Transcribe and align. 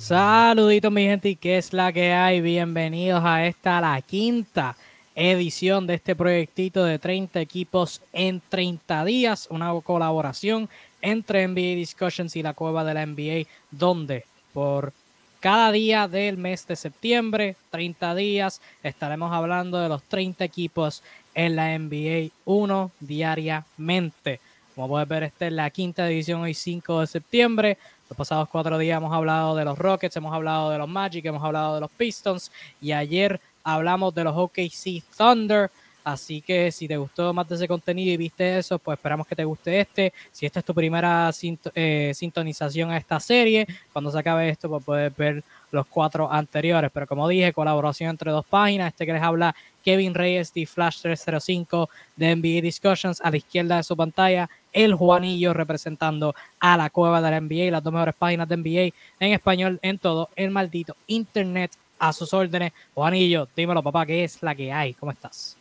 Saluditos 0.00 0.90
mi 0.90 1.04
gente 1.04 1.28
y 1.28 1.36
qué 1.36 1.58
es 1.58 1.74
la 1.74 1.92
que 1.92 2.14
hay. 2.14 2.40
Bienvenidos 2.40 3.22
a 3.22 3.44
esta 3.44 3.82
la 3.82 4.00
quinta 4.00 4.74
edición 5.14 5.86
de 5.86 5.92
este 5.92 6.16
proyectito 6.16 6.84
de 6.84 6.98
30 6.98 7.38
equipos 7.38 8.00
en 8.14 8.40
30 8.48 9.04
días, 9.04 9.46
una 9.50 9.78
colaboración 9.82 10.70
entre 11.02 11.46
NBA 11.46 11.76
Discussions 11.76 12.34
y 12.34 12.42
la 12.42 12.54
cueva 12.54 12.82
de 12.82 12.94
la 12.94 13.04
NBA, 13.04 13.46
donde 13.70 14.24
por 14.54 14.94
cada 15.38 15.70
día 15.70 16.08
del 16.08 16.38
mes 16.38 16.66
de 16.66 16.76
septiembre, 16.76 17.56
30 17.70 18.14
días, 18.14 18.62
estaremos 18.82 19.34
hablando 19.34 19.78
de 19.78 19.90
los 19.90 20.02
30 20.04 20.42
equipos 20.42 21.02
en 21.34 21.56
la 21.56 21.78
NBA 21.78 22.30
1 22.46 22.90
diariamente. 23.00 24.40
Como 24.74 24.88
puedes 24.88 25.08
ver, 25.08 25.24
esta 25.24 25.46
es 25.46 25.52
la 25.52 25.68
quinta 25.68 26.08
edición 26.08 26.40
hoy 26.40 26.54
5 26.54 27.00
de 27.00 27.06
septiembre. 27.06 27.78
Los 28.10 28.16
pasados 28.16 28.48
cuatro 28.48 28.76
días 28.76 28.96
hemos 28.96 29.12
hablado 29.12 29.54
de 29.54 29.64
los 29.64 29.78
Rockets, 29.78 30.16
hemos 30.16 30.34
hablado 30.34 30.68
de 30.70 30.78
los 30.78 30.88
Magic, 30.88 31.24
hemos 31.24 31.44
hablado 31.44 31.76
de 31.76 31.80
los 31.80 31.90
Pistons 31.92 32.50
y 32.80 32.90
ayer 32.90 33.40
hablamos 33.62 34.12
de 34.12 34.24
los 34.24 34.36
OKC 34.36 35.04
Thunder. 35.16 35.70
Así 36.02 36.40
que 36.40 36.72
si 36.72 36.88
te 36.88 36.96
gustó 36.96 37.32
más 37.32 37.48
de 37.48 37.54
ese 37.54 37.68
contenido 37.68 38.12
y 38.12 38.16
viste 38.16 38.58
eso, 38.58 38.80
pues 38.80 38.98
esperamos 38.98 39.28
que 39.28 39.36
te 39.36 39.44
guste 39.44 39.80
este. 39.80 40.12
Si 40.32 40.44
esta 40.44 40.58
es 40.58 40.64
tu 40.64 40.74
primera 40.74 41.30
eh, 41.72 42.12
sintonización 42.12 42.90
a 42.90 42.96
esta 42.96 43.20
serie, 43.20 43.64
cuando 43.92 44.10
se 44.10 44.18
acabe 44.18 44.48
esto, 44.48 44.68
pues 44.68 44.82
puedes 44.82 45.16
ver 45.16 45.44
los 45.70 45.86
cuatro 45.86 46.32
anteriores. 46.32 46.90
Pero 46.92 47.06
como 47.06 47.28
dije, 47.28 47.52
colaboración 47.52 48.10
entre 48.10 48.32
dos 48.32 48.44
páginas. 48.44 48.88
Este 48.88 49.06
que 49.06 49.12
les 49.12 49.22
habla 49.22 49.54
Kevin 49.84 50.14
Reyes 50.14 50.52
de 50.52 50.66
Flash 50.66 51.02
305 51.02 51.88
de 52.16 52.34
NBA 52.34 52.60
Discussions 52.60 53.20
a 53.20 53.30
la 53.30 53.36
izquierda 53.36 53.76
de 53.76 53.84
su 53.84 53.96
pantalla. 53.96 54.50
El 54.72 54.94
Juanillo 54.94 55.52
representando 55.52 56.34
a 56.58 56.76
la 56.76 56.90
cueva 56.90 57.20
de 57.20 57.30
la 57.30 57.40
NBA, 57.40 57.70
las 57.70 57.82
dos 57.82 57.92
mejores 57.92 58.14
páginas 58.14 58.48
de 58.48 58.56
NBA 58.56 58.94
en 59.20 59.32
español 59.32 59.78
en 59.82 59.98
todo 59.98 60.28
el 60.36 60.50
maldito 60.50 60.96
internet 61.06 61.72
a 61.98 62.12
sus 62.12 62.32
órdenes. 62.34 62.72
Juanillo, 62.94 63.48
dímelo 63.54 63.82
papá, 63.82 64.06
¿qué 64.06 64.24
es 64.24 64.42
la 64.42 64.54
que 64.54 64.72
hay? 64.72 64.94
¿Cómo 64.94 65.12
estás? 65.12 65.56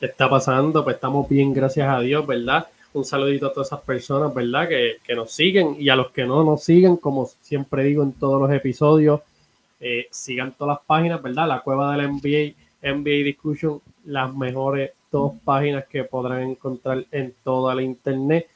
¿Qué 0.00 0.06
está 0.06 0.28
pasando? 0.28 0.82
Pues 0.82 0.96
estamos 0.96 1.28
bien, 1.28 1.52
gracias 1.52 1.88
a 1.88 2.00
Dios, 2.00 2.26
¿verdad? 2.26 2.66
Un 2.94 3.04
saludito 3.04 3.46
a 3.46 3.52
todas 3.52 3.68
esas 3.68 3.80
personas, 3.80 4.34
¿verdad? 4.34 4.68
Que, 4.68 4.96
que 5.04 5.14
nos 5.14 5.32
siguen 5.32 5.76
y 5.78 5.88
a 5.88 5.96
los 5.96 6.10
que 6.10 6.24
no 6.24 6.42
nos 6.42 6.64
siguen, 6.64 6.96
como 6.96 7.26
siempre 7.40 7.84
digo 7.84 8.02
en 8.02 8.12
todos 8.12 8.40
los 8.40 8.50
episodios, 8.50 9.20
eh, 9.84 10.06
sigan 10.10 10.52
todas 10.52 10.76
las 10.76 10.86
páginas, 10.86 11.20
¿verdad? 11.20 11.48
La 11.48 11.60
cueva 11.60 11.92
de 11.92 11.98
la 11.98 12.08
NBA, 12.08 12.54
NBA 12.82 13.24
Discussion, 13.24 13.80
las 14.04 14.32
mejores 14.34 14.92
dos 15.12 15.34
páginas 15.44 15.86
que 15.86 16.02
podrán 16.02 16.42
encontrar 16.42 17.04
en 17.12 17.32
toda 17.44 17.74
la 17.76 17.82
internet. 17.82 18.48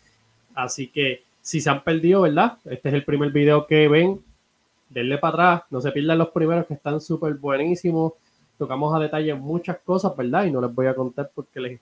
Así 0.55 0.89
que 0.89 1.23
si 1.41 1.61
se 1.61 1.71
han 1.71 1.85
perdido, 1.85 2.23
¿verdad? 2.23 2.59
Este 2.65 2.89
es 2.89 2.95
el 2.95 3.05
primer 3.05 3.31
video 3.31 3.67
que 3.67 3.87
ven. 3.87 4.21
Denle 4.89 5.19
para 5.19 5.34
atrás, 5.34 5.62
no 5.71 5.81
se 5.81 5.93
pierdan 5.93 6.19
los 6.19 6.31
primeros 6.31 6.67
que 6.67 6.75
están 6.75 7.01
súper 7.01 7.34
buenísimos. 7.34 8.15
Tocamos 8.59 8.93
a 8.95 8.99
detalle 8.99 9.34
muchas 9.34 9.79
cosas, 9.84 10.17
¿verdad? 10.17 10.47
Y 10.47 10.51
no 10.51 10.61
les 10.61 10.75
voy 10.75 10.87
a 10.87 10.95
contar 10.95 11.31
porque 11.33 11.61
les, 11.61 11.81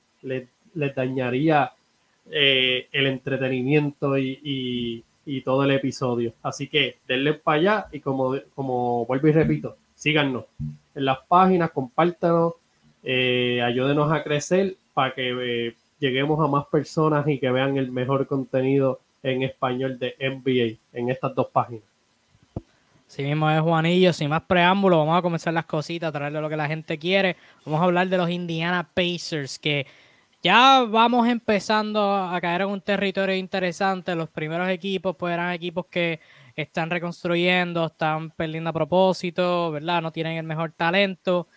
les, 0.75 0.95
dañaría 0.95 1.72
eh, 2.30 2.89
el 2.92 3.06
entretenimiento 3.06 4.19
y 4.19 5.02
y 5.27 5.41
todo 5.42 5.64
el 5.64 5.70
episodio. 5.70 6.33
Así 6.42 6.69
que 6.69 6.98
denle 7.06 7.34
para 7.34 7.58
allá 7.58 7.86
y 7.92 8.00
como, 8.00 8.36
como 8.55 9.06
vuelvo 9.06 9.28
y 9.28 9.33
repito, 9.33 9.77
síganos 9.95 10.45
en 10.95 11.05
las 11.05 11.19
páginas, 11.27 11.70
compártanos, 11.70 12.55
eh, 13.05 13.60
ayúdenos 13.62 14.10
a 14.10 14.24
crecer 14.24 14.77
para 14.94 15.14
que 15.14 15.69
eh, 15.69 15.74
lleguemos 16.00 16.41
a 16.41 16.50
más 16.50 16.64
personas 16.66 17.28
y 17.28 17.38
que 17.38 17.50
vean 17.50 17.77
el 17.77 17.92
mejor 17.92 18.27
contenido 18.27 19.00
en 19.22 19.42
español 19.42 19.98
de 19.98 20.14
NBA 20.19 20.98
en 20.98 21.11
estas 21.11 21.34
dos 21.34 21.48
páginas. 21.52 21.84
Sí 23.06 23.22
mismo 23.22 23.48
es 23.50 23.61
Juanillo, 23.61 24.12
sin 24.12 24.30
más 24.30 24.42
preámbulo, 24.42 24.98
vamos 24.98 25.19
a 25.19 25.22
comenzar 25.22 25.55
las 25.55 25.66
cositas, 25.66 26.08
a 26.08 26.12
traerle 26.12 26.41
lo 26.41 26.48
que 26.48 26.56
la 26.56 26.66
gente 26.66 26.98
quiere. 26.98 27.36
Vamos 27.64 27.80
a 27.80 27.84
hablar 27.84 28.08
de 28.08 28.16
los 28.16 28.30
Indiana 28.30 28.88
Pacers 28.92 29.58
que 29.58 29.86
ya 30.42 30.84
vamos 30.89 31.29
empezando 31.29 32.14
a 32.14 32.39
caer 32.40 32.62
en 32.62 32.68
un 32.68 32.80
territorio 32.80 33.36
interesante. 33.36 34.14
Los 34.14 34.29
primeros 34.30 34.68
equipos 34.68 35.14
pues 35.17 35.33
eran 35.33 35.52
equipos 35.52 35.86
que 35.86 36.20
están 36.56 36.90
reconstruyendo, 36.90 37.86
están 37.86 38.30
perdiendo 38.30 38.70
a 38.70 38.73
propósito, 38.73 39.70
¿verdad? 39.70 40.02
No 40.02 40.12
tienen 40.12 40.36
el 40.36 40.45
mejor 40.45 40.73
talento. 40.73 41.48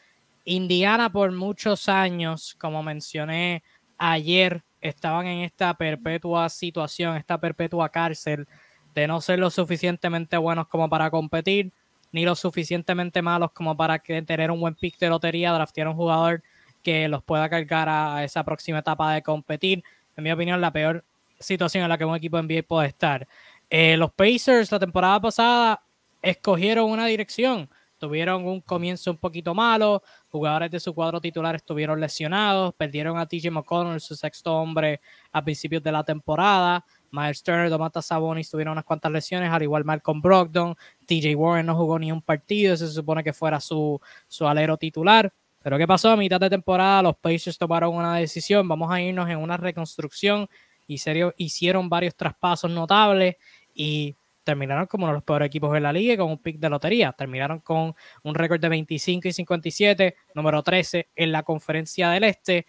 Indiana 0.50 1.12
por 1.12 1.30
muchos 1.34 1.90
años, 1.90 2.56
como 2.58 2.82
mencioné 2.82 3.64
ayer, 3.98 4.64
estaban 4.80 5.28
en 5.28 5.40
esta 5.40 5.74
perpetua 5.74 6.48
situación, 6.48 7.18
esta 7.18 7.38
perpetua 7.38 7.90
cárcel 7.90 8.48
de 8.96 9.08
no 9.08 9.20
ser 9.20 9.40
lo 9.40 9.50
suficientemente 9.50 10.38
buenos 10.38 10.70
como 10.70 10.90
para 10.90 11.12
competir, 11.12 11.74
ni 12.14 12.24
lo 12.24 12.34
suficientemente 12.34 13.22
malos 13.22 13.52
como 13.52 13.76
para 13.76 14.00
tener 14.00 14.50
un 14.50 14.62
buen 14.62 14.76
pick 14.76 14.98
de 15.00 15.10
lotería, 15.10 15.52
draftear 15.52 15.90
un 15.90 15.96
jugador 15.96 16.42
que 16.82 17.10
los 17.10 17.22
pueda 17.24 17.50
cargar 17.50 17.90
a 17.90 18.24
esa 18.24 18.46
próxima 18.46 18.80
etapa 18.80 19.14
de 19.14 19.22
competir. 19.22 19.84
En 20.16 20.24
mi 20.24 20.32
opinión, 20.32 20.62
la 20.62 20.72
peor 20.72 21.04
situación 21.38 21.84
en 21.84 21.90
la 21.90 21.98
que 21.98 22.06
un 22.06 22.16
equipo 22.16 22.42
NBA 22.42 22.64
puede 22.64 22.88
estar. 22.88 23.28
Eh, 23.70 23.98
los 23.98 24.14
Pacers 24.14 24.72
la 24.72 24.80
temporada 24.80 25.20
pasada 25.20 25.84
escogieron 26.22 26.90
una 26.90 27.06
dirección. 27.06 27.70
Tuvieron 27.98 28.46
un 28.46 28.62
comienzo 28.62 29.12
un 29.12 29.18
poquito 29.18 29.56
malo, 29.56 30.04
jugadores 30.30 30.70
de 30.72 30.80
su 30.80 30.94
cuadro 30.94 31.20
titular 31.20 31.56
estuvieron 31.56 32.00
lesionados, 32.00 32.74
perdieron 32.76 33.18
a 33.18 33.26
TJ 33.26 33.50
McConnell, 33.50 34.00
su 34.00 34.16
sexto 34.16 34.56
hombre, 34.56 35.02
a 35.32 35.44
principios 35.44 35.82
de 35.82 35.92
la 35.92 36.04
temporada. 36.04 36.86
Miles 37.12 37.42
Turner, 37.42 37.70
Domantas 37.70 38.06
Sabonis 38.06 38.50
tuvieron 38.50 38.74
unas 38.74 38.84
cuantas 38.84 39.12
lesiones, 39.12 39.50
al 39.50 39.64
igual 39.64 39.86
Malcolm 39.86 40.22
Brogdon. 40.22 40.76
TJ 41.06 41.36
Warren 41.36 41.66
no 41.66 41.76
jugó 41.76 41.98
ni 41.98 42.12
un 42.12 42.22
partido, 42.22 42.78
se 42.78 42.88
supone 42.88 43.24
que 43.24 43.34
fuera 43.34 43.60
su, 43.60 44.00
su 44.28 44.48
alero 44.48 44.78
titular. 44.78 45.34
Pero 45.64 45.78
¿qué 45.78 45.88
pasó? 45.88 46.12
A 46.12 46.18
mitad 46.18 46.40
de 46.40 46.50
temporada 46.50 47.02
los 47.02 47.18
Pacers 47.18 47.58
tomaron 47.58 47.96
una 47.96 48.16
decisión, 48.16 48.68
vamos 48.68 48.92
a 48.92 49.02
irnos 49.02 49.30
en 49.30 49.38
una 49.38 49.58
reconstrucción 49.58 50.48
y 50.88 51.00
serio, 51.00 51.34
hicieron 51.38 51.90
varios 51.90 52.16
traspasos 52.16 52.72
notables 52.72 53.36
y 53.74 54.16
terminaron 54.48 54.86
como 54.88 55.04
uno 55.04 55.12
de 55.12 55.18
los 55.18 55.24
peores 55.26 55.48
equipos 55.48 55.74
de 55.74 55.82
la 55.82 55.92
liga 55.92 56.16
con 56.16 56.32
un 56.32 56.38
pick 56.38 56.58
de 56.58 56.70
lotería. 56.70 57.12
Terminaron 57.12 57.60
con 57.60 57.94
un 58.24 58.34
récord 58.34 58.62
de 58.62 58.70
25 58.70 59.28
y 59.28 59.34
57, 59.34 60.16
número 60.36 60.64
13 60.64 61.10
en 61.18 61.34
la 61.34 61.44
conferencia 61.44 62.12
del 62.12 62.24
Este. 62.24 62.66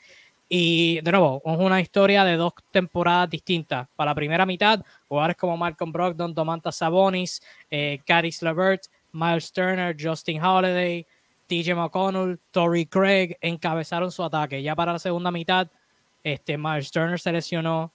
Y 0.49 1.01
de 1.03 1.13
nuevo, 1.13 1.41
es 1.45 1.57
una 1.57 1.81
historia 1.81 2.25
de 2.25 2.37
dos 2.37 2.53
temporadas 2.73 3.31
distintas. 3.31 3.87
Para 3.95 4.11
la 4.11 4.15
primera 4.17 4.45
mitad, 4.45 4.85
jugadores 5.07 5.37
como 5.37 5.57
Malcolm 5.57 5.93
Brogdon, 5.93 6.35
Domantas 6.35 6.75
Sabonis, 6.75 7.41
eh, 7.71 8.01
LeVert, 8.41 8.83
Miles 9.13 9.53
Turner, 9.53 9.97
Justin 9.97 10.43
Holiday, 10.43 11.07
TJ 11.47 11.77
McConnell, 11.77 12.41
Tory 12.51 12.87
Craig 12.87 13.37
encabezaron 13.41 14.11
su 14.11 14.25
ataque. 14.25 14.61
Ya 14.61 14.75
para 14.75 14.95
la 14.95 14.99
segunda 14.99 15.31
mitad, 15.31 15.71
este, 16.25 16.59
Miles 16.59 16.91
Turner 16.91 17.21
se 17.21 17.31
lesionó, 17.31 17.93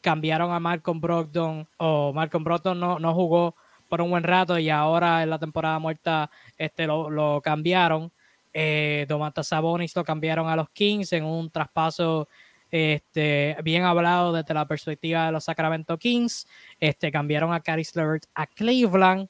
cambiaron 0.00 0.52
a 0.52 0.60
Malcolm 0.60 1.00
Brogdon, 1.00 1.66
o 1.78 2.12
Malcolm 2.12 2.44
Brogdon 2.44 2.78
no, 2.78 2.98
no 2.98 3.14
jugó 3.14 3.54
por 3.90 4.00
un 4.00 4.10
buen 4.10 4.22
rato 4.22 4.58
y 4.58 4.70
ahora 4.70 5.22
en 5.22 5.28
la 5.28 5.38
temporada 5.38 5.78
muerta 5.78 6.30
este, 6.56 6.86
lo, 6.86 7.40
cambiaron. 7.42 8.10
Eh, 8.54 9.04
Domantas 9.08 9.48
Sabonis 9.48 9.94
lo 9.94 10.04
cambiaron 10.04 10.48
a 10.48 10.56
los 10.56 10.70
Kings 10.70 11.12
en 11.12 11.24
un 11.24 11.50
traspaso 11.50 12.28
este, 12.70 13.56
bien 13.64 13.82
hablado 13.82 14.32
desde 14.32 14.54
la 14.54 14.66
perspectiva 14.66 15.26
de 15.26 15.32
los 15.32 15.44
Sacramento 15.44 15.98
Kings. 15.98 16.46
Este, 16.78 17.10
cambiaron 17.10 17.52
a 17.52 17.60
Caris 17.60 17.94
LeVert 17.94 18.24
a 18.34 18.46
Cleveland. 18.46 19.28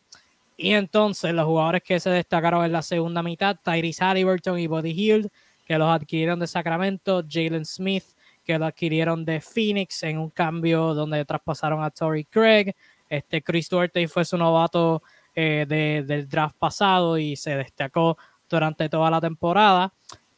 Y 0.57 0.75
entonces 0.75 1.33
los 1.33 1.47
jugadores 1.47 1.83
que 1.83 1.99
se 1.99 2.11
destacaron 2.11 2.63
en 2.65 2.73
la 2.73 2.83
segunda 2.83 3.23
mitad, 3.23 3.57
Tyrese 3.65 4.05
Halliburton 4.05 4.59
y 4.59 4.67
Buddy 4.67 4.93
Hield, 4.93 5.31
que 5.65 5.79
los 5.79 5.89
adquirieron 5.89 6.39
de 6.39 6.47
Sacramento, 6.47 7.25
Jalen 7.27 7.65
Smith, 7.65 8.05
que 8.45 8.59
lo 8.59 8.67
adquirieron 8.67 9.25
de 9.25 9.41
Phoenix 9.41 10.03
en 10.03 10.19
un 10.19 10.31
cambio 10.31 10.95
donde 10.95 11.25
traspasaron 11.25 11.83
a 11.83 11.91
Tory 11.91 12.25
Craig. 12.25 12.75
Este 13.09 13.43
Chris 13.43 13.69
Duarte 13.69 14.07
fue 14.09 14.25
su 14.25 14.37
novato 14.37 15.03
eh, 15.35 15.65
del 16.07 16.29
draft 16.29 16.57
pasado 16.59 17.19
y 17.19 17.37
se 17.37 17.57
destacó 17.57 18.17
durante 18.49 18.89
toda 18.89 19.11
la 19.11 19.21
temporada. 19.21 19.93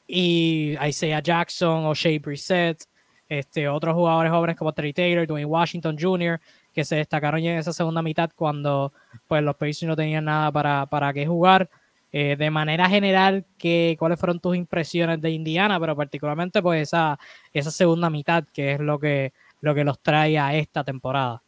Y 0.07 0.77
Isaiah 0.87 1.21
Jackson, 1.21 1.87
O'Shea 1.87 2.19
Brissett, 2.21 2.85
este, 3.29 3.69
otros 3.69 3.95
jugadores 3.95 4.31
jóvenes 4.31 4.57
como 4.57 4.73
Terry 4.73 4.93
Taylor, 4.93 5.27
Dwayne 5.27 5.47
Washington 5.47 5.97
Jr., 5.99 6.41
que 6.73 6.85
se 6.85 6.97
destacaron 6.97 7.41
ya 7.41 7.53
en 7.53 7.59
esa 7.59 7.73
segunda 7.73 8.03
mitad 8.03 8.31
cuando 8.35 8.93
pues, 9.27 9.43
los 9.43 9.57
Pacers 9.57 9.85
no 9.85 9.97
tenían 9.97 10.27
nada 10.27 10.53
para, 10.53 10.87
para 10.87 11.13
qué 11.13 11.27
jugar. 11.27 11.71
Eh, 12.13 12.37
de 12.37 12.51
manera 12.51 12.89
general, 12.89 13.45
¿qué, 13.59 13.97
¿cuáles 13.99 14.21
fueron 14.21 14.39
tus 14.39 14.55
impresiones 14.57 15.21
de 15.21 15.31
Indiana? 15.31 15.81
Pero 15.81 15.97
particularmente 15.97 16.61
pues 16.61 16.83
esa, 16.83 17.19
esa 17.53 17.71
segunda 17.71 18.11
mitad, 18.11 18.45
que 18.53 18.73
es 18.73 18.81
lo 18.81 18.99
que, 18.99 19.33
lo 19.61 19.75
que 19.75 19.85
los 19.85 19.99
trae 19.99 20.39
a 20.39 20.55
esta 20.55 20.85
temporada. 20.85 21.41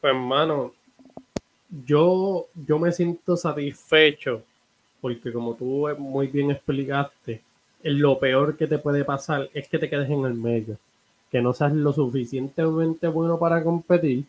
Pues 0.00 0.14
hermano, 0.14 0.72
yo, 1.86 2.46
yo 2.66 2.78
me 2.78 2.92
siento 2.92 3.36
satisfecho 3.36 4.42
porque 5.00 5.32
como 5.32 5.54
tú 5.54 5.86
muy 5.98 6.28
bien 6.28 6.50
explicaste, 6.50 7.42
lo 7.82 8.18
peor 8.18 8.56
que 8.56 8.66
te 8.66 8.78
puede 8.78 9.04
pasar 9.04 9.50
es 9.52 9.68
que 9.68 9.78
te 9.78 9.90
quedes 9.90 10.08
en 10.08 10.24
el 10.24 10.34
medio 10.34 10.78
que 11.34 11.42
no 11.42 11.52
seas 11.52 11.72
lo 11.72 11.92
suficientemente 11.92 13.08
bueno 13.08 13.40
para 13.40 13.60
competir, 13.64 14.24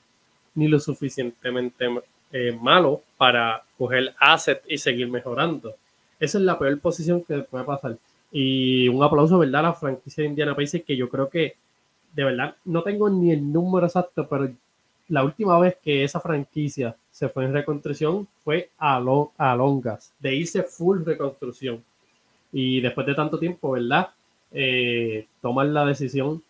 ni 0.55 0.67
lo 0.67 0.79
suficientemente 0.79 1.87
eh, 2.31 2.57
malo 2.59 3.01
para 3.17 3.63
coger 3.77 4.13
asset 4.19 4.63
y 4.67 4.77
seguir 4.77 5.07
mejorando. 5.09 5.75
Esa 6.19 6.37
es 6.37 6.43
la 6.43 6.57
peor 6.57 6.79
posición 6.79 7.23
que 7.23 7.39
puede 7.39 7.65
pasar. 7.65 7.97
Y 8.31 8.87
un 8.87 9.03
aplauso, 9.03 9.39
¿verdad? 9.39 9.59
A 9.61 9.63
la 9.69 9.73
franquicia 9.73 10.23
de 10.23 10.29
Indiana 10.29 10.55
Pacers, 10.55 10.83
que 10.83 10.97
yo 10.97 11.09
creo 11.09 11.29
que, 11.29 11.55
de 12.13 12.23
verdad, 12.23 12.55
no 12.65 12.81
tengo 12.83 13.09
ni 13.09 13.31
el 13.31 13.51
número 13.51 13.85
exacto, 13.85 14.27
pero 14.27 14.49
la 15.09 15.23
última 15.23 15.59
vez 15.59 15.77
que 15.83 16.03
esa 16.03 16.19
franquicia 16.19 16.95
se 17.11 17.29
fue 17.29 17.45
en 17.45 17.53
reconstrucción 17.53 18.27
fue 18.43 18.69
a, 18.77 18.97
a 18.97 19.55
Longas, 19.55 20.11
de 20.19 20.35
irse 20.35 20.63
full 20.63 21.03
reconstrucción. 21.05 21.83
Y 22.51 22.81
después 22.81 23.05
de 23.07 23.15
tanto 23.15 23.37
tiempo, 23.37 23.71
¿verdad? 23.71 24.09
Eh, 24.51 25.27
tomar 25.41 25.67
la 25.67 25.85
decisión 25.85 26.41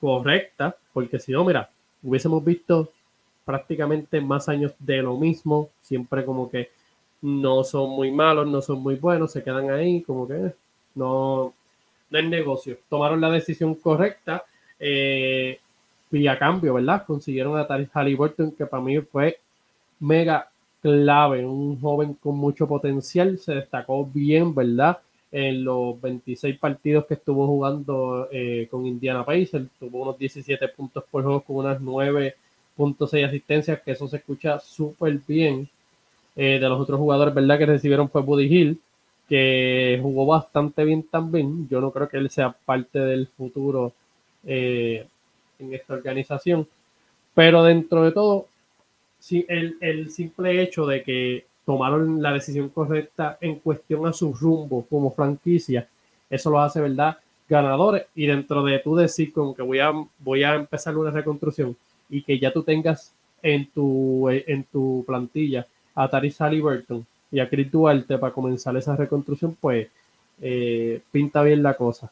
correcta, 0.00 0.76
porque 0.92 1.18
si 1.18 1.32
no, 1.32 1.44
mira, 1.44 1.68
hubiésemos 2.02 2.44
visto 2.44 2.90
prácticamente 3.48 4.20
más 4.20 4.46
años 4.50 4.74
de 4.78 4.98
lo 4.98 5.16
mismo, 5.16 5.70
siempre 5.80 6.22
como 6.22 6.50
que 6.50 6.68
no 7.22 7.64
son 7.64 7.88
muy 7.88 8.10
malos, 8.10 8.46
no 8.46 8.60
son 8.60 8.82
muy 8.82 8.96
buenos, 8.96 9.32
se 9.32 9.42
quedan 9.42 9.70
ahí, 9.70 10.02
como 10.02 10.28
que 10.28 10.34
eh, 10.34 10.54
no, 10.94 11.54
no 12.10 12.18
es 12.18 12.24
negocio. 12.26 12.76
Tomaron 12.90 13.22
la 13.22 13.30
decisión 13.30 13.74
correcta 13.76 14.44
eh, 14.78 15.58
y 16.10 16.26
a 16.26 16.38
cambio, 16.38 16.74
¿verdad? 16.74 17.06
Consiguieron 17.06 17.56
a 17.56 17.66
Taris 17.66 17.88
Halliburton, 17.90 18.52
que 18.52 18.66
para 18.66 18.82
mí 18.82 19.00
fue 19.00 19.38
mega 19.98 20.50
clave, 20.82 21.46
un 21.46 21.80
joven 21.80 22.12
con 22.22 22.36
mucho 22.36 22.68
potencial, 22.68 23.38
se 23.38 23.54
destacó 23.54 24.04
bien, 24.04 24.54
¿verdad? 24.54 24.98
En 25.32 25.64
los 25.64 25.98
26 26.02 26.58
partidos 26.58 27.06
que 27.06 27.14
estuvo 27.14 27.46
jugando 27.46 28.28
eh, 28.30 28.68
con 28.70 28.84
Indiana 28.84 29.24
Pacers, 29.24 29.68
tuvo 29.80 30.02
unos 30.02 30.18
17 30.18 30.68
puntos 30.68 31.02
por 31.10 31.22
juego 31.22 31.40
con 31.40 31.56
unas 31.56 31.80
9 31.80 32.36
puntos 32.78 33.12
y 33.14 33.22
asistencias, 33.24 33.82
que 33.82 33.90
eso 33.90 34.06
se 34.06 34.18
escucha 34.18 34.60
súper 34.60 35.18
bien. 35.26 35.68
Eh, 36.40 36.60
de 36.60 36.68
los 36.68 36.80
otros 36.80 37.00
jugadores, 37.00 37.34
¿verdad? 37.34 37.58
Que 37.58 37.66
recibieron 37.66 38.08
fue 38.08 38.22
Buddy 38.22 38.44
Hill, 38.44 38.80
que 39.28 39.98
jugó 40.00 40.24
bastante 40.24 40.84
bien 40.84 41.02
también. 41.02 41.66
Yo 41.68 41.80
no 41.80 41.90
creo 41.90 42.08
que 42.08 42.16
él 42.16 42.30
sea 42.30 42.54
parte 42.64 43.00
del 43.00 43.26
futuro 43.26 43.92
eh, 44.44 45.04
en 45.58 45.74
esta 45.74 45.94
organización. 45.94 46.64
Pero 47.34 47.64
dentro 47.64 48.04
de 48.04 48.12
todo, 48.12 48.46
sí, 49.18 49.44
el, 49.48 50.12
simple 50.12 50.62
hecho 50.62 50.86
de 50.86 51.02
que 51.02 51.44
tomaron 51.66 52.22
la 52.22 52.32
decisión 52.32 52.68
correcta 52.68 53.36
en 53.40 53.56
cuestión 53.56 54.06
a 54.06 54.12
su 54.12 54.32
rumbo 54.32 54.86
como 54.88 55.12
franquicia, 55.12 55.88
eso 56.30 56.50
lo 56.50 56.60
hace, 56.60 56.80
¿verdad? 56.80 57.18
Ganadores. 57.48 58.06
Y 58.14 58.26
dentro 58.26 58.62
de 58.62 58.78
tú 58.78 58.94
decir 58.94 59.32
como 59.32 59.56
que 59.56 59.62
voy 59.62 59.80
a, 59.80 59.92
voy 60.20 60.44
a 60.44 60.54
empezar 60.54 60.96
una 60.96 61.10
reconstrucción, 61.10 61.76
y 62.08 62.22
que 62.22 62.38
ya 62.38 62.52
tú 62.52 62.62
tengas 62.62 63.12
en 63.42 63.66
tu, 63.66 64.28
en 64.30 64.64
tu 64.64 65.04
plantilla 65.06 65.66
a 65.94 66.08
Tari 66.08 66.34
Halliburton 66.36 67.06
y 67.30 67.40
a 67.40 67.48
Chris 67.48 67.70
Duarte 67.70 68.18
para 68.18 68.32
comenzar 68.32 68.76
esa 68.76 68.96
reconstrucción, 68.96 69.56
pues 69.60 69.88
eh, 70.40 71.00
pinta 71.10 71.42
bien 71.42 71.62
la 71.62 71.74
cosa. 71.74 72.10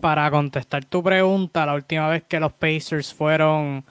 Para 0.00 0.30
contestar 0.30 0.84
tu 0.84 1.02
pregunta, 1.02 1.66
la 1.66 1.74
última 1.74 2.08
vez 2.08 2.22
que 2.24 2.40
los 2.40 2.52
Pacers 2.52 3.12
fueron 3.12 3.84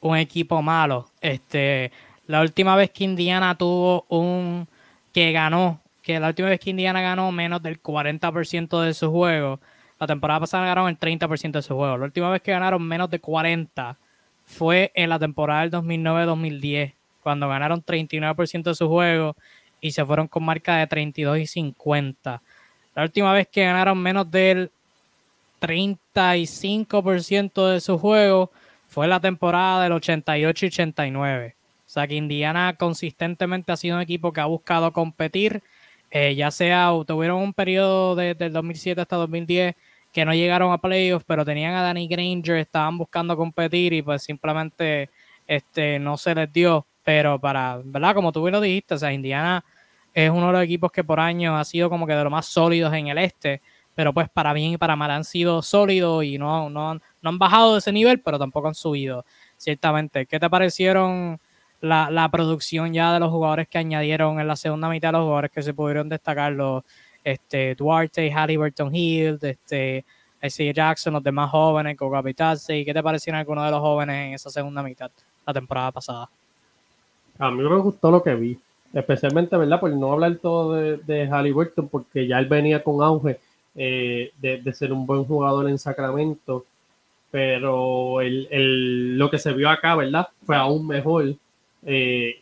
un 0.00 0.16
equipo 0.16 0.62
malo, 0.62 1.08
este, 1.20 1.90
la 2.26 2.40
última 2.40 2.76
vez 2.76 2.90
que 2.90 3.04
Indiana 3.04 3.56
tuvo 3.56 4.04
un 4.08 4.66
que 5.12 5.32
ganó, 5.32 5.80
que 6.02 6.20
la 6.20 6.28
última 6.28 6.48
vez 6.48 6.60
que 6.60 6.70
Indiana 6.70 7.00
ganó 7.00 7.30
menos 7.32 7.62
del 7.62 7.82
40% 7.82 8.80
de 8.82 8.94
su 8.94 9.10
juego, 9.10 9.60
la 9.98 10.06
temporada 10.06 10.40
pasada 10.40 10.66
ganaron 10.66 10.88
el 10.88 10.98
30% 10.98 11.52
de 11.52 11.62
su 11.62 11.74
juego. 11.74 11.98
La 11.98 12.04
última 12.04 12.30
vez 12.30 12.42
que 12.42 12.52
ganaron 12.52 12.82
menos 12.82 13.10
de 13.10 13.18
40 13.18 13.96
fue 14.44 14.92
en 14.94 15.10
la 15.10 15.18
temporada 15.18 15.62
del 15.62 15.72
2009-2010, 15.72 16.92
cuando 17.22 17.48
ganaron 17.48 17.84
39% 17.84 18.62
de 18.62 18.74
su 18.74 18.88
juego 18.88 19.36
y 19.80 19.92
se 19.92 20.04
fueron 20.04 20.28
con 20.28 20.44
marca 20.44 20.76
de 20.76 20.86
32 20.86 21.38
y 21.38 21.46
50. 21.46 22.42
La 22.94 23.02
última 23.02 23.32
vez 23.32 23.48
que 23.48 23.64
ganaron 23.64 23.98
menos 23.98 24.30
del 24.30 24.70
35% 25.60 27.68
de 27.68 27.80
su 27.80 27.98
juego 27.98 28.50
fue 28.88 29.06
la 29.06 29.20
temporada 29.20 29.82
del 29.82 29.92
88 29.92 30.64
y 30.64 30.68
89. 30.68 31.54
O 31.86 31.90
sea 31.90 32.06
que 32.06 32.14
Indiana 32.14 32.76
consistentemente 32.78 33.72
ha 33.72 33.76
sido 33.76 33.96
un 33.96 34.02
equipo 34.02 34.32
que 34.32 34.40
ha 34.40 34.46
buscado 34.46 34.92
competir, 34.92 35.62
eh, 36.10 36.34
ya 36.34 36.50
sea 36.50 36.90
tuvieron 37.06 37.42
un 37.42 37.52
periodo 37.52 38.16
desde 38.16 38.46
el 38.46 38.52
2007 38.52 39.00
hasta 39.00 39.16
2010 39.16 39.74
que 40.12 40.24
no 40.24 40.34
llegaron 40.34 40.72
a 40.72 40.78
playoffs, 40.78 41.24
pero 41.26 41.44
tenían 41.44 41.74
a 41.74 41.82
Danny 41.82 42.08
Granger, 42.08 42.56
estaban 42.56 42.98
buscando 42.98 43.36
competir 43.36 43.92
y 43.92 44.02
pues 44.02 44.22
simplemente 44.22 45.10
este, 45.46 45.98
no 45.98 46.16
se 46.16 46.34
les 46.34 46.52
dio. 46.52 46.86
Pero 47.02 47.40
para, 47.40 47.80
¿verdad? 47.84 48.14
Como 48.14 48.32
tú 48.32 48.42
bien 48.42 48.52
lo 48.52 48.60
dijiste, 48.60 48.94
o 48.94 48.98
sea, 48.98 49.12
Indiana 49.12 49.64
es 50.12 50.30
uno 50.30 50.48
de 50.48 50.52
los 50.52 50.62
equipos 50.62 50.90
que 50.92 51.04
por 51.04 51.20
años 51.20 51.54
ha 51.58 51.64
sido 51.64 51.88
como 51.88 52.06
que 52.06 52.14
de 52.14 52.22
los 52.22 52.30
más 52.30 52.46
sólidos 52.46 52.92
en 52.92 53.08
el 53.08 53.18
este, 53.18 53.62
pero 53.94 54.12
pues 54.12 54.28
para 54.28 54.52
bien 54.52 54.72
y 54.72 54.76
para 54.76 54.96
mal 54.96 55.10
han 55.10 55.24
sido 55.24 55.62
sólidos 55.62 56.24
y 56.24 56.38
no, 56.38 56.68
no, 56.70 56.94
no 56.94 57.00
han 57.30 57.38
bajado 57.38 57.74
de 57.74 57.78
ese 57.78 57.92
nivel, 57.92 58.20
pero 58.20 58.38
tampoco 58.38 58.68
han 58.68 58.74
subido, 58.74 59.24
ciertamente. 59.56 60.26
¿Qué 60.26 60.38
te 60.38 60.50
parecieron 60.50 61.40
la, 61.80 62.10
la 62.10 62.28
producción 62.30 62.92
ya 62.92 63.12
de 63.12 63.20
los 63.20 63.30
jugadores 63.30 63.68
que 63.68 63.78
añadieron 63.78 64.40
en 64.40 64.48
la 64.48 64.56
segunda 64.56 64.88
mitad, 64.88 65.12
los 65.12 65.22
jugadores 65.22 65.50
que 65.50 65.62
se 65.62 65.74
pudieron 65.74 66.08
destacar, 66.08 66.52
los 66.52 66.84
este, 67.24 67.74
Duarte, 67.74 68.30
Halliburton 68.30 68.94
Hill, 68.94 69.38
este, 69.42 70.04
ese 70.40 70.72
Jackson, 70.72 71.12
los 71.14 71.22
demás 71.22 71.50
jóvenes, 71.50 71.96
Goga 71.96 72.22
y 72.28 72.84
¿qué 72.84 72.92
te 72.92 73.02
parecieron 73.02 73.38
algunos 73.38 73.64
de 73.64 73.70
los 73.70 73.80
jóvenes 73.80 74.26
en 74.26 74.34
esa 74.34 74.50
segunda 74.50 74.82
mitad, 74.82 75.10
la 75.46 75.52
temporada 75.52 75.92
pasada? 75.92 76.28
A 77.38 77.50
mí 77.50 77.62
me 77.62 77.76
gustó 77.78 78.10
lo 78.10 78.22
que 78.22 78.34
vi, 78.34 78.58
especialmente, 78.92 79.56
¿verdad? 79.56 79.80
Por 79.80 79.90
no 79.92 80.12
hablar 80.12 80.36
todo 80.36 80.74
de, 80.74 80.96
de 80.98 81.26
Halliburton, 81.28 81.88
porque 81.88 82.26
ya 82.26 82.38
él 82.38 82.46
venía 82.46 82.82
con 82.82 83.02
auge 83.02 83.38
eh, 83.80 84.32
de, 84.40 84.72
ser 84.72 84.92
un 84.92 85.06
buen 85.06 85.24
jugador 85.24 85.68
en 85.68 85.78
Sacramento, 85.78 86.64
pero 87.30 88.20
el, 88.20 89.16
lo 89.16 89.30
que 89.30 89.38
se 89.38 89.52
vio 89.52 89.70
acá, 89.70 89.94
¿verdad? 89.94 90.28
Fue 90.44 90.56
aún 90.56 90.86
mejor. 90.86 91.34
Eh, 91.84 92.40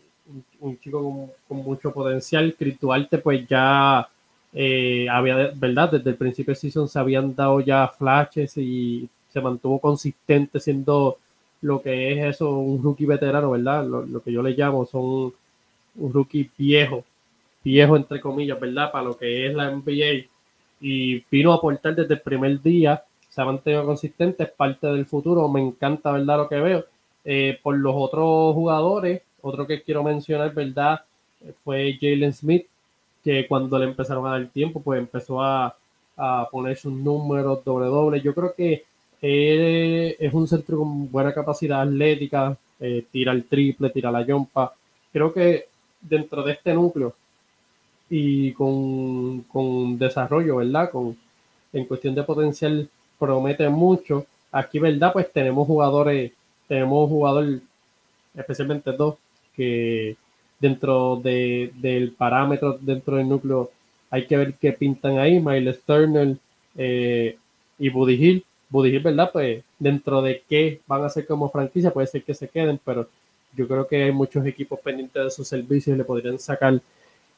un, 0.61 0.79
chico 0.81 1.31
con, 1.46 1.58
mucho 1.58 1.93
potencial. 1.93 2.55
Chris 2.58 2.79
pues 3.22 3.46
ya 3.46 4.08
eh, 4.58 5.06
había, 5.11 5.53
¿verdad? 5.55 5.91
Desde 5.93 6.11
el 6.11 6.17
principio 6.17 6.55
de 6.55 6.61
season 6.61 6.88
se 6.88 6.99
habían 6.99 7.35
dado 7.35 7.61
ya 7.61 7.87
flashes 7.88 8.56
y 8.56 9.06
se 9.31 9.41
mantuvo 9.43 9.79
consistente 9.79 10.58
siendo 10.61 11.19
lo 11.61 11.82
que 11.82 12.12
es 12.12 12.35
eso, 12.37 12.58
un 12.58 12.82
rookie 12.82 13.05
veterano, 13.05 13.50
¿verdad? 13.50 13.85
Lo, 13.87 14.23
que 14.23 14.32
yo 14.32 14.43
le 14.43 14.53
llamo 14.53 14.87
son 14.87 15.31
un 15.97 16.12
rookie 16.12 16.50
viejo, 16.56 17.05
viejo 17.63 17.96
entre 17.98 18.19
comillas, 18.19 18.58
¿verdad? 18.58 18.91
Para 18.91 19.05
lo 19.05 19.19
que 19.19 19.46
es 19.46 19.55
la 19.55 19.70
NBA. 19.70 20.25
Y 20.81 21.22
vino 21.31 21.53
a 21.53 21.56
aportar 21.56 21.94
desde 21.94 22.15
el 22.15 22.20
primer 22.20 22.63
día, 22.63 23.03
se 23.29 23.43
ha 23.43 23.44
mantenido 23.44 23.84
consistente, 23.84 24.44
es 24.44 24.51
parte 24.51 24.86
del 24.86 25.05
futuro, 25.05 25.46
me 25.48 25.60
encanta, 25.60 26.13
¿verdad? 26.13 26.39
Lo 26.39 26.48
que 26.48 26.60
veo. 26.60 26.84
Eh, 27.27 27.58
por 27.63 27.77
los 27.77 27.93
otros 27.94 28.55
jugadores, 28.55 29.20
otro 29.43 29.67
que 29.67 29.82
quiero 29.82 30.03
mencionar, 30.03 30.55
¿verdad? 30.55 31.03
Fue 31.63 31.98
Jalen 32.01 32.32
Smith, 32.32 32.67
que 33.27 33.45
cuando 33.49 33.77
le 33.77 33.87
empezaron 33.87 34.25
a 34.25 34.39
dar 34.39 34.47
tiempo, 34.47 34.81
pues 34.81 35.01
empezó 35.01 35.43
a, 35.43 35.75
poner 36.53 36.77
sus 36.79 36.93
números 36.93 37.65
doble 37.65 37.87
doble. 37.87 38.21
Yo 38.21 38.33
creo 38.33 38.55
que 38.55 38.85
él 39.21 40.17
es 40.19 40.33
un 40.33 40.47
centro 40.47 40.79
con 40.79 41.11
buena 41.11 41.35
capacidad 41.35 41.83
atlética, 41.83 42.56
eh, 42.79 43.05
tira 43.11 43.33
el 43.33 43.45
triple, 43.45 43.91
tira 43.91 44.13
la 44.13 44.25
yompa. 44.25 44.73
Creo 45.13 45.33
que 45.35 45.67
dentro 46.01 46.45
de 46.45 46.53
este 46.53 46.73
núcleo 46.73 47.15
y 48.09 48.53
con, 48.53 49.41
con 49.43 49.99
desarrollo, 49.99 50.56
¿verdad? 50.56 50.91
Con, 50.93 51.17
en 51.73 51.85
cuestión 51.85 52.15
de 52.15 52.23
potencial 52.23 52.89
promete 53.19 53.69
mucho. 53.69 54.25
Aquí, 54.53 54.79
¿verdad? 54.79 55.13
Pues 55.13 55.33
tenemos 55.33 55.67
jugadores, 55.67 56.33
tenemos 56.69 57.09
jugadores, 57.09 57.61
especialmente 58.37 58.93
dos, 58.93 59.17
que 59.56 60.17
dentro 60.58 61.17
de, 61.17 61.72
del 61.77 62.13
parámetro, 62.13 62.79
dentro 62.81 63.17
del 63.17 63.29
núcleo, 63.29 63.70
hay 64.10 64.27
que 64.27 64.36
ver 64.36 64.55
qué 64.55 64.72
pintan 64.72 65.19
ahí, 65.19 65.41
Miles 65.41 65.81
Turner 65.82 66.36
eh, 66.77 67.36
y 67.79 67.89
Buddy 67.89 68.15
Hill. 68.15 68.44
Buddy 68.69 68.96
Hill, 68.96 69.03
¿verdad? 69.03 69.31
Pues 69.32 69.65
dentro 69.79 70.22
de 70.22 70.43
qué 70.48 70.81
van 70.86 71.05
a 71.05 71.10
ser 71.10 71.27
como 71.27 71.51
franquicia, 71.51 71.93
puede 71.93 72.06
ser 72.06 72.22
que 72.22 72.34
se 72.34 72.48
queden, 72.48 72.81
pero 72.84 73.08
yo 73.55 73.67
creo 73.67 73.86
que 73.86 74.05
hay 74.05 74.13
muchos 74.13 74.44
equipos 74.46 74.81
pendientes 74.81 75.25
de 75.25 75.31
sus 75.31 75.48
servicios 75.48 75.94
y 75.94 75.98
le 75.98 76.05
podrían 76.05 76.39
sacar 76.39 76.81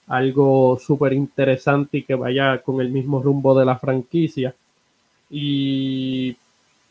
algo 0.07 0.79
súper 0.85 1.13
interesante 1.13 1.99
y 1.99 2.03
que 2.03 2.15
vaya 2.15 2.59
con 2.59 2.81
el 2.81 2.89
mismo 2.89 3.23
rumbo 3.23 3.59
de 3.59 3.65
la 3.65 3.79
franquicia. 3.79 4.55
Y 5.31 6.37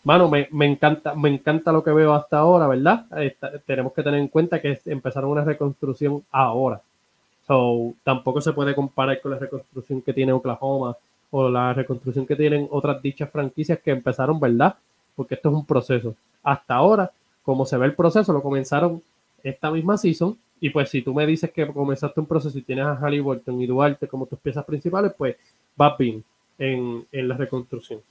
mano, 0.03 0.29
me, 0.29 0.65
encanta, 0.65 1.15
me 1.15 1.29
encanta 1.29 1.71
lo 1.71 1.83
que 1.83 1.91
veo 1.91 2.13
hasta 2.13 2.39
ahora, 2.39 2.67
¿verdad? 2.67 3.05
tenemos 3.65 3.93
que 3.93 4.03
tener 4.03 4.19
en 4.19 4.27
cuenta 4.27 4.61
que 4.61 4.79
empezaron 4.85 5.31
una 5.31 5.43
reconstrucción 5.43 6.23
ahora. 6.31 6.81
So, 7.47 7.93
tampoco 8.03 8.41
se 8.41 8.51
puede 8.51 8.75
comparar 8.75 9.21
con 9.21 9.31
la 9.31 9.39
reconstrucción 9.39 10.01
que 10.01 10.13
tiene 10.13 10.33
Oklahoma 10.33 10.97
o 11.31 11.49
la 11.49 11.73
reconstrucción 11.73 12.25
que 12.25 12.35
tienen 12.35 12.67
otras 12.69 13.01
dichas 13.01 13.29
franquicias 13.29 13.79
que 13.79 13.91
empezaron, 13.91 14.39
¿verdad? 14.39 14.75
Porque 15.15 15.35
esto 15.35 15.49
es 15.49 15.55
un 15.55 15.65
proceso. 15.65 16.15
Hasta 16.43 16.75
ahora, 16.75 17.11
como 17.43 17.65
se 17.65 17.77
ve 17.77 17.85
el 17.85 17.95
proceso, 17.95 18.33
lo 18.33 18.41
comenzaron 18.41 19.01
esta 19.43 19.71
misma 19.71 19.97
season. 19.97 20.37
Y 20.59 20.69
pues 20.71 20.89
si 20.89 21.01
tú 21.01 21.13
me 21.13 21.25
dices 21.25 21.51
que 21.51 21.67
comenzaste 21.67 22.19
un 22.19 22.25
proceso 22.25 22.57
y 22.57 22.63
tienes 22.63 22.85
a 22.85 22.95
Halliburton 22.95 23.61
y 23.61 23.67
Duarte 23.67 24.07
como 24.07 24.25
tus 24.25 24.39
piezas 24.39 24.65
principales, 24.65 25.13
pues 25.17 25.35
va 25.79 25.95
bien 25.97 26.23
en, 26.57 27.05
en 27.11 27.27
la 27.27 27.37
reconstrucción. 27.37 28.01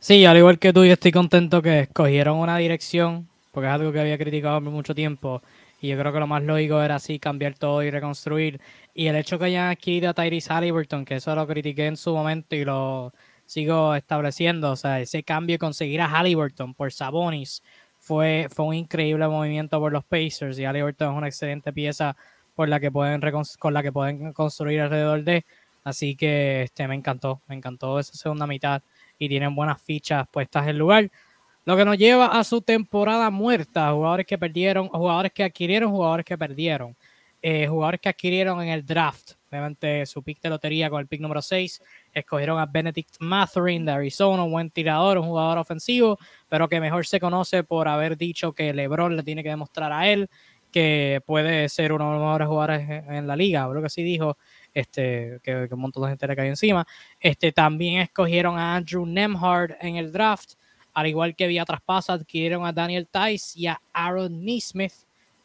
Sí, 0.00 0.24
al 0.24 0.36
igual 0.36 0.58
que 0.58 0.72
tú, 0.72 0.84
yo 0.84 0.92
estoy 0.92 1.12
contento 1.12 1.60
que 1.62 1.80
escogieron 1.80 2.38
una 2.38 2.56
dirección, 2.58 3.28
porque 3.52 3.66
es 3.68 3.72
algo 3.72 3.92
que 3.92 4.00
había 4.00 4.18
criticado 4.18 4.60
por 4.62 4.72
mucho 4.72 4.94
tiempo. 4.94 5.42
Y 5.80 5.88
yo 5.88 5.98
creo 5.98 6.12
que 6.12 6.20
lo 6.20 6.26
más 6.26 6.42
lógico 6.42 6.82
era 6.82 6.96
así 6.96 7.18
cambiar 7.18 7.54
todo 7.54 7.82
y 7.82 7.90
reconstruir. 7.90 8.60
Y 8.94 9.06
el 9.06 9.16
hecho 9.16 9.38
que 9.38 9.46
hayan 9.46 9.70
adquirido 9.70 10.10
a 10.10 10.14
Tyrese 10.14 10.52
Halliburton, 10.52 11.04
que 11.04 11.16
eso 11.16 11.34
lo 11.34 11.46
critiqué 11.46 11.86
en 11.86 11.96
su 11.96 12.14
momento 12.14 12.56
y 12.56 12.64
lo 12.64 13.12
sigo 13.46 13.94
estableciendo, 13.94 14.72
o 14.72 14.76
sea, 14.76 15.00
ese 15.00 15.22
cambio 15.22 15.54
de 15.54 15.58
conseguir 15.58 16.00
a 16.00 16.08
Halliburton 16.08 16.74
por 16.74 16.92
Sabonis 16.92 17.62
fue, 17.98 18.48
fue 18.50 18.66
un 18.66 18.74
increíble 18.74 19.26
movimiento 19.28 19.78
por 19.80 19.92
los 19.92 20.04
Pacers 20.04 20.58
y 20.58 20.64
Halliburton 20.64 21.12
es 21.12 21.18
una 21.18 21.26
excelente 21.28 21.72
pieza 21.72 22.16
por 22.54 22.68
la 22.68 22.80
que 22.80 22.90
pueden 22.90 23.20
con 23.58 23.74
la 23.74 23.82
que 23.82 23.92
pueden 23.92 24.32
construir 24.32 24.80
alrededor 24.80 25.24
de. 25.24 25.44
Así 25.84 26.16
que 26.16 26.62
este, 26.62 26.86
me 26.88 26.94
encantó, 26.94 27.40
me 27.48 27.54
encantó 27.54 27.98
esa 27.98 28.14
segunda 28.14 28.46
mitad 28.46 28.82
y 29.18 29.28
tienen 29.28 29.54
buenas 29.54 29.80
fichas 29.80 30.26
puestas 30.28 30.66
en 30.66 30.78
lugar. 30.78 31.10
Lo 31.64 31.76
que 31.76 31.84
nos 31.84 31.98
lleva 31.98 32.26
a 32.26 32.44
su 32.44 32.62
temporada 32.62 33.30
muerta, 33.30 33.92
jugadores 33.92 34.26
que 34.26 34.38
perdieron, 34.38 34.88
jugadores 34.88 35.32
que 35.32 35.44
adquirieron, 35.44 35.90
jugadores 35.90 36.24
que 36.24 36.38
perdieron. 36.38 36.96
Eh, 37.40 37.68
jugadores 37.68 38.00
que 38.00 38.08
adquirieron 38.08 38.60
en 38.62 38.70
el 38.70 38.84
draft, 38.84 39.34
obviamente 39.48 40.04
su 40.06 40.24
pick 40.24 40.40
de 40.40 40.48
lotería 40.48 40.90
con 40.90 41.00
el 41.00 41.06
pick 41.06 41.20
número 41.20 41.40
6, 41.40 41.80
escogieron 42.12 42.58
a 42.58 42.66
Benedict 42.66 43.14
Matherin 43.20 43.84
de 43.84 43.92
Arizona, 43.92 44.42
un 44.42 44.50
buen 44.50 44.70
tirador, 44.70 45.18
un 45.18 45.26
jugador 45.26 45.58
ofensivo, 45.58 46.18
pero 46.48 46.68
que 46.68 46.80
mejor 46.80 47.06
se 47.06 47.20
conoce 47.20 47.62
por 47.62 47.86
haber 47.86 48.16
dicho 48.16 48.52
que 48.52 48.72
LeBron 48.72 49.16
le 49.16 49.22
tiene 49.22 49.44
que 49.44 49.50
demostrar 49.50 49.92
a 49.92 50.08
él 50.08 50.28
que 50.72 51.22
puede 51.26 51.68
ser 51.68 51.92
uno 51.92 52.06
de 52.06 52.12
los 52.12 52.20
mejores 52.20 52.48
jugadores 52.48 52.88
en 53.08 53.26
la 53.28 53.36
liga, 53.36 53.68
lo 53.68 53.82
que 53.82 53.88
sí 53.88 54.02
dijo, 54.02 54.36
este, 54.74 55.40
que, 55.42 55.68
un 55.70 55.80
montón 55.80 56.02
de 56.02 56.10
gente 56.10 56.26
le 56.26 56.36
cayó 56.36 56.50
encima. 56.50 56.86
Este, 57.20 57.52
también 57.52 58.00
escogieron 58.00 58.58
a 58.58 58.76
Andrew 58.76 59.06
Nemhard 59.06 59.76
en 59.80 59.96
el 59.96 60.12
draft, 60.12 60.52
al 60.94 61.06
igual 61.06 61.34
que 61.36 61.46
vía 61.46 61.64
traspaso, 61.64 62.12
adquirieron 62.12 62.66
a 62.66 62.72
Daniel 62.72 63.06
Tice 63.06 63.58
y 63.58 63.66
a 63.66 63.80
Aaron 63.92 64.44
Neesmith 64.44 64.92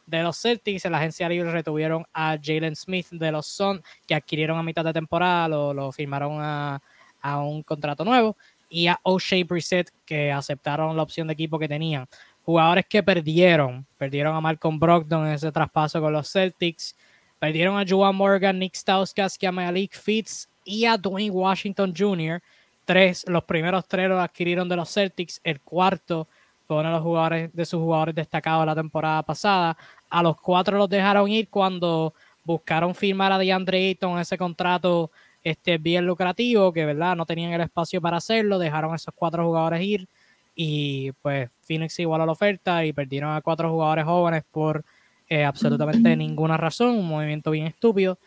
de 0.06 0.24
los 0.24 0.42
Celtics. 0.42 0.86
En 0.86 0.92
la 0.92 1.00
agencia 1.00 1.30
libre 1.30 1.52
retuvieron 1.52 2.06
a 2.14 2.38
Jalen 2.42 2.76
Smith 2.76 3.08
de 3.12 3.32
los 3.32 3.48
Suns, 3.48 3.82
que 4.08 4.16
adquirieron 4.16 4.58
a 4.58 4.64
mitad 4.64 4.84
de 4.84 4.94
temporada, 4.94 5.48
lo, 5.48 5.92
firmaron 5.92 6.38
a, 6.40 6.82
a, 7.22 7.40
un 7.42 7.64
contrato 7.64 8.04
nuevo, 8.04 8.36
y 8.70 8.88
a 8.88 9.00
O'Shea 9.04 9.44
Brissett, 9.46 9.92
que 10.06 10.32
aceptaron 10.32 10.96
la 10.96 11.04
opción 11.04 11.28
de 11.28 11.34
equipo 11.34 11.60
que 11.60 11.68
tenían. 11.68 12.08
Jugadores 12.44 12.86
que 12.90 13.02
perdieron, 13.04 13.86
perdieron 13.98 14.36
a 14.36 14.42
Malcolm 14.42 14.80
Brogdon 14.80 15.28
en 15.28 15.34
ese 15.34 15.52
traspaso 15.52 16.02
con 16.02 16.12
los 16.12 16.32
Celtics, 16.32 16.96
Perdieron 17.44 17.78
a 17.78 17.84
Joan 17.86 18.16
Morgan, 18.16 18.58
Nick 18.58 18.74
Stauskas, 18.74 19.38
a 19.46 19.52
Malik 19.52 19.98
Fitz 20.00 20.48
y 20.64 20.86
a 20.86 20.96
Dwayne 20.96 21.30
Washington 21.30 21.94
Jr. 21.94 22.42
Tres, 22.86 23.26
los 23.28 23.44
primeros 23.44 23.86
tres 23.86 24.08
los 24.08 24.18
adquirieron 24.18 24.70
de 24.70 24.78
los 24.78 24.90
Celtics. 24.90 25.42
El 25.44 25.60
cuarto 25.60 26.30
fue 26.66 26.78
uno 26.78 26.88
de 26.88 26.94
los 26.94 27.04
jugadores 27.04 27.54
de 27.54 27.66
sus 27.66 27.82
jugadores 27.82 28.16
destacados 28.16 28.66
la 28.66 28.74
temporada 28.74 29.24
pasada. 29.24 29.76
A 30.10 30.24
los 30.24 30.40
cuatro 30.40 30.78
los 30.78 30.88
dejaron 30.88 31.28
ir 31.28 31.50
cuando 31.50 32.14
buscaron 32.46 32.96
firmar 32.96 33.34
a 33.34 33.38
DeAndre 33.38 33.90
Ayton 33.90 34.18
ese 34.20 34.38
contrato 34.38 35.12
este, 35.44 35.78
bien 35.78 36.08
lucrativo, 36.08 36.72
que 36.72 36.86
verdad 36.86 37.18
no 37.18 37.26
tenían 37.26 37.52
el 37.52 37.60
espacio 37.60 38.00
para 38.00 38.16
hacerlo. 38.16 38.58
Dejaron 38.58 38.94
a 38.94 38.96
esos 38.96 39.14
cuatro 39.14 39.46
jugadores 39.46 39.82
ir 39.82 40.08
y 40.56 41.12
pues 41.22 41.50
Phoenix 41.64 42.00
igualó 42.00 42.26
la 42.26 42.32
oferta 42.32 42.86
y 42.86 42.94
perdieron 42.94 43.36
a 43.36 43.42
cuatro 43.42 43.70
jugadores 43.70 44.06
jóvenes 44.06 44.46
por 44.50 44.86
eh, 45.30 45.44
absolutamente 45.44 46.16
ninguna 46.16 46.58
razón, 46.58 46.98
un 46.98 47.08
movimiento 47.08 47.52
bien 47.52 47.68
estúpido. 47.68 48.18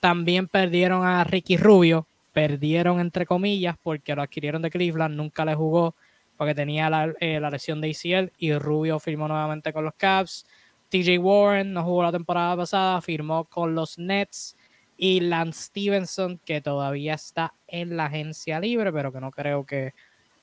También 0.00 0.48
perdieron 0.48 1.04
a 1.04 1.24
Ricky 1.24 1.56
Rubio, 1.56 2.06
perdieron 2.32 3.00
entre 3.00 3.26
comillas 3.26 3.76
porque 3.82 4.14
lo 4.14 4.22
adquirieron 4.22 4.62
de 4.62 4.70
Cleveland, 4.70 5.16
nunca 5.16 5.44
le 5.44 5.54
jugó 5.54 5.94
porque 6.36 6.54
tenía 6.54 6.90
la, 6.90 7.14
eh, 7.20 7.40
la 7.40 7.50
lesión 7.50 7.80
de 7.80 7.90
ACL 7.90 8.32
y 8.38 8.52
Rubio 8.54 8.98
firmó 9.00 9.26
nuevamente 9.26 9.72
con 9.72 9.84
los 9.84 9.94
Cavs. 9.94 10.46
TJ 10.88 11.18
Warren 11.18 11.72
no 11.72 11.82
jugó 11.82 12.02
la 12.02 12.12
temporada 12.12 12.56
pasada, 12.56 13.00
firmó 13.00 13.44
con 13.44 13.74
los 13.74 13.98
Nets 13.98 14.56
y 14.96 15.20
Lance 15.20 15.64
Stevenson, 15.64 16.38
que 16.44 16.60
todavía 16.60 17.14
está 17.14 17.54
en 17.66 17.96
la 17.96 18.06
agencia 18.06 18.60
libre, 18.60 18.92
pero 18.92 19.12
que 19.12 19.20
no 19.20 19.30
creo 19.30 19.64
que 19.64 19.94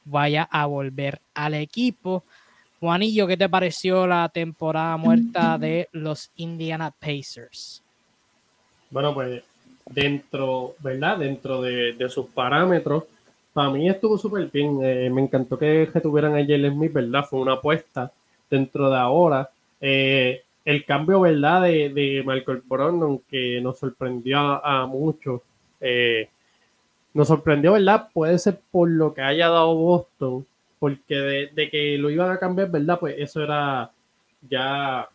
vaya 0.05 0.43
a 0.51 0.65
volver 0.65 1.22
al 1.34 1.53
equipo. 1.53 2.25
Juanillo, 2.83 3.27
¿qué 3.27 3.37
te 3.37 3.47
pareció 3.47 4.05
la 4.05 4.27
temporada 4.27 4.97
muerta 4.97 5.57
de 5.57 5.87
los 5.93 6.29
Indiana 6.35 6.91
Pacers? 6.91 7.81
Bueno, 8.89 9.13
pues 9.13 9.41
dentro, 9.85 10.75
¿verdad? 10.79 11.19
Dentro 11.19 11.61
de, 11.61 11.95
sus 12.09 12.25
parámetros, 12.25 13.05
para 13.53 13.69
mí 13.69 13.87
estuvo 13.87 14.17
súper 14.17 14.49
bien. 14.51 14.79
Eh, 14.83 15.09
me 15.09 15.21
encantó 15.21 15.57
que, 15.57 15.89
tuvieran 16.03 16.33
a 16.35 16.45
Jalen 16.45 16.73
Smith, 16.73 16.91
¿verdad? 16.91 17.25
Fue 17.25 17.39
una 17.39 17.53
apuesta 17.53 18.11
dentro 18.49 18.89
de 18.89 18.97
ahora. 18.97 19.49
Eh, 19.79 20.41
el 20.65 20.83
cambio, 20.83 21.21
¿verdad? 21.21 21.61
De, 21.61 21.87
de 21.87 22.21
Michael 22.25 22.63
Brogdon, 22.65 23.19
que 23.29 23.61
nos 23.61 23.79
sorprendió 23.79 24.39
a, 24.39 24.85
muchos. 24.87 25.39
Eh, 25.79 26.27
nos 27.13 27.29
sorprendió, 27.29 27.71
¿verdad? 27.71 28.09
Puede 28.11 28.37
ser 28.39 28.59
por 28.71 28.89
lo 28.89 29.13
que 29.13 29.21
haya 29.21 29.47
dado 29.47 29.73
Boston, 29.73 30.45
porque 30.83 31.15
de, 31.15 31.69
que 31.69 31.97
lo 31.97 32.09
iban 32.09 32.29
a 32.29 32.37
cambiar, 32.37 32.69
¿verdad? 32.69 32.99
Pues 32.99 33.15
eso 33.17 33.41
era 33.41 33.89
ya, 34.49 35.07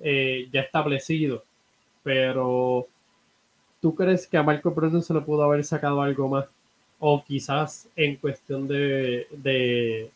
eh, 0.00 0.48
ya 0.52 0.60
establecido. 0.60 1.42
Pero, 2.04 2.86
¿tú 3.80 3.96
crees 3.96 4.28
que 4.28 4.36
a 4.36 4.44
Marco 4.44 4.70
Brogdon 4.70 5.02
se 5.02 5.12
le 5.12 5.20
pudo 5.22 5.42
haber 5.42 5.64
sacado 5.64 6.02
algo 6.02 6.28
más? 6.28 6.44
O 7.00 7.24
quizás 7.24 7.88
en 7.96 8.14
cuestión 8.14 8.68
de, 8.68 9.26
de 9.32 10.08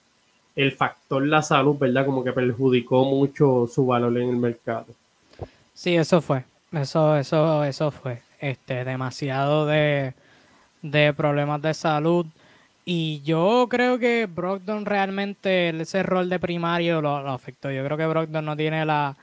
el 0.54 0.70
factor 0.70 1.26
la 1.26 1.42
salud, 1.42 1.76
¿verdad? 1.76 2.06
Como 2.06 2.22
que 2.22 2.32
perjudicó 2.32 3.04
mucho 3.06 3.66
su 3.66 3.86
valor 3.86 4.16
en 4.16 4.28
el 4.28 4.36
mercado. 4.36 4.86
Sí, 5.74 5.96
eso 5.96 6.20
fue. 6.20 6.44
Eso, 6.70 7.16
eso, 7.16 7.64
eso 7.64 7.90
fue. 7.90 8.22
Este, 8.40 8.84
demasiado 8.84 9.66
de, 9.66 10.14
de 10.82 11.12
problemas 11.12 11.60
de 11.60 11.74
salud 11.74 12.26
y 12.88 13.20
yo 13.22 13.66
creo 13.68 13.98
que 13.98 14.26
Brogdon 14.26 14.86
realmente 14.86 15.70
ese 15.70 16.04
rol 16.04 16.28
de 16.30 16.38
primario 16.38 17.02
lo, 17.02 17.16
afectó. 17.28 17.70
Yo 17.72 17.84
creo 17.84 17.96
que 17.98 18.06
Brogdon 18.06 18.44
no 18.44 18.56
tiene 18.56 18.84
la, 18.86 19.16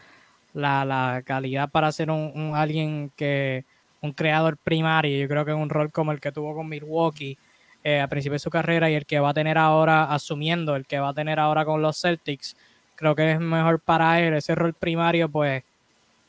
calidad 1.25 1.69
para 1.69 1.91
ser 1.93 2.11
un, 2.11 2.51
alguien 2.55 3.09
que 3.15 3.63
un 4.01 4.11
creador 4.11 4.57
primario. 4.57 5.17
Yo 5.17 5.29
creo 5.29 5.45
que 5.45 5.53
un 5.53 5.69
rol 5.69 5.91
como 5.93 6.11
el 6.11 6.19
que 6.19 6.33
tuvo 6.33 6.53
con 6.55 6.67
Milwaukee 6.67 7.37
eh, 7.85 8.01
a 8.01 8.07
principio 8.07 8.33
de 8.33 8.39
su 8.39 8.49
carrera 8.49 8.89
y 8.91 8.95
el 8.95 9.05
que 9.05 9.19
va 9.19 9.29
a 9.29 9.33
tener 9.33 9.57
ahora, 9.57 10.13
asumiendo 10.13 10.75
el 10.75 10.85
que 10.85 10.99
va 10.99 11.09
a 11.09 11.13
tener 11.13 11.39
ahora 11.39 11.63
con 11.65 11.81
los 11.81 12.01
Celtics, 12.01 12.57
creo 12.95 13.15
que 13.15 13.31
es 13.31 13.39
mejor 13.39 13.79
para 13.79 14.19
él. 14.21 14.33
Ese 14.33 14.55
rol 14.55 14.73
primario, 14.73 15.29
pues, 15.29 15.63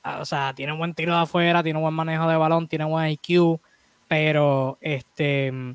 ah, 0.04 0.20
o 0.20 0.24
sea, 0.24 0.54
tiene 0.54 0.72
un 0.72 0.78
buen 0.78 0.94
tiro 0.94 1.14
de 1.14 1.22
afuera, 1.22 1.62
tiene 1.64 1.78
un 1.78 1.84
buen 1.84 1.94
manejo 1.94 2.28
de 2.28 2.36
balón, 2.36 2.68
tiene 2.68 2.84
buen 2.84 3.08
IQ, 3.10 3.60
pero 4.08 4.78
este 4.80 5.74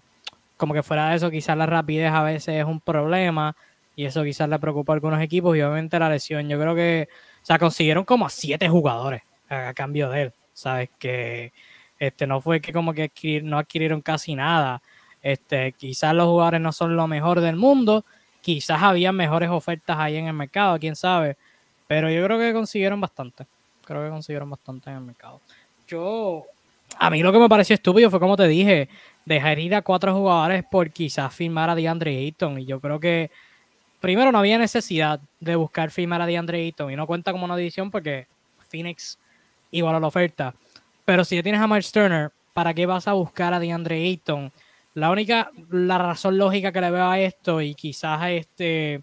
como 0.60 0.74
que 0.74 0.84
fuera 0.84 1.10
de 1.10 1.16
eso, 1.16 1.32
quizás 1.32 1.58
la 1.58 1.66
rapidez 1.66 2.12
a 2.12 2.22
veces 2.22 2.56
es 2.56 2.66
un 2.66 2.82
problema 2.82 3.56
y 3.96 4.04
eso 4.04 4.26
quizás 4.26 4.50
le 4.50 4.60
preocupa 4.60 4.92
a 4.92 4.96
algunos 4.96 5.22
equipos 5.22 5.56
y 5.56 5.62
obviamente 5.62 5.98
la 5.98 6.10
lesión. 6.10 6.50
Yo 6.50 6.60
creo 6.60 6.76
que, 6.76 7.08
o 7.42 7.46
sea, 7.46 7.58
consiguieron 7.58 8.04
como 8.04 8.26
a 8.26 8.30
siete 8.30 8.68
jugadores 8.68 9.22
a, 9.48 9.74
cambio 9.74 10.10
de 10.10 10.24
él, 10.24 10.34
¿sabes? 10.52 10.90
Que 11.00 11.54
este, 11.98 12.28
no 12.28 12.42
fue 12.42 12.60
que 12.60 12.74
como 12.74 12.94
que 12.94 13.10
no 13.42 13.58
adquirieron 13.58 14.02
casi 14.02 14.36
nada. 14.36 14.82
Este, 15.24 15.72
quizás 15.72 16.14
los 16.14 16.28
jugadores 16.28 16.60
no 16.60 16.74
son 16.74 16.98
lo 16.98 17.08
mejor 17.08 17.40
del 17.40 17.56
mundo, 17.56 18.04
quizás 18.42 18.84
había 18.84 19.14
mejores 19.14 19.50
ofertas 19.50 19.98
ahí 19.98 20.18
en 20.18 20.28
el 20.28 20.34
mercado, 20.34 20.78
quién 20.78 20.98
sabe, 20.98 21.38
pero 21.88 22.10
yo 22.10 22.22
creo 22.26 22.38
que 22.38 22.52
consiguieron 22.52 23.00
bastante. 23.00 23.46
Creo 23.86 24.04
que 24.04 24.10
consiguieron 24.10 24.50
bastante 24.50 24.90
en 24.90 24.98
el 24.98 25.04
mercado. 25.04 25.40
Yo, 25.88 26.44
a 26.98 27.10
mí 27.10 27.24
lo 27.24 27.32
que 27.32 27.40
me 27.40 27.48
pareció 27.48 27.76
estúpido 27.76 28.10
fue 28.10 28.20
como 28.20 28.36
te 28.36 28.48
dije, 28.48 28.90
dejar 29.30 29.60
ir 29.60 29.76
a 29.76 29.84
cuatro 29.84 30.14
jugadores 30.14 30.64
por 30.64 30.90
quizás 30.90 31.34
firmar 31.34 31.70
a 31.70 31.76
DeAndre 31.76 32.18
Ayton. 32.18 32.60
Y 32.60 32.66
yo 32.66 32.80
creo 32.80 33.00
que 33.00 33.30
primero 34.02 34.32
no 34.32 34.40
había 34.40 34.58
necesidad 34.58 35.20
de 35.40 35.56
buscar 35.56 35.92
firmar 35.92 36.22
a 36.22 36.26
DeAndre 36.26 36.66
Ayton. 36.66 36.92
Y 36.92 36.96
no 36.96 37.06
cuenta 37.06 37.32
como 37.32 37.46
una 37.46 37.56
edición 37.56 37.92
porque 37.92 38.26
Phoenix 38.70 39.20
igual 39.70 40.02
la 40.02 40.08
oferta. 40.08 40.56
Pero 41.06 41.24
si 41.24 41.36
ya 41.36 41.44
tienes 41.44 41.62
a 41.62 41.68
Miles 41.68 41.92
Turner, 41.92 42.32
¿para 42.54 42.74
qué 42.74 42.88
vas 42.88 43.08
a 43.08 43.14
buscar 43.14 43.54
a 43.54 43.60
DeAndre 43.60 43.98
Ayton? 43.98 44.52
La 44.96 45.12
única, 45.12 45.52
la 45.70 46.00
razón 46.00 46.38
lógica 46.40 46.72
que 46.72 46.82
le 46.82 46.90
veo 46.90 47.06
a 47.08 47.20
esto, 47.20 47.62
y 47.62 47.76
quizás 47.76 48.20
este 48.32 48.96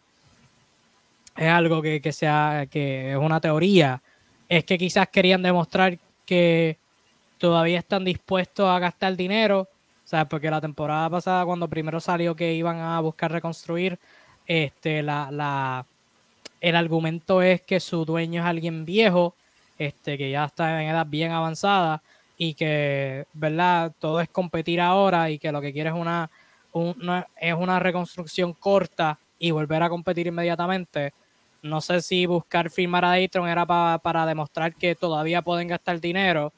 es 1.36 1.48
algo 1.48 1.80
que, 1.80 2.00
que 2.00 2.12
sea, 2.12 2.66
que 2.68 3.12
es 3.12 3.16
una 3.16 3.40
teoría, 3.40 4.02
es 4.48 4.64
que 4.64 4.76
quizás 4.76 5.08
querían 5.08 5.42
demostrar 5.42 5.98
que 6.24 6.78
todavía 7.38 7.78
están 7.78 8.04
dispuestos 8.04 8.68
a 8.68 8.80
gastar 8.80 9.16
dinero 9.16 9.68
sea, 10.08 10.28
porque 10.28 10.50
la 10.50 10.60
temporada 10.60 11.10
pasada, 11.10 11.44
cuando 11.44 11.68
primero 11.68 12.00
salió 12.00 12.36
que 12.36 12.54
iban 12.54 12.78
a 12.78 13.00
buscar 13.00 13.32
reconstruir, 13.32 13.98
este, 14.46 15.02
la, 15.02 15.30
la 15.30 15.86
el 16.60 16.76
argumento 16.76 17.42
es 17.42 17.60
que 17.62 17.80
su 17.80 18.04
dueño 18.04 18.42
es 18.42 18.46
alguien 18.46 18.84
viejo, 18.84 19.34
este, 19.78 20.16
que 20.16 20.30
ya 20.30 20.44
está 20.46 20.82
en 20.82 20.88
edad 20.88 21.06
bien 21.06 21.32
avanzada 21.32 22.02
y 22.38 22.54
que, 22.54 23.26
¿verdad? 23.32 23.92
Todo 23.98 24.20
es 24.20 24.28
competir 24.28 24.80
ahora 24.80 25.30
y 25.30 25.38
que 25.38 25.52
lo 25.52 25.60
que 25.60 25.72
quiere 25.72 25.90
es 25.90 25.94
una, 25.94 26.30
es 27.40 27.54
una 27.54 27.78
reconstrucción 27.78 28.52
corta 28.52 29.18
y 29.38 29.50
volver 29.50 29.82
a 29.82 29.88
competir 29.88 30.26
inmediatamente. 30.26 31.12
No 31.62 31.80
sé 31.80 32.00
si 32.00 32.26
buscar 32.26 32.70
firmar 32.70 33.04
a 33.04 33.08
Dayton 33.10 33.48
era 33.48 33.66
para 33.66 34.26
demostrar 34.26 34.74
que 34.74 34.94
todavía 34.94 35.42
pueden 35.42 35.68
gastar 35.68 36.00
dinero 36.00 36.52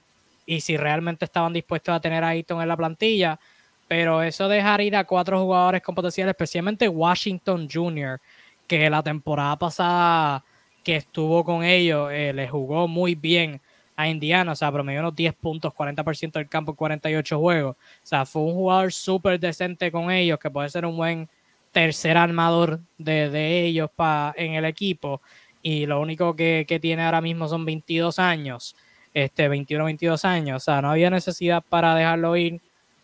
y 0.49 0.62
si 0.62 0.78
realmente 0.78 1.26
estaban 1.26 1.52
dispuestos 1.52 1.95
a 1.95 2.00
tener 2.00 2.25
a 2.25 2.28
Ayton 2.28 2.62
en 2.62 2.69
la 2.69 2.76
plantilla. 2.76 3.38
Pero 3.87 4.23
eso 4.23 4.49
dejar 4.49 4.81
ir 4.81 4.97
a 4.97 5.05
cuatro 5.05 5.38
jugadores 5.43 5.83
con 5.83 5.95
potencial, 5.95 6.26
especialmente 6.31 6.88
Washington 6.88 7.69
Jr., 7.71 8.19
que 8.67 8.88
la 8.88 9.02
temporada 9.02 9.59
pasada 9.59 10.43
que 10.83 10.97
estuvo 10.97 11.45
con 11.45 11.64
ellos 11.64 12.11
eh, 12.12 12.33
le 12.33 12.49
jugó 12.49 12.88
muy 12.88 13.14
bien 13.14 13.61
a 13.95 14.09
Indiana, 14.09 14.52
o 14.52 14.57
sea, 14.57 14.73
promedió 14.73 15.00
unos 15.00 15.14
10 15.17 15.35
puntos, 15.35 15.75
40% 15.75 16.33
del 16.33 16.49
campo, 16.49 16.75
48 16.75 17.38
juegos. 17.38 17.76
O 17.76 18.07
sea, 18.07 18.25
fue 18.25 18.43
un 18.43 18.55
jugador 18.55 18.90
súper 18.93 19.38
decente 19.38 19.93
con 19.93 20.11
ellos, 20.11 20.38
que 20.38 20.50
puede 20.50 20.71
ser 20.71 20.87
un 20.87 20.97
buen 20.97 21.28
tercer 21.73 22.17
armador 22.17 22.81
de, 22.97 23.67
ellos 23.67 23.90
pa, 23.95 24.33
en 24.37 24.55
el 24.55 24.64
equipo. 24.64 25.21
Y 25.62 25.85
lo 25.85 26.00
único 26.00 26.35
que, 26.37 26.78
tiene 26.81 27.05
ahora 27.05 27.21
mismo 27.21 27.49
son 27.49 27.64
22 27.67 28.19
años, 28.19 28.76
este, 29.15 29.49
21, 29.49 29.85
22 29.85 30.25
años. 30.25 30.62
O 30.62 30.65
sea, 30.65 30.83
no 30.83 30.91
había 30.91 31.11
necesidad 31.11 31.62
para 31.69 31.95
dejarlo 31.95 32.37
ir. 32.37 32.61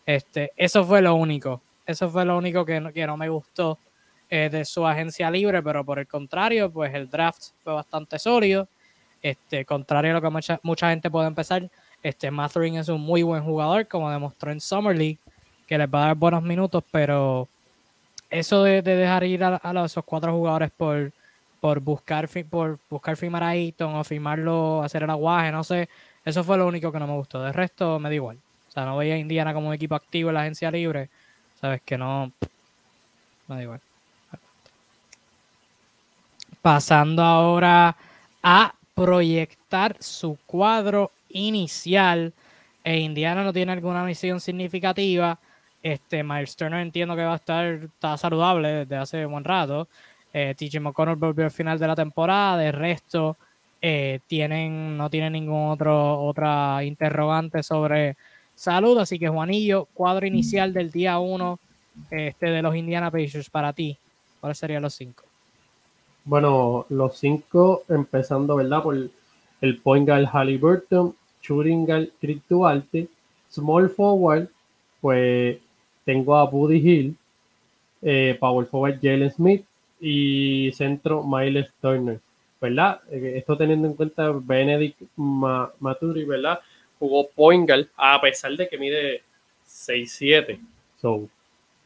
Este, 0.07 0.53
eso 0.57 0.85
fue 0.85 1.03
lo 1.03 1.15
único. 1.15 1.63
Eso 1.87 2.09
fue 2.11 2.25
lo 2.25 2.37
único 2.37 2.65
que 2.65 2.81
no, 2.81 2.93
que 2.93 3.07
no 3.07 3.17
me 3.17 3.29
gustó 3.29 3.79
eh, 4.31 4.49
de 4.51 4.65
su 4.65 4.87
agencia 4.87 5.31
libre, 5.31 5.63
pero 5.63 5.85
por 5.85 5.99
el 5.99 6.07
contrario, 6.07 6.71
pues 6.71 6.95
el 6.95 7.09
draft 7.11 7.51
fue 7.63 7.75
bastante 7.75 8.19
sólido. 8.19 8.69
Este, 9.23 9.65
contrario 9.65 10.11
a 10.11 10.15
lo 10.15 10.23
que 10.23 10.31
mucha, 10.31 10.61
mucha 10.63 10.91
gente 10.91 11.11
puede 11.11 11.29
empezar, 11.29 11.71
este 12.03 12.31
Mathering 12.31 12.77
es 12.77 12.89
un 12.91 13.01
muy 13.01 13.23
buen 13.23 13.43
jugador, 13.43 13.89
como 13.89 14.11
demostró 14.11 14.53
en 14.53 14.61
Summer 14.61 14.97
League, 14.97 15.19
que 15.67 15.79
les 15.79 15.89
va 15.89 16.05
a 16.05 16.07
dar 16.09 16.17
buenos 16.17 16.43
minutos, 16.43 16.85
pero 16.91 17.49
eso 18.29 18.63
de, 18.65 18.83
dejar 18.83 19.25
ir 19.25 19.43
a, 19.43 19.61
esos 19.85 20.05
cuatro 20.05 20.33
jugadores 20.33 20.71
por, 20.77 21.13
por 21.65 21.81
buscar 21.81 22.29
por 22.51 22.79
buscar 22.91 23.17
firmar 23.17 23.43
a 23.43 23.49
Ayton 23.49 23.95
o 23.95 24.05
firmarlo, 24.05 24.83
hacer 24.83 25.03
el 25.03 25.09
aguaje, 25.09 25.51
no 25.51 25.65
sé, 25.65 25.89
eso 26.23 26.45
fue 26.45 26.59
lo 26.59 26.67
único 26.67 26.93
que 26.93 26.99
no 26.99 27.07
me 27.07 27.15
gustó. 27.15 27.43
De 27.43 27.55
resto 27.55 27.99
me 27.99 28.11
da 28.11 28.15
igual. 28.15 28.37
O 28.69 28.71
sea, 28.71 28.85
no 28.85 28.99
veía 28.99 29.15
a 29.15 29.17
Indiana 29.17 29.55
como 29.55 29.69
un 29.69 29.75
equipo 29.75 29.95
activo 29.95 30.29
en 30.29 30.35
la 30.35 30.43
agencia 30.43 30.71
libre. 30.71 31.09
Sabes 31.59 31.81
que 31.81 31.97
no. 31.97 32.31
Me 33.49 33.55
da 33.57 33.63
igual. 33.63 33.81
Pasando 36.61 37.23
ahora 37.23 37.97
a 38.43 38.75
proyectar 38.95 39.97
su 40.01 40.37
cuadro 40.45 41.13
inicial. 41.31 42.35
E 42.85 42.99
Indiana 42.99 43.43
no 43.43 43.55
tiene 43.55 43.73
alguna 43.73 44.05
misión 44.05 44.39
significativa. 44.39 45.39
Este, 45.83 46.23
Miles 46.25 46.57
Turner 46.57 46.81
entiendo 46.81 47.17
que 47.17 47.25
va 47.25 47.33
a 47.33 47.37
estar 47.37 47.65
está 47.65 48.19
saludable 48.19 48.85
desde 48.85 48.97
hace 48.97 49.25
buen 49.25 49.45
rato. 49.45 49.89
Eh, 50.37 50.53
TJ 50.59 50.81
McConnell 50.81 51.15
volvió 51.15 51.45
al 51.45 51.53
final 51.53 51.79
de 51.79 51.87
la 51.87 51.95
temporada. 51.95 52.59
De 52.59 52.73
resto, 52.73 53.37
eh, 53.81 54.19
tienen, 54.27 54.97
no 54.97 55.09
tienen 55.09 55.33
ningún 55.35 55.71
otro 55.71 56.21
otra 56.25 56.83
interrogante 56.83 57.63
sobre 57.63 58.17
salud. 58.53 58.99
Así 58.99 59.17
que 59.17 59.29
Juanillo, 59.29 59.87
cuadro 59.95 60.27
inicial 60.27 60.73
del 60.73 60.91
día 60.91 61.21
1 61.21 61.59
este, 62.11 62.47
de 62.47 62.63
los 62.63 62.75
Indiana 62.75 63.13
Pacers 63.13 63.49
para 63.49 63.73
ti. 63.73 63.97
¿Cuáles 64.41 64.59
serían 64.59 64.83
los 64.83 64.95
cinco? 64.95 65.23
Bueno, 66.25 66.85
los 66.89 67.17
cinco, 67.17 67.85
empezando, 67.89 68.57
¿verdad? 68.57 68.83
Por 68.83 68.97
el 69.61 69.79
point 69.79 70.09
guard 70.09 70.27
Halliburton, 70.27 71.15
shooting 71.43 71.87
guard 71.87 72.09
Chris 72.21 72.41
Duarte, 72.49 73.07
small 73.51 73.89
forward, 73.89 74.49
pues 75.01 75.59
tengo 76.05 76.37
a 76.37 76.45
Buddy 76.45 76.77
Hill, 76.77 77.17
eh, 78.03 78.37
power 78.41 78.67
forward 78.67 78.99
Jalen 79.01 79.31
Smith 79.31 79.65
y 80.01 80.73
centro 80.73 81.23
Miles 81.23 81.71
Turner, 81.81 82.21
¿verdad? 82.61 83.01
Eh, 83.11 83.35
esto 83.37 83.57
teniendo 83.57 83.89
en 83.89 83.95
cuenta 83.95 84.33
Benedict 84.33 85.01
Maturi, 85.17 86.25
¿verdad? 86.25 86.61
Jugó 86.99 87.29
point 87.29 87.69
guard 87.69 87.87
a 87.97 88.21
pesar 88.21 88.53
de 88.57 88.69
que 88.69 88.79
mide 88.79 89.23
6'7". 89.67 90.59
So, 91.01 91.29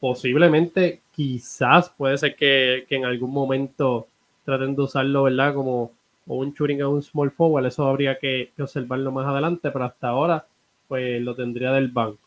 posiblemente, 0.01 1.01
quizás 1.14 1.88
puede 1.90 2.18
ser 2.18 2.37
que, 2.37 2.85
que 2.88 2.97
en 2.97 3.05
algún 3.05 3.33
momento 3.33 4.07
traten 4.44 4.75
de 4.75 4.83
usarlo, 4.83 5.25
¿verdad? 5.25 5.55
Como 5.55 5.92
un 6.29 6.53
shooting 6.53 6.83
o 6.83 6.90
un 6.90 7.03
small 7.03 7.31
forward, 7.31 7.66
eso 7.66 7.87
habría 7.87 8.18
que, 8.18 8.51
observarlo 8.59 9.11
más 9.11 9.27
adelante, 9.27 9.71
pero 9.71 9.85
hasta 9.85 10.09
ahora, 10.09 10.44
pues 10.87 11.21
lo 11.23 11.35
tendría 11.35 11.73
del 11.73 11.88
banco. 11.88 12.18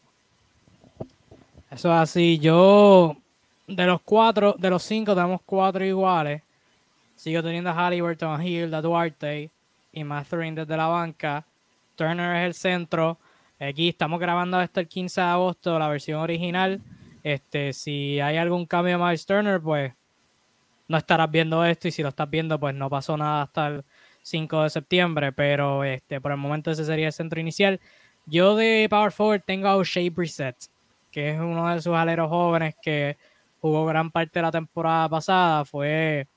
Eso 1.70 1.90
es 1.90 1.98
así. 1.98 2.40
Yo, 2.40 3.16
de 3.68 3.86
los 3.86 4.02
cuatro, 4.02 4.56
de 4.58 4.70
los 4.70 4.84
cinco, 4.84 5.16
tenemos 5.16 5.42
cuatro 5.46 5.86
iguales. 5.86 6.42
Sigo 7.16 7.44
teniendo 7.44 7.70
a 7.70 7.74
Halliburton, 7.74 8.40
a 8.40 8.46
Hill, 8.46 8.74
a 8.74 8.82
Duarte 8.82 9.50
y 9.92 10.04
Mathering 10.04 10.56
desde 10.56 10.76
la 10.76 10.88
banca. 10.88 11.46
Turner 11.96 12.38
es 12.38 12.46
el 12.48 12.54
centro. 12.54 13.18
Aquí 13.60 13.90
estamos 13.90 14.20
grabando 14.20 14.60
esto 14.60 14.80
el 14.80 14.88
15 14.88 15.22
de 15.22 15.28
agosto, 15.28 15.78
la 15.78 15.88
versión 15.88 16.20
original. 16.20 16.82
Este, 17.24 17.74
si 17.74 18.20
hay 18.20 18.38
algún 18.38 18.66
cambio 18.66 18.98
de 18.98 19.04
Miles 19.04 19.26
Turner, 19.26 19.62
pues 19.62 19.94
no 20.88 20.98
estarás 20.98 21.30
viendo 21.30 21.64
esto 21.64 21.88
y 21.88 21.92
si 21.92 22.02
lo 22.02 22.10
estás 22.10 22.30
viendo, 22.30 22.60
pues 22.60 22.74
no 22.74 22.90
pasó 22.90 23.16
nada 23.16 23.44
hasta 23.44 23.68
el 23.68 23.84
5 24.24 24.64
de 24.64 24.70
septiembre, 24.70 25.32
pero 25.32 25.84
este, 25.84 26.20
por 26.20 26.32
el 26.32 26.38
momento 26.38 26.72
ese 26.72 26.86
sería 26.86 27.08
el 27.08 27.14
centro 27.14 27.40
inicial. 27.40 27.80
Yo 28.26 28.56
de 28.56 28.88
Power 28.90 29.12
Forward 29.12 29.44
tengo 29.46 29.68
a 29.68 29.76
O'Shea 29.76 30.10
Brissett, 30.12 30.56
que 31.12 31.32
es 31.32 31.40
uno 31.40 31.74
de 31.74 31.82
sus 31.82 31.94
aleros 31.94 32.30
jóvenes 32.30 32.76
que 32.82 33.18
jugó 33.62 33.86
gran 33.86 34.12
parte 34.12 34.40
de 34.40 34.44
la 34.44 34.52
temporada 34.52 35.08
pasada, 35.08 35.66
fue 35.66 36.28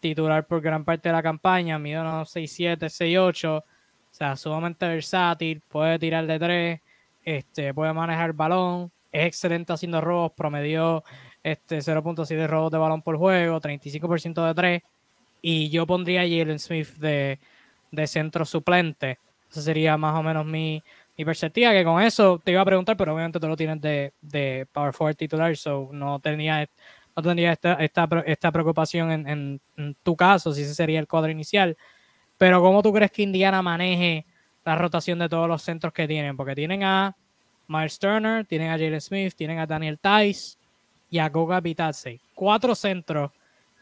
titular 0.00 0.46
por 0.46 0.60
gran 0.60 0.84
parte 0.84 1.08
de 1.08 1.14
la 1.14 1.22
campaña, 1.22 1.78
mide 1.78 2.00
unos 2.00 2.34
6'7, 2.34 2.90
6'8, 2.90 3.58
o 3.58 3.64
sea, 4.10 4.36
sumamente 4.36 4.86
versátil, 4.86 5.62
puede 5.68 5.98
tirar 5.98 6.26
de 6.26 6.38
tres, 6.38 6.80
este, 7.24 7.72
puede 7.72 7.92
manejar 7.92 8.30
el 8.30 8.32
balón, 8.34 8.92
es 9.14 9.26
excelente 9.26 9.72
haciendo 9.72 10.00
robos, 10.00 10.32
promedió 10.32 11.04
este 11.44 11.78
0.7 11.78 12.48
robos 12.48 12.72
de 12.72 12.78
balón 12.78 13.02
por 13.02 13.16
juego, 13.16 13.60
35% 13.60 14.46
de 14.46 14.54
3. 14.54 14.82
Y 15.40 15.68
yo 15.68 15.86
pondría 15.86 16.22
a 16.22 16.24
Jalen 16.24 16.58
Smith 16.58 16.88
de, 16.96 17.38
centro 18.06 18.44
suplente. 18.44 19.18
Esa 19.50 19.62
sería 19.62 19.96
más 19.96 20.18
o 20.18 20.22
menos 20.22 20.44
mi, 20.44 20.82
perspectiva. 21.22 21.72
Que 21.72 21.84
con 21.84 22.00
eso 22.00 22.40
te 22.42 22.52
iba 22.52 22.62
a 22.62 22.64
preguntar, 22.64 22.96
pero 22.96 23.12
obviamente 23.12 23.38
tú 23.38 23.46
lo 23.46 23.56
tienes 23.56 23.80
de, 23.80 24.66
Power 24.72 24.94
Forward 24.94 25.16
titular, 25.16 25.54
so 25.56 25.90
no 25.92 26.18
tenía, 26.20 26.66
no 27.14 27.22
tendría 27.22 27.52
esta, 27.52 27.74
esta, 27.74 28.50
preocupación 28.50 29.28
en, 29.28 29.60
tu 30.02 30.16
caso, 30.16 30.54
si 30.54 30.62
ese 30.62 30.74
sería 30.74 30.98
el 30.98 31.06
cuadro 31.06 31.30
inicial. 31.30 31.76
Pero 32.38 32.62
¿cómo 32.62 32.82
tú 32.82 32.92
crees 32.92 33.12
que 33.12 33.22
Indiana 33.22 33.60
maneje 33.60 34.24
la 34.64 34.76
rotación 34.76 35.18
de 35.18 35.28
todos 35.28 35.46
los 35.46 35.62
centros 35.62 35.92
que 35.92 36.08
tienen? 36.08 36.36
Porque 36.36 36.54
tienen 36.54 36.82
a 36.82 37.14
Miles 37.68 37.98
Turner, 37.98 38.46
tienen 38.46 38.70
a 38.70 38.72
Jalen 38.72 39.00
Smith, 39.00 39.34
tienen 39.34 39.58
a 39.58 39.66
Daniel 39.66 39.98
Tice, 39.98 40.56
y 41.14 41.20
a 41.20 41.28
Goga 41.28 41.60
Bitadze. 41.60 42.20
Cuatro 42.34 42.74
centros 42.74 43.30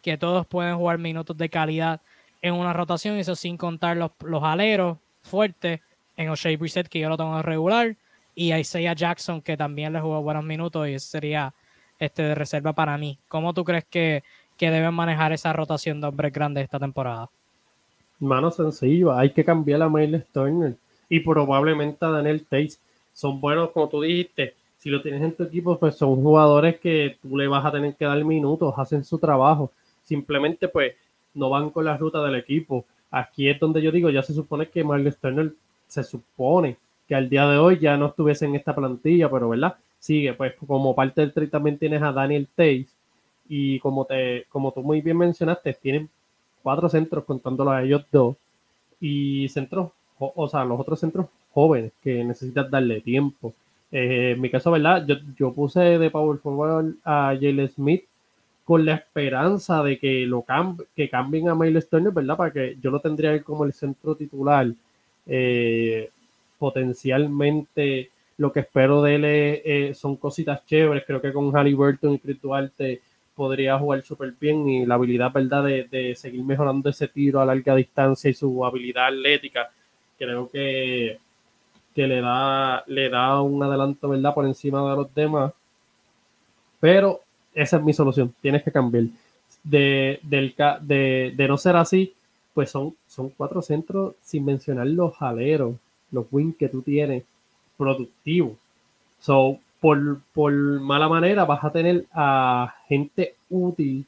que 0.02 0.18
todos 0.18 0.46
pueden 0.46 0.76
jugar 0.76 0.98
minutos 0.98 1.34
de 1.34 1.48
calidad 1.48 2.02
en 2.42 2.52
una 2.52 2.74
rotación, 2.74 3.16
eso 3.16 3.34
sin 3.34 3.56
contar 3.56 3.96
los, 3.96 4.10
los 4.20 4.42
aleros 4.42 4.98
fuertes 5.22 5.80
en 6.22 6.30
O'Shea 6.30 6.56
Brissett, 6.56 6.88
que 6.88 7.00
yo 7.00 7.08
lo 7.08 7.16
tengo 7.16 7.40
regular, 7.42 7.96
y 8.34 8.54
Isaiah 8.54 8.94
Jackson, 8.94 9.42
que 9.42 9.56
también 9.56 9.92
le 9.92 10.00
jugó 10.00 10.22
buenos 10.22 10.44
minutos, 10.44 10.88
y 10.88 10.94
ese 10.94 11.06
sería 11.06 11.54
este 11.98 12.22
de 12.22 12.34
reserva 12.34 12.72
para 12.72 12.96
mí. 12.98 13.18
¿Cómo 13.28 13.52
tú 13.52 13.64
crees 13.64 13.84
que, 13.84 14.22
que 14.56 14.70
deben 14.70 14.94
manejar 14.94 15.32
esa 15.32 15.52
rotación 15.52 16.00
de 16.00 16.08
hombres 16.08 16.32
grandes 16.32 16.64
esta 16.64 16.78
temporada? 16.78 17.28
Mano 18.18 18.50
sencillo, 18.50 19.12
hay 19.12 19.30
que 19.30 19.44
cambiar 19.44 19.82
a 19.82 19.88
Miles 19.88 20.26
Turner 20.32 20.76
y 21.08 21.20
probablemente 21.20 22.04
a 22.04 22.08
Daniel 22.08 22.42
Tate. 22.42 22.72
Son 23.12 23.40
buenos, 23.40 23.70
como 23.70 23.88
tú 23.88 24.00
dijiste, 24.00 24.54
si 24.78 24.90
lo 24.90 25.02
tienes 25.02 25.22
en 25.22 25.36
tu 25.36 25.44
equipo, 25.44 25.78
pues 25.78 25.96
son 25.96 26.16
jugadores 26.16 26.80
que 26.80 27.16
tú 27.22 27.36
le 27.36 27.46
vas 27.46 27.64
a 27.64 27.70
tener 27.70 27.94
que 27.94 28.04
dar 28.04 28.24
minutos, 28.24 28.74
hacen 28.76 29.04
su 29.04 29.18
trabajo. 29.18 29.70
Simplemente, 30.02 30.68
pues, 30.68 30.94
no 31.34 31.50
van 31.50 31.70
con 31.70 31.84
la 31.84 31.96
ruta 31.96 32.22
del 32.24 32.34
equipo. 32.34 32.84
Aquí 33.10 33.48
es 33.48 33.60
donde 33.60 33.80
yo 33.82 33.92
digo, 33.92 34.10
ya 34.10 34.22
se 34.22 34.34
supone 34.34 34.68
que 34.68 34.82
Miles 34.82 35.18
Turner 35.18 35.52
se 35.92 36.02
supone 36.02 36.78
que 37.06 37.14
al 37.14 37.28
día 37.28 37.46
de 37.46 37.58
hoy 37.58 37.78
ya 37.78 37.96
no 37.96 38.06
estuviese 38.06 38.46
en 38.46 38.54
esta 38.54 38.74
plantilla, 38.74 39.30
pero 39.30 39.50
¿verdad? 39.50 39.76
Sigue, 39.98 40.32
pues 40.32 40.54
como 40.66 40.94
parte 40.94 41.20
del 41.20 41.32
trade 41.32 41.48
también 41.48 41.78
tienes 41.78 42.02
a 42.02 42.12
Daniel 42.12 42.48
Tays 42.54 42.88
y 43.48 43.78
como 43.80 44.06
te, 44.06 44.46
como 44.48 44.72
tú 44.72 44.82
muy 44.82 45.02
bien 45.02 45.18
mencionaste, 45.18 45.74
tienen 45.74 46.08
cuatro 46.62 46.88
centros 46.88 47.24
contándolos 47.24 47.74
a 47.74 47.82
ellos 47.82 48.04
dos 48.10 48.36
y 49.00 49.48
centros, 49.50 49.90
o 50.18 50.48
sea, 50.48 50.64
los 50.64 50.80
otros 50.80 50.98
centros 50.98 51.26
jóvenes 51.52 51.92
que 52.02 52.24
necesitas 52.24 52.70
darle 52.70 53.00
tiempo. 53.02 53.52
Eh, 53.90 54.32
en 54.34 54.40
mi 54.40 54.50
caso, 54.50 54.70
¿verdad? 54.70 55.06
Yo, 55.36 55.52
puse 55.52 55.80
de 55.98 56.10
Power 56.10 56.38
Forward 56.38 56.94
a 57.04 57.34
Jalen 57.38 57.68
Smith 57.68 58.04
con 58.64 58.86
la 58.86 58.94
esperanza 58.94 59.82
de 59.82 59.98
que 59.98 60.24
lo 60.24 60.44
que 60.96 61.10
cambien 61.10 61.50
a 61.50 61.54
Miles 61.54 61.90
Turner, 61.90 62.12
¿verdad? 62.12 62.36
Para 62.38 62.52
que 62.52 62.78
yo 62.80 62.90
lo 62.90 63.00
tendría 63.00 63.42
como 63.42 63.64
el 63.64 63.74
centro 63.74 64.14
titular. 64.14 64.72
Eh, 65.26 66.10
potencialmente 66.58 68.10
lo 68.38 68.52
que 68.52 68.60
espero 68.60 69.02
de 69.02 69.14
él 69.14 69.22
eh, 69.24 69.94
son 69.94 70.16
cositas 70.16 70.64
chéveres. 70.66 71.04
Creo 71.06 71.20
que 71.20 71.32
con 71.32 71.50
Burton 71.50 72.14
y 72.14 72.18
Chris 72.18 72.40
Duarte 72.40 73.00
podría 73.34 73.78
jugar 73.78 74.02
súper 74.02 74.32
bien 74.38 74.68
y 74.68 74.86
la 74.86 74.94
habilidad, 74.94 75.32
¿verdad?, 75.32 75.64
de, 75.64 76.14
seguir 76.16 76.42
mejorando 76.44 76.90
ese 76.90 77.08
tiro 77.08 77.40
a 77.40 77.46
larga 77.46 77.74
distancia 77.74 78.30
y 78.30 78.34
su 78.34 78.64
habilidad 78.64 79.06
atlética. 79.06 79.70
Creo 80.18 80.50
que, 80.50 81.18
que 81.94 82.06
le, 82.06 82.20
da, 82.20 82.84
le 82.86 83.08
da 83.08 83.40
un 83.42 83.62
adelanto, 83.62 84.08
¿verdad?, 84.08 84.34
por 84.34 84.44
encima 84.44 84.88
de 84.90 84.96
los 84.96 85.14
demás. 85.14 85.52
Pero 86.80 87.20
esa 87.54 87.76
es 87.76 87.82
mi 87.82 87.92
solución. 87.92 88.34
Tienes 88.40 88.62
que 88.62 88.72
cambiar. 88.72 89.04
De, 89.64 90.18
del, 90.22 90.54
de, 90.80 91.32
de 91.36 91.48
no 91.48 91.56
ser 91.56 91.76
así, 91.76 92.12
pues 92.54 92.70
son, 92.70 92.94
son 93.08 93.30
cuatro 93.30 93.62
centros 93.62 94.14
sin 94.22 94.44
mencionar 94.44 94.86
los 94.86 95.16
jaleros, 95.16 95.76
los 96.10 96.26
wins 96.30 96.56
que 96.56 96.68
tú 96.68 96.82
tienes 96.82 97.24
productivos. 97.76 98.52
So, 99.20 99.58
por, 99.80 100.20
por 100.32 100.52
mala 100.52 101.08
manera 101.08 101.44
vas 101.44 101.64
a 101.64 101.72
tener 101.72 102.04
a 102.12 102.74
gente 102.88 103.34
útil 103.50 104.04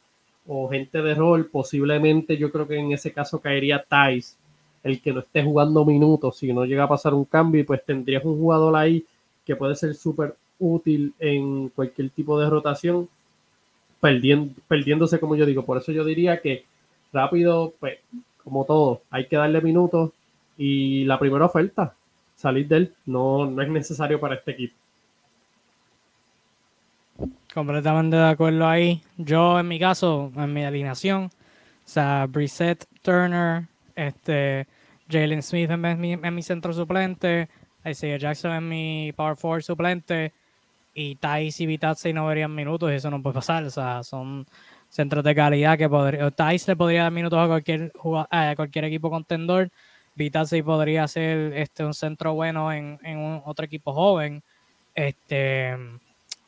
o 0.47 0.69
gente 0.69 1.03
de 1.03 1.15
rol. 1.15 1.47
Posiblemente 1.47 2.37
yo 2.37 2.53
creo 2.53 2.67
que 2.67 2.77
en 2.77 2.93
ese 2.93 3.13
caso 3.13 3.41
caería 3.41 3.83
Thais, 3.83 4.37
el 4.83 5.01
que 5.01 5.13
no 5.13 5.21
esté 5.21 5.43
jugando 5.43 5.85
minutos. 5.85 6.37
Si 6.37 6.53
no 6.53 6.65
llega 6.65 6.85
a 6.85 6.89
pasar 6.89 7.15
un 7.15 7.25
cambio, 7.25 7.65
pues 7.67 7.85
tendrías 7.85 8.25
un 8.25 8.39
jugador 8.39 8.77
ahí 8.77 9.05
que 9.45 9.57
puede 9.57 9.75
ser 9.75 9.95
súper 9.95 10.37
útil 10.59 11.13
en 11.19 11.69
cualquier 11.71 12.11
tipo 12.11 12.39
de 12.39 12.49
rotación, 12.49 13.09
perdiendo, 14.01 14.53
perdiéndose 14.69 15.19
como 15.19 15.37
yo 15.37 15.47
digo. 15.47 15.65
Por 15.65 15.79
eso 15.79 15.93
yo 15.93 16.05
diría 16.05 16.41
que 16.41 16.65
rápido, 17.13 17.73
pues 17.81 17.99
como 18.45 18.65
todo, 18.65 19.03
hay 19.11 19.27
que 19.27 19.37
darle 19.37 19.61
minutos 19.61 20.13
y 20.57 21.05
la 21.05 21.19
primera 21.19 21.47
oferta, 21.47 21.95
salir 22.37 22.69
de 22.69 22.77
él, 22.77 22.95
no, 23.07 23.47
no 23.47 23.63
es 23.63 23.69
necesario 23.69 24.21
para 24.21 24.37
este 24.37 24.53
equipo. 24.53 24.75
Completamente 27.53 28.17
de 28.17 28.29
acuerdo 28.29 28.67
ahí. 28.67 29.03
Yo, 29.17 29.59
en 29.59 29.69
mi 29.69 29.79
caso, 29.79 30.33
en 30.37 30.53
mi 30.53 30.65
alineación, 30.65 31.25
o 31.25 31.31
sea, 31.85 32.27
Brissett, 32.27 32.87
Turner, 33.03 33.65
este, 33.95 34.67
Jalen 35.09 35.43
Smith 35.43 35.71
en 35.71 36.01
mi, 36.01 36.13
en 36.13 36.35
mi 36.35 36.43
centro 36.43 36.73
suplente, 36.73 37.49
Isaiah 37.85 38.17
Jackson 38.17 38.53
en 38.53 38.69
mi 38.69 39.13
power 39.15 39.37
forward 39.37 39.63
suplente, 39.63 40.33
y 40.95 41.17
Thais 41.17 41.61
y 41.61 41.67
Vitazzi 41.67 42.13
no 42.13 42.27
verían 42.27 42.55
minutos, 42.55 42.91
y 42.91 42.95
eso 42.95 43.11
no 43.11 43.23
puede 43.23 43.35
pasar. 43.35 43.65
O 43.65 43.71
sea, 43.71 44.03
son 44.03 44.47
centros 44.95 45.25
de 45.25 45.35
calidad 45.35 45.77
que 45.77 45.89
podría. 45.89 46.31
Thais 46.31 46.69
le 46.69 46.77
podría 46.77 47.03
dar 47.03 47.13
minutos 47.13 47.37
a 47.37 47.49
cualquier, 47.49 47.93
a 48.31 48.53
cualquier 48.55 48.85
equipo 48.85 49.11
contendor. 49.11 49.69
Vitazzi 50.15 50.63
podría 50.63 51.09
ser 51.09 51.53
este, 51.55 51.85
un 51.85 51.95
centro 51.95 52.35
bueno 52.35 52.71
en, 52.73 53.01
en 53.03 53.19
un, 53.19 53.43
otro 53.45 53.67
equipo 53.67 53.93
joven. 53.93 54.41
Este 54.95 55.77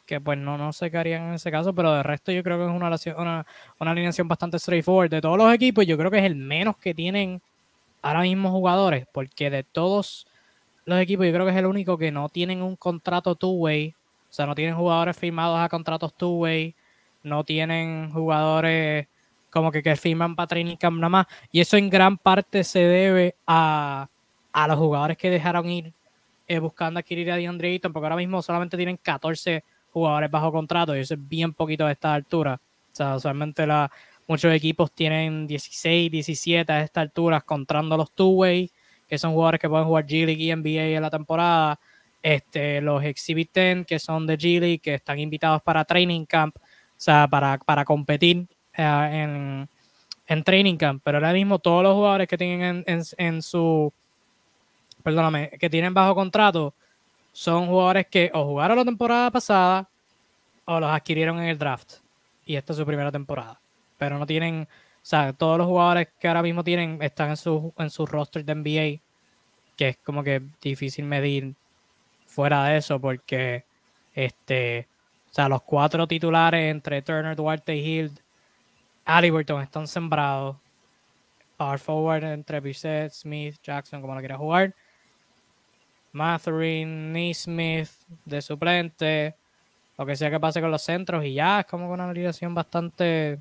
que 0.06 0.20
pues 0.20 0.38
no, 0.38 0.56
no 0.56 0.70
qué 0.72 0.96
harían 0.96 1.24
en 1.24 1.34
ese 1.34 1.50
caso, 1.50 1.74
pero 1.74 1.92
de 1.92 2.04
resto 2.04 2.30
yo 2.30 2.44
creo 2.44 2.58
que 2.58 2.64
es 2.66 2.70
una, 2.70 2.88
una, 3.20 3.46
una 3.80 3.90
alineación 3.90 4.28
bastante 4.28 4.60
straightforward. 4.60 5.10
De 5.10 5.20
todos 5.20 5.36
los 5.36 5.52
equipos, 5.52 5.84
yo 5.84 5.98
creo 5.98 6.12
que 6.12 6.18
es 6.18 6.24
el 6.24 6.36
menos 6.36 6.76
que 6.76 6.94
tienen 6.94 7.42
ahora 8.02 8.20
mismo 8.20 8.52
jugadores, 8.52 9.08
porque 9.10 9.50
de 9.50 9.64
todos 9.64 10.28
los 10.84 11.00
equipos, 11.00 11.26
yo 11.26 11.32
creo 11.32 11.44
que 11.44 11.50
es 11.50 11.58
el 11.58 11.66
único 11.66 11.98
que 11.98 12.12
no 12.12 12.28
tienen 12.28 12.62
un 12.62 12.76
contrato 12.76 13.34
two-way, 13.34 13.96
o 14.30 14.32
sea, 14.32 14.46
no 14.46 14.54
tienen 14.54 14.76
jugadores 14.76 15.16
firmados 15.16 15.58
a 15.58 15.68
contratos 15.68 16.14
two-way, 16.14 16.76
no 17.26 17.44
tienen 17.44 18.10
jugadores 18.10 19.06
como 19.50 19.72
que, 19.72 19.82
que 19.82 19.96
firman 19.96 20.36
para 20.36 20.48
training 20.48 20.76
camp 20.76 20.96
nada 20.98 21.08
más, 21.08 21.26
y 21.50 21.60
eso 21.60 21.76
en 21.76 21.88
gran 21.88 22.18
parte 22.18 22.62
se 22.64 22.80
debe 22.80 23.36
a, 23.46 24.08
a 24.52 24.68
los 24.68 24.78
jugadores 24.78 25.16
que 25.16 25.30
dejaron 25.30 25.68
ir 25.68 25.92
eh, 26.48 26.58
buscando 26.58 27.00
adquirir 27.00 27.30
a 27.32 27.36
DeAndre 27.36 27.70
Ayton, 27.72 27.92
porque 27.92 28.06
ahora 28.06 28.16
mismo 28.16 28.40
solamente 28.42 28.76
tienen 28.76 28.98
14 28.98 29.64
jugadores 29.92 30.30
bajo 30.30 30.52
contrato 30.52 30.96
y 30.96 31.00
eso 31.00 31.14
es 31.14 31.28
bien 31.28 31.52
poquito 31.52 31.86
a 31.86 31.92
esta 31.92 32.14
altura. 32.14 32.60
O 32.92 32.94
sea, 32.94 33.16
usualmente 33.16 33.66
la, 33.66 33.90
muchos 34.28 34.52
equipos 34.52 34.92
tienen 34.92 35.46
16, 35.46 36.10
17 36.10 36.72
a 36.72 36.82
esta 36.82 37.00
altura, 37.00 37.40
contando 37.40 37.96
los 37.96 38.12
two-way, 38.12 38.70
que 39.08 39.18
son 39.18 39.32
jugadores 39.32 39.60
que 39.60 39.68
pueden 39.68 39.86
jugar 39.86 40.06
G-League 40.06 40.42
y 40.42 40.54
NBA 40.54 40.96
en 40.96 41.02
la 41.02 41.10
temporada. 41.10 41.80
Este, 42.22 42.80
los 42.80 43.04
Exhibit 43.04 43.50
10, 43.54 43.86
que 43.86 43.98
son 43.98 44.26
de 44.26 44.36
G-League, 44.36 44.78
que 44.80 44.94
están 44.94 45.18
invitados 45.18 45.62
para 45.62 45.84
Training 45.84 46.24
Camp, 46.26 46.56
sea, 46.96 47.28
para, 47.28 47.58
para 47.58 47.84
competir 47.84 48.46
eh, 48.76 49.66
en, 50.26 50.44
Training 50.44 50.76
Camp. 50.76 51.02
Pero 51.04 51.18
ahora 51.18 51.32
mismo 51.32 51.58
todos 51.58 51.82
los 51.82 51.94
jugadores 51.94 52.28
que 52.28 52.38
tienen 52.38 52.84
en, 52.86 53.02
en 53.16 53.42
su, 53.42 53.92
perdóname, 55.02 55.50
que 55.58 55.70
tienen 55.70 55.94
bajo 55.94 56.14
contrato, 56.14 56.74
son 57.32 57.66
jugadores 57.66 58.06
que 58.06 58.30
o 58.32 58.44
jugaron 58.44 58.78
la 58.78 58.84
temporada 58.84 59.30
pasada 59.30 59.88
o 60.64 60.80
los 60.80 60.90
adquirieron 60.90 61.38
en 61.38 61.48
el 61.48 61.58
draft. 61.58 61.96
Y 62.44 62.56
esta 62.56 62.72
es 62.72 62.78
su 62.78 62.86
primera 62.86 63.12
temporada. 63.12 63.60
Pero 63.98 64.18
no 64.18 64.26
tienen, 64.26 64.66
o 64.70 64.98
sea, 65.02 65.32
todos 65.32 65.58
los 65.58 65.66
jugadores 65.66 66.08
que 66.18 66.28
ahora 66.28 66.42
mismo 66.42 66.64
tienen 66.64 66.98
están 67.02 67.30
en 67.30 67.36
su, 67.36 67.72
en 67.78 67.90
su 67.90 68.06
roster 68.06 68.44
de 68.44 68.54
NBA, 68.54 69.00
que 69.76 69.88
es 69.88 69.96
como 69.98 70.24
que 70.24 70.42
difícil 70.60 71.04
medir 71.04 71.54
fuera 72.26 72.64
de 72.64 72.78
eso, 72.78 73.00
porque 73.00 73.64
este, 74.14 74.88
o 74.95 74.95
sea, 75.36 75.48
los 75.48 75.62
cuatro 75.62 76.06
titulares 76.06 76.70
entre 76.70 77.02
Turner, 77.02 77.36
Duarte 77.36 77.76
y 77.76 77.80
Hill, 77.80 78.12
Halliburton 79.04 79.62
están 79.62 79.86
sembrados. 79.86 80.56
Power 81.58 81.78
forward 81.78 82.24
entre 82.24 82.60
Bissett, 82.60 83.12
Smith, 83.12 83.56
Jackson, 83.62 84.00
como 84.00 84.14
lo 84.14 84.20
quiera 84.20 84.36
jugar. 84.36 84.74
Matherin, 86.12 87.12
Neesmith 87.12 87.90
de 88.24 88.40
suplente, 88.40 89.34
lo 89.98 90.06
que 90.06 90.16
sea 90.16 90.30
que 90.30 90.40
pase 90.40 90.60
con 90.60 90.70
los 90.70 90.82
centros 90.82 91.24
y 91.24 91.34
ya 91.34 91.60
es 91.60 91.66
como 91.66 91.90
una 91.90 92.08
alineación 92.08 92.54
bastante 92.54 93.38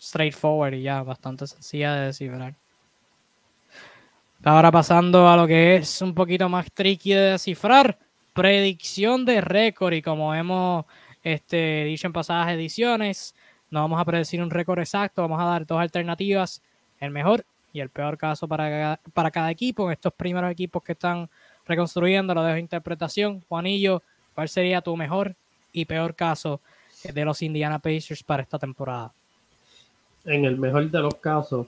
straightforward 0.00 0.74
y 0.74 0.82
ya 0.82 1.02
bastante 1.02 1.46
sencilla 1.46 1.94
de 1.94 2.06
descifrar. 2.06 2.54
Ahora 4.44 4.70
pasando 4.70 5.28
a 5.28 5.36
lo 5.36 5.46
que 5.46 5.76
es 5.76 6.02
un 6.02 6.14
poquito 6.14 6.48
más 6.48 6.70
tricky 6.72 7.12
de 7.12 7.32
descifrar, 7.32 7.98
predicción 8.34 9.24
de 9.24 9.40
récord 9.40 9.94
y 9.94 10.02
como 10.02 10.34
hemos 10.34 10.84
este, 11.22 11.84
dicho 11.84 12.10
pasadas 12.12 12.50
ediciones, 12.50 13.34
no 13.70 13.80
vamos 13.80 14.00
a 14.00 14.04
predecir 14.04 14.42
un 14.42 14.50
récord 14.50 14.78
exacto, 14.80 15.22
vamos 15.22 15.40
a 15.40 15.44
dar 15.44 15.66
dos 15.66 15.80
alternativas, 15.80 16.62
el 17.00 17.10
mejor 17.10 17.44
y 17.72 17.80
el 17.80 17.88
peor 17.88 18.18
caso 18.18 18.46
para, 18.46 19.00
para 19.14 19.30
cada 19.30 19.50
equipo, 19.50 19.86
en 19.86 19.92
estos 19.92 20.12
primeros 20.12 20.50
equipos 20.50 20.82
que 20.82 20.92
están 20.92 21.28
reconstruyendo, 21.66 22.34
lo 22.34 22.42
dejo 22.42 22.58
interpretación. 22.58 23.42
Juanillo, 23.48 24.02
¿cuál 24.34 24.48
sería 24.48 24.82
tu 24.82 24.96
mejor 24.96 25.34
y 25.72 25.84
peor 25.84 26.14
caso 26.14 26.60
de 27.02 27.24
los 27.24 27.40
Indiana 27.42 27.78
Pacers 27.78 28.22
para 28.22 28.42
esta 28.42 28.58
temporada? 28.58 29.12
En 30.24 30.44
el 30.44 30.58
mejor 30.58 30.90
de 30.90 31.00
los 31.00 31.14
casos, 31.14 31.66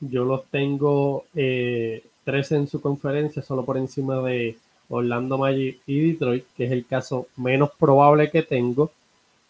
yo 0.00 0.24
los 0.24 0.46
tengo 0.46 1.26
eh, 1.34 2.02
tres 2.24 2.52
en 2.52 2.66
su 2.66 2.80
conferencia, 2.80 3.42
solo 3.42 3.64
por 3.64 3.76
encima 3.76 4.20
de 4.22 4.56
Orlando 4.88 5.38
Magic 5.38 5.80
y 5.86 6.12
Detroit, 6.12 6.44
que 6.56 6.66
es 6.66 6.72
el 6.72 6.86
caso 6.86 7.28
menos 7.36 7.70
probable 7.78 8.30
que 8.30 8.42
tengo. 8.42 8.92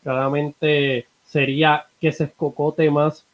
Claramente 0.03 1.07
sería 1.27 1.85
que 2.01 2.13
se 2.13 2.25
escocote 2.25 2.91
más 2.91 3.25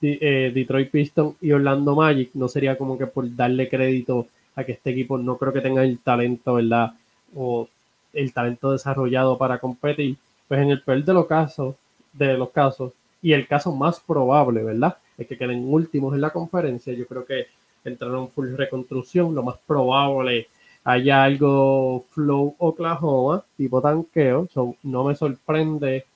eh, 0.00 0.52
Detroit 0.54 0.90
Pistons 0.90 1.36
y 1.40 1.52
Orlando 1.52 1.96
Magic, 1.96 2.30
no 2.34 2.48
sería 2.48 2.78
como 2.78 2.96
que 2.96 3.06
por 3.06 3.34
darle 3.34 3.68
crédito 3.68 4.28
a 4.54 4.64
que 4.64 4.72
este 4.72 4.90
equipo 4.90 5.18
no 5.18 5.36
creo 5.36 5.52
que 5.52 5.60
tenga 5.60 5.82
el 5.84 5.98
talento, 5.98 6.54
¿verdad? 6.54 6.92
O 7.34 7.68
el 8.12 8.32
talento 8.32 8.72
desarrollado 8.72 9.36
para 9.38 9.58
competir. 9.58 10.16
Pues 10.46 10.60
en 10.60 10.70
el 10.70 10.82
peor 10.82 11.04
de 11.04 11.12
los 11.12 11.26
casos, 11.26 11.76
de 12.12 12.34
los 12.38 12.50
casos, 12.50 12.92
y 13.20 13.32
el 13.32 13.46
caso 13.46 13.74
más 13.74 14.00
probable, 14.00 14.62
¿verdad? 14.62 14.96
Es 15.16 15.26
que 15.26 15.36
queden 15.36 15.64
últimos 15.72 16.14
en 16.14 16.20
la 16.20 16.30
conferencia. 16.30 16.92
Yo 16.92 17.06
creo 17.06 17.24
que 17.24 17.46
entraron 17.84 18.30
full 18.30 18.54
reconstrucción. 18.54 19.34
Lo 19.34 19.42
más 19.42 19.58
probable 19.66 20.48
haya 20.88 21.22
algo 21.24 22.06
flow 22.12 22.54
Oklahoma, 22.58 23.44
tipo 23.58 23.82
tanqueo. 23.82 24.48
no 24.84 25.04
me 25.04 25.14
sorprende. 25.14 26.06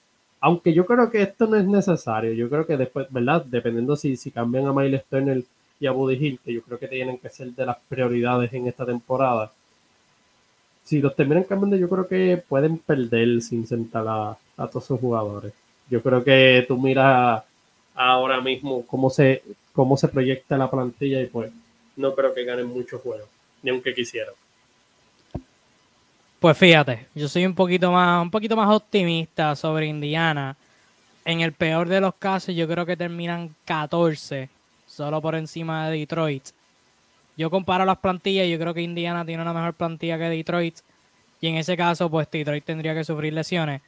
Aunque 0.40 0.72
yo 0.72 0.87
creo 0.87 1.11
que 1.11 1.22
esto 1.22 1.46
no 1.46 1.56
es 1.56 1.66
necesario. 1.66 2.32
Yo 2.32 2.48
creo 2.48 2.66
que 2.66 2.78
después, 2.78 3.06
¿verdad? 3.11 3.44
Dependiendo 3.44 3.96
si, 3.96 4.16
si 4.16 4.30
cambian 4.30 4.66
a 4.66 4.72
Miles 4.72 5.04
Turner 5.04 5.44
y 5.78 5.87
a 5.87 5.92
Buddy 5.92 6.14
Hill, 6.14 6.40
que 6.42 6.54
yo 6.54 6.62
creo 6.62 6.78
que 6.78 6.88
tienen 6.88 7.18
que 7.18 7.28
ser 7.28 7.48
de 7.48 7.66
las 7.66 7.76
prioridades 7.87 8.50
en 8.54 8.66
esta 8.66 8.87
temporada. 8.87 9.52
Si 10.85 11.00
los 11.00 11.14
terminan 11.14 11.44
cambiando, 11.44 11.76
yo 11.76 11.88
creo 11.88 12.08
que 12.08 12.42
pueden 12.48 12.78
perder 12.78 13.42
sin 13.42 13.66
sentar 13.66 14.06
a, 14.08 14.37
todos 14.68 14.87
sus 14.87 14.98
jugadores. 14.98 15.52
Yo 15.90 16.02
creo 16.02 16.24
que 16.24 16.64
tú 16.66 16.78
miras 16.78 17.42
ahora 17.94 18.40
mismo 18.40 18.87
cómo 18.87 19.11
se, 19.11 19.42
cómo 19.74 19.98
se 19.98 20.08
proyecta 20.08 20.56
la 20.56 20.70
plantilla 20.70 21.20
y 21.20 21.26
pues 21.26 21.52
no 21.96 22.14
creo 22.14 22.32
que 22.32 22.44
ganen 22.44 22.66
muchos 22.66 23.02
juegos, 23.02 23.28
ni 23.62 23.70
aunque 23.70 23.94
quisieran. 23.94 24.35
Pues 26.42 26.59
fíjate, 26.59 27.07
yo 27.14 27.28
soy 27.28 27.46
un 27.46 27.55
poquito 27.55 27.92
más, 27.92 28.20
un 28.20 28.28
poquito 28.28 28.57
más 28.57 28.68
optimista 28.68 29.55
sobre 29.55 29.87
Indiana. 29.87 30.57
En 31.24 31.40
el 31.40 31.52
peor 31.52 31.88
de 31.88 32.00
los 32.00 32.16
casos, 32.16 32.52
yo 32.52 32.66
creo 32.66 32.85
que 32.85 32.96
terminan 32.96 33.55
14, 33.64 34.48
solo 34.88 35.22
por 35.22 35.37
encima 35.37 35.88
de 35.88 35.98
Detroit. 36.00 36.48
Yo 37.37 37.48
comparo 37.48 37.85
las 37.85 37.98
plantillas, 37.98 38.48
yo 38.48 38.59
creo 38.59 38.74
que 38.74 38.83
Indiana 38.83 39.24
tiene 39.24 39.40
una 39.40 39.52
mejor 39.52 39.74
plantilla 39.74 40.18
que 40.18 40.24
Detroit. 40.24 40.78
Y 41.40 41.46
en 41.46 41.59
ese 41.59 41.76
caso, 41.76 42.11
pues 42.11 42.28
Detroit 42.28 42.64
tendría 42.64 42.92
que 42.92 43.05
sufrir 43.05 43.33
lesiones. 43.33 43.81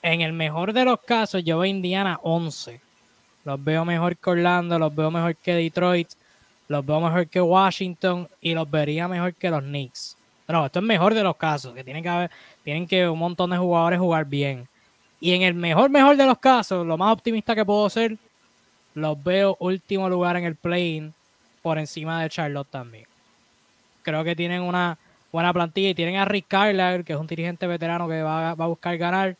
En 0.00 0.20
el 0.20 0.32
mejor 0.32 0.72
de 0.72 0.84
los 0.84 1.00
casos, 1.00 1.42
yo 1.42 1.58
veo 1.58 1.68
Indiana 1.68 2.20
11. 2.22 2.80
Los 3.44 3.64
veo 3.64 3.84
mejor 3.84 4.16
que 4.16 4.30
Orlando, 4.30 4.78
los 4.78 4.94
veo 4.94 5.10
mejor 5.10 5.34
que 5.34 5.54
Detroit, 5.54 6.10
los 6.68 6.86
veo 6.86 7.00
mejor 7.00 7.26
que 7.26 7.40
Washington 7.40 8.28
y 8.40 8.54
los 8.54 8.70
vería 8.70 9.08
mejor 9.08 9.34
que 9.34 9.50
los 9.50 9.64
Knicks. 9.64 10.17
Pero 10.48 10.64
esto 10.64 10.78
es 10.78 10.84
mejor 10.86 11.12
de 11.12 11.22
los 11.22 11.36
casos, 11.36 11.74
que 11.74 11.84
tienen 11.84 12.02
que 12.02 12.08
haber, 12.08 12.30
tienen 12.64 12.86
que 12.86 13.06
un 13.06 13.18
montón 13.18 13.50
de 13.50 13.58
jugadores 13.58 13.98
jugar 13.98 14.24
bien. 14.24 14.66
Y 15.20 15.34
en 15.34 15.42
el 15.42 15.52
mejor, 15.52 15.90
mejor 15.90 16.16
de 16.16 16.24
los 16.24 16.38
casos, 16.38 16.86
lo 16.86 16.96
más 16.96 17.12
optimista 17.12 17.54
que 17.54 17.66
puedo 17.66 17.90
ser, 17.90 18.16
los 18.94 19.22
veo 19.22 19.58
último 19.60 20.08
lugar 20.08 20.38
en 20.38 20.44
el 20.44 20.56
play-in 20.56 21.12
por 21.60 21.78
encima 21.78 22.22
de 22.22 22.30
Charlotte 22.30 22.70
también. 22.70 23.04
Creo 24.00 24.24
que 24.24 24.34
tienen 24.34 24.62
una 24.62 24.96
buena 25.30 25.52
plantilla 25.52 25.90
y 25.90 25.94
tienen 25.94 26.16
a 26.16 26.24
Rick 26.24 26.46
Carlisle, 26.48 27.04
que 27.04 27.12
es 27.12 27.18
un 27.18 27.26
dirigente 27.26 27.66
veterano 27.66 28.08
que 28.08 28.22
va, 28.22 28.52
a 28.52 28.54
buscar 28.54 28.96
ganar. 28.96 29.36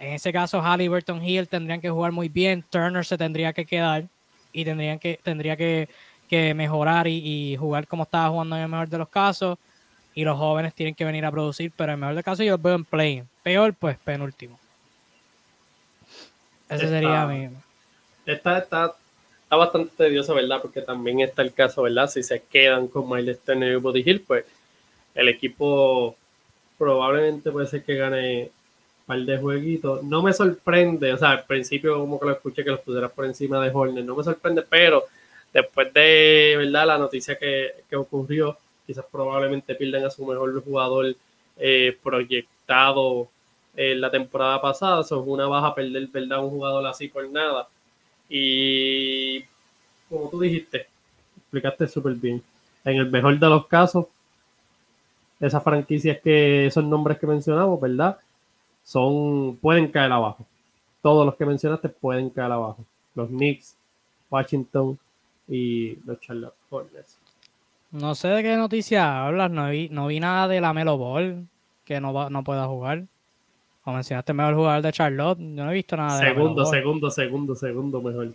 En 0.00 0.14
ese 0.14 0.32
caso, 0.32 0.60
Halliburton 0.60 1.22
Hill 1.22 1.46
tendrían 1.46 1.80
que 1.80 1.90
jugar 1.90 2.10
muy 2.10 2.28
bien, 2.28 2.64
Turner 2.68 3.04
se 3.04 3.16
tendría 3.16 3.52
que 3.52 3.66
quedar 3.66 4.08
y 4.52 4.64
tendrían 4.64 4.98
que, 4.98 5.20
tendría 5.22 5.56
que, 5.56 5.88
mejorar 6.56 7.06
y, 7.06 7.56
jugar 7.56 7.86
como 7.86 8.02
estaba 8.02 8.28
jugando 8.30 8.56
en 8.56 8.62
el 8.62 8.68
mejor 8.68 8.88
de 8.88 8.98
los 8.98 9.08
casos. 9.08 9.56
Y 10.14 10.24
los 10.24 10.38
jóvenes 10.38 10.74
tienen 10.74 10.94
que 10.94 11.04
venir 11.04 11.24
a 11.24 11.30
producir, 11.30 11.72
pero 11.76 11.92
en 11.92 11.94
el 11.94 12.00
mejor 12.00 12.12
de 12.12 12.16
los 12.16 12.24
casos 12.24 12.46
yo 12.46 12.52
los 12.52 12.62
veo 12.62 12.74
en 12.74 12.84
play. 12.84 13.24
Peor, 13.42 13.74
pues 13.74 13.98
penúltimo. 13.98 14.58
Ese 16.68 16.88
sería 16.88 17.26
mi. 17.26 17.48
Está, 18.24 18.58
está, 18.58 18.94
está 19.42 19.56
bastante 19.56 19.92
tedioso, 19.96 20.34
¿verdad? 20.34 20.60
Porque 20.62 20.80
también 20.80 21.20
está 21.20 21.42
el 21.42 21.52
caso, 21.52 21.82
¿verdad? 21.82 22.08
Si 22.08 22.22
se 22.22 22.42
quedan 22.42 22.88
con 22.88 23.08
Miles 23.08 23.40
Turner 23.40 23.72
y 23.72 23.76
Body 23.76 24.02
Hill, 24.04 24.24
pues 24.26 24.44
el 25.14 25.28
equipo 25.28 26.16
probablemente 26.78 27.50
puede 27.50 27.66
ser 27.66 27.84
que 27.84 27.96
gane 27.96 28.50
par 29.06 29.18
de 29.18 29.38
jueguitos. 29.38 30.02
No 30.02 30.22
me 30.22 30.32
sorprende, 30.32 31.12
o 31.12 31.18
sea, 31.18 31.30
al 31.30 31.44
principio 31.44 31.98
como 31.98 32.18
que 32.18 32.26
lo 32.26 32.32
escuché 32.32 32.64
que 32.64 32.70
los 32.70 32.80
pusieras 32.80 33.12
por 33.12 33.26
encima 33.26 33.62
de 33.62 33.70
Horner, 33.72 34.04
no 34.04 34.16
me 34.16 34.24
sorprende, 34.24 34.62
pero 34.68 35.04
después 35.52 35.92
de, 35.92 36.54
¿verdad? 36.58 36.86
La 36.86 36.98
noticia 36.98 37.38
que, 37.38 37.72
ocurrió, 37.96 38.58
quizás 38.86 39.04
probablemente 39.10 39.74
pierdan 39.74 40.04
a 40.04 40.10
su 40.10 40.26
mejor 40.26 40.62
jugador 40.62 41.14
eh, 41.56 41.96
proyectado 42.02 43.28
en 43.76 44.00
la 44.00 44.10
temporada 44.10 44.60
pasada, 44.60 45.02
son 45.02 45.28
una 45.28 45.46
baja 45.46 45.74
perder, 45.74 46.06
¿verdad? 46.08 46.44
Un 46.44 46.50
jugador 46.50 46.86
así 46.86 47.08
por 47.08 47.28
nada. 47.28 47.68
Y 48.28 49.42
como 50.08 50.30
tú 50.30 50.40
dijiste, 50.40 50.86
explicaste 51.36 51.88
súper 51.88 52.14
bien. 52.14 52.42
En 52.84 52.96
el 52.96 53.10
mejor 53.10 53.38
de 53.38 53.48
los 53.48 53.66
casos, 53.66 54.06
esas 55.40 55.62
franquicias 55.62 56.20
que 56.20 56.66
esos 56.66 56.84
nombres 56.84 57.18
que 57.18 57.26
mencionamos, 57.26 57.80
¿verdad? 57.80 58.18
son, 58.84 59.56
pueden 59.56 59.88
caer 59.88 60.12
abajo. 60.12 60.46
Todos 61.02 61.26
los 61.26 61.34
que 61.34 61.46
mencionaste 61.46 61.88
pueden 61.88 62.30
caer 62.30 62.52
abajo. 62.52 62.84
Los 63.14 63.28
Knicks, 63.28 63.74
Washington 64.30 64.98
y 65.48 65.96
los 66.04 66.20
Charlotte 66.20 66.54
Hornets. 66.70 67.18
No 67.94 68.16
sé 68.16 68.26
de 68.26 68.42
qué 68.42 68.56
noticia 68.56 69.24
hablas, 69.24 69.52
no 69.52 69.68
vi, 69.68 69.88
no 69.88 70.08
vi 70.08 70.18
nada 70.18 70.48
de 70.48 70.60
la 70.60 70.72
Melo 70.72 70.98
Ball 70.98 71.46
que 71.84 72.00
no, 72.00 72.28
no 72.28 72.42
pueda 72.42 72.66
jugar. 72.66 73.04
O 73.84 73.92
mencionaste 73.92 74.32
el 74.32 74.36
mejor 74.36 74.54
jugador 74.56 74.82
de 74.82 74.92
Charlotte, 74.92 75.38
yo 75.38 75.64
no 75.64 75.70
he 75.70 75.74
visto 75.74 75.96
nada 75.96 76.18
de 76.18 76.26
Segundo, 76.26 76.66
segundo, 76.66 77.08
segundo, 77.08 77.54
segundo 77.54 78.02
mejor. 78.02 78.32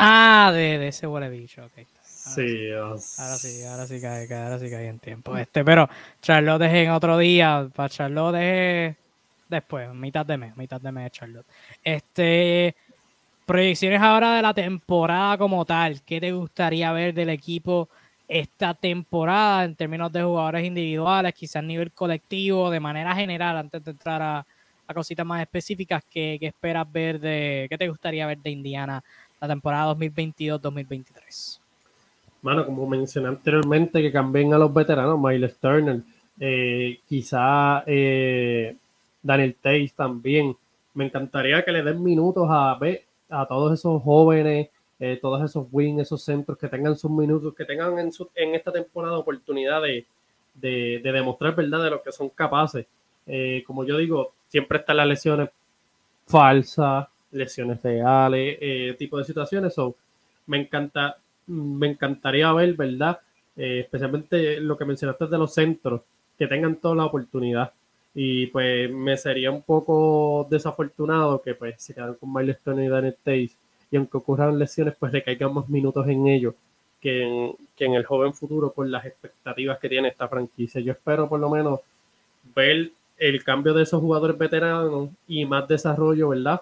Ah, 0.00 0.50
de, 0.52 0.88
ese 0.88 1.06
huele 1.06 1.28
bicho, 1.28 1.64
ok. 1.64 1.86
sí, 2.02 2.72
ahora 2.72 2.98
sí, 2.98 3.62
ahora 3.62 3.86
sí 3.86 4.00
cae, 4.00 4.34
ahora 4.34 4.58
sí 4.58 4.68
cae 4.68 4.88
en 4.88 4.98
tiempo. 4.98 5.36
Este, 5.36 5.64
pero 5.64 5.88
Charlotte 6.20 6.62
es 6.62 6.74
en 6.74 6.90
otro 6.90 7.18
día, 7.18 7.68
para 7.72 7.88
Charlotte 7.88 8.34
es 8.40 8.96
después, 9.48 9.94
mitad 9.94 10.26
de 10.26 10.38
mes, 10.38 10.56
mitad 10.56 10.80
de 10.80 10.90
mes 10.90 11.04
de 11.04 11.10
Charlotte. 11.10 11.46
Este, 11.84 12.74
proyecciones 13.44 14.02
ahora 14.02 14.34
de 14.34 14.42
la 14.42 14.52
temporada 14.52 15.38
como 15.38 15.64
tal, 15.64 16.02
¿qué 16.02 16.20
te 16.20 16.32
gustaría 16.32 16.90
ver 16.90 17.14
del 17.14 17.28
equipo 17.30 17.88
esta 18.28 18.74
temporada 18.74 19.64
en 19.64 19.74
términos 19.76 20.12
de 20.12 20.22
jugadores 20.22 20.64
individuales, 20.64 21.34
quizás 21.34 21.56
a 21.56 21.62
nivel 21.62 21.92
colectivo, 21.92 22.70
de 22.70 22.80
manera 22.80 23.14
general, 23.14 23.56
antes 23.56 23.84
de 23.84 23.90
entrar 23.90 24.22
a, 24.22 24.46
cositas 24.94 25.26
más 25.26 25.42
específicas, 25.42 26.04
¿qué, 26.08 26.38
esperas 26.40 26.90
ver 26.90 27.18
de, 27.18 27.66
qué 27.68 27.76
te 27.76 27.88
gustaría 27.88 28.26
ver 28.26 28.38
de 28.38 28.50
Indiana 28.50 29.02
la 29.40 29.48
temporada 29.48 29.92
2022-2023? 29.94 31.58
Bueno, 32.40 32.64
como 32.64 32.86
mencioné 32.86 33.28
anteriormente, 33.28 34.00
que 34.00 34.12
cambien 34.12 34.54
a 34.54 34.58
los 34.58 34.72
veteranos, 34.72 35.18
Miles 35.20 35.58
Turner, 35.58 36.02
eh, 36.38 37.00
quizá 37.08 37.82
eh, 37.86 38.76
Daniel 39.22 39.56
Tays 39.60 39.92
también. 39.94 40.56
Me 40.94 41.06
encantaría 41.06 41.64
que 41.64 41.72
le 41.72 41.82
den 41.82 42.02
minutos 42.02 42.46
a, 42.48 42.78
a 43.30 43.46
todos 43.46 43.78
esos 43.78 44.02
jóvenes, 44.02 44.68
eh, 44.98 45.18
todos 45.20 45.42
esos 45.42 45.66
wings, 45.70 46.02
esos 46.02 46.22
centros, 46.22 46.56
que 46.56 46.68
tengan 46.68 46.96
sus 46.96 47.10
minutos, 47.10 47.54
que 47.54 47.66
tengan 47.66 47.98
en, 47.98 48.10
su, 48.12 48.30
en 48.34 48.54
esta 48.54 48.72
temporada 48.72 49.18
oportunidad 49.18 49.82
de, 49.82 50.06
demostrar 50.54 51.54
verdad 51.54 51.84
de 51.84 51.90
lo 51.90 52.02
que 52.02 52.12
son 52.12 52.30
capaces. 52.30 52.86
Eh, 53.26 53.62
como 53.66 53.84
yo 53.84 53.98
digo, 53.98 54.32
siempre 54.48 54.78
están 54.78 54.96
las 54.96 55.06
lesiones 55.06 55.50
falsas, 56.26 57.08
lesiones 57.30 57.82
reales, 57.82 58.56
eh, 58.60 58.96
tipo 58.98 59.18
de 59.18 59.24
situaciones. 59.24 59.74
So, 59.74 59.94
me 60.46 60.58
encanta, 60.58 61.18
me 61.46 61.88
encantaría 61.88 62.52
ver, 62.52 62.74
¿verdad? 62.74 63.20
especialmente 63.58 64.60
lo 64.60 64.76
que 64.76 64.84
mencionaste 64.84 65.28
de 65.28 65.38
los 65.38 65.54
centros, 65.54 66.02
que 66.38 66.46
tengan 66.46 66.76
toda 66.76 66.94
la 66.94 67.06
oportunidad. 67.06 67.72
Y 68.14 68.48
pues 68.48 68.90
me 68.90 69.16
sería 69.16 69.50
un 69.50 69.62
poco 69.62 70.46
desafortunado 70.50 71.40
que 71.40 71.54
pues 71.54 71.82
se 71.82 71.94
quedan 71.94 72.14
con 72.14 72.32
Milestone 72.32 72.84
y 72.84 72.88
Daniel 72.88 73.16
y 73.96 73.98
aunque 73.98 74.18
ocurran 74.18 74.58
lesiones 74.58 74.94
pues 74.98 75.10
recaigan 75.10 75.54
más 75.54 75.68
minutos 75.68 76.06
en 76.08 76.26
ellos 76.26 76.54
que 77.00 77.22
en, 77.22 77.52
que 77.74 77.86
en 77.86 77.94
el 77.94 78.04
joven 78.04 78.34
futuro 78.34 78.70
por 78.70 78.86
las 78.86 79.06
expectativas 79.06 79.78
que 79.78 79.88
tiene 79.88 80.08
esta 80.08 80.28
franquicia. 80.28 80.80
Yo 80.80 80.92
espero 80.92 81.28
por 81.28 81.40
lo 81.40 81.48
menos 81.48 81.80
ver 82.54 82.90
el 83.18 83.42
cambio 83.42 83.72
de 83.72 83.84
esos 83.84 84.00
jugadores 84.00 84.36
veteranos 84.36 85.10
y 85.26 85.44
más 85.46 85.66
desarrollo, 85.66 86.28
¿verdad? 86.28 86.60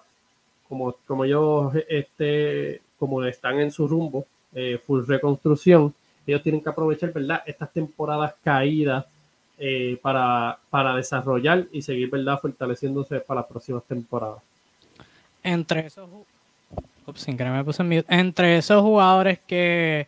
Como, 0.68 0.94
como 1.06 1.24
ellos 1.24 1.74
este, 1.88 2.80
como 2.98 3.24
están 3.24 3.58
en 3.58 3.72
su 3.72 3.88
rumbo, 3.88 4.26
eh, 4.54 4.78
full 4.84 5.04
reconstrucción, 5.06 5.92
ellos 6.26 6.42
tienen 6.42 6.62
que 6.62 6.70
aprovechar, 6.70 7.12
¿verdad? 7.12 7.42
Estas 7.44 7.72
temporadas 7.72 8.34
caídas 8.42 9.04
eh, 9.58 9.98
para, 10.00 10.58
para 10.70 10.94
desarrollar 10.94 11.64
y 11.72 11.82
seguir 11.82 12.10
¿verdad? 12.10 12.40
fortaleciéndose 12.40 13.20
para 13.20 13.40
las 13.40 13.48
próximas 13.48 13.84
temporadas. 13.84 14.40
Entre 15.42 15.86
esos, 15.86 16.08
Entre 18.08 18.56
esos 18.56 18.82
jugadores 18.82 19.38
que, 19.46 20.06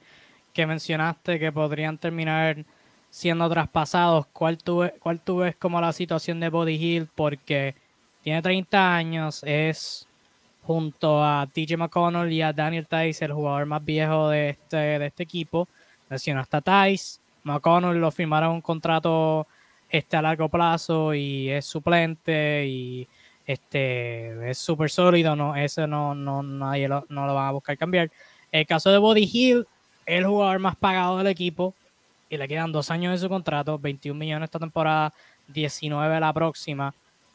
que 0.52 0.66
mencionaste 0.66 1.38
que 1.38 1.52
podrían 1.52 1.98
terminar 1.98 2.64
siendo 3.11 3.48
traspasados, 3.48 4.26
¿cuál 4.28 4.59
tú, 4.59 4.85
cuál 5.00 5.20
tú 5.20 5.38
ves 5.38 5.56
como 5.56 5.80
la 5.80 5.92
situación 5.92 6.40
de 6.40 6.48
Body 6.48 6.74
Hill? 6.74 7.09
Porque 7.14 7.74
tiene 8.22 8.42
30 8.42 8.96
años, 8.96 9.42
es 9.44 10.09
junto 10.62 11.24
a 11.24 11.46
TJ 11.46 11.76
McConnell 11.76 12.32
y 12.32 12.42
a 12.42 12.52
Daniel 12.52 12.87
Tice 12.88 13.24
el 13.24 13.32
jugador 13.32 13.66
más 13.66 13.85
viejo 13.85 14.30
de 14.30 14.50
este, 14.50 14.76
de 14.76 15.06
este 15.06 15.22
equipo. 15.22 15.68
Mencionaste 16.11 16.56
a 16.56 16.61
Tice, 16.61 17.20
McConnell 17.44 18.00
lo 18.00 18.11
firmaron 18.11 18.54
un 18.54 18.61
contrato 18.61 19.46
este, 19.88 20.16
a 20.16 20.22
largo 20.22 20.48
plazo 20.48 21.14
y 21.14 21.48
es 21.50 21.64
suplente 21.64 22.66
y 22.66 23.09
este 23.46 24.50
es 24.50 24.59
súper 24.59 24.90
sólido, 24.90 25.37
no, 25.37 25.54
ese 25.54 25.87
no, 25.87 26.14
no, 26.14 26.42
nadie 26.42 26.88
lo, 26.88 27.06
no 27.09 27.26
lo 27.26 27.35
van 27.35 27.48
a 27.48 27.52
buscar 27.52 27.78
cambiar. 27.78 28.11
El 28.52 28.66
caso 28.66 28.90
de 28.90 28.98
Body 28.98 29.28
Hill, 29.32 29.66
el 30.04 30.26
jugador 30.26 30.59
más 30.59 30.76
pagado 30.76 31.18
del 31.18 31.28
equipo 31.28 31.74
y 32.28 32.37
le 32.37 32.48
quedan 32.48 32.72
dos 32.72 32.90
años 32.90 33.12
de 33.12 33.18
su 33.18 33.28
contrato, 33.28 33.78
21 33.78 34.18
millones 34.18 34.46
esta 34.46 34.59
temporada, 34.59 35.12
19 35.48 36.20
la 36.20 36.32
próxima, 36.32 36.94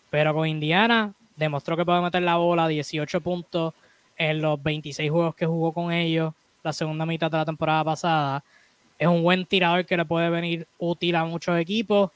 pero 0.09 0.33
con 0.33 0.47
Indiana 0.47 1.13
demostró 1.35 1.77
que 1.77 1.85
puede 1.85 2.01
meter 2.01 2.21
la 2.23 2.35
bola, 2.35 2.67
18 2.67 3.21
puntos 3.21 3.73
en 4.17 4.41
los 4.41 4.61
26 4.61 5.09
juegos 5.09 5.35
que 5.35 5.45
jugó 5.45 5.71
con 5.71 5.91
ellos 5.91 6.33
la 6.63 6.73
segunda 6.73 7.05
mitad 7.05 7.31
de 7.31 7.37
la 7.37 7.45
temporada 7.45 7.83
pasada 7.83 8.43
es 8.97 9.07
un 9.07 9.23
buen 9.23 9.45
tirador 9.45 9.85
que 9.85 9.97
le 9.97 10.05
puede 10.05 10.29
venir 10.29 10.67
útil 10.77 11.15
a 11.15 11.25
muchos 11.25 11.57
equipos, 11.59 12.11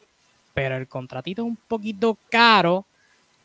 pero 0.54 0.78
el 0.78 0.88
contratito 0.88 1.42
es 1.42 1.48
un 1.48 1.56
poquito 1.56 2.16
caro 2.30 2.86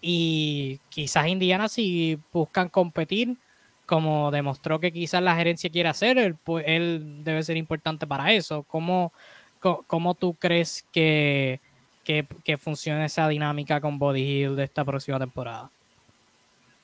y 0.00 0.80
quizás 0.88 1.26
Indiana 1.28 1.68
si 1.68 2.18
buscan 2.32 2.68
competir, 2.68 3.36
como 3.86 4.30
demostró 4.30 4.78
que 4.78 4.92
quizás 4.92 5.22
la 5.22 5.36
gerencia 5.36 5.70
quiere 5.70 5.88
hacer, 5.88 6.16
él, 6.18 6.36
pues, 6.42 6.64
él 6.66 7.24
debe 7.24 7.42
ser 7.42 7.56
importante 7.56 8.06
para 8.06 8.32
eso. 8.32 8.62
¿Cómo, 8.62 9.12
cómo 9.58 10.14
tú 10.14 10.34
crees 10.34 10.84
que, 10.92 11.60
que, 12.04 12.56
funciona 12.56 13.04
esa 13.04 13.28
dinámica 13.28 13.80
con 13.80 13.98
Body 13.98 14.22
Hill 14.22 14.56
de 14.56 14.64
esta 14.64 14.84
próxima 14.84 15.18
temporada? 15.18 15.70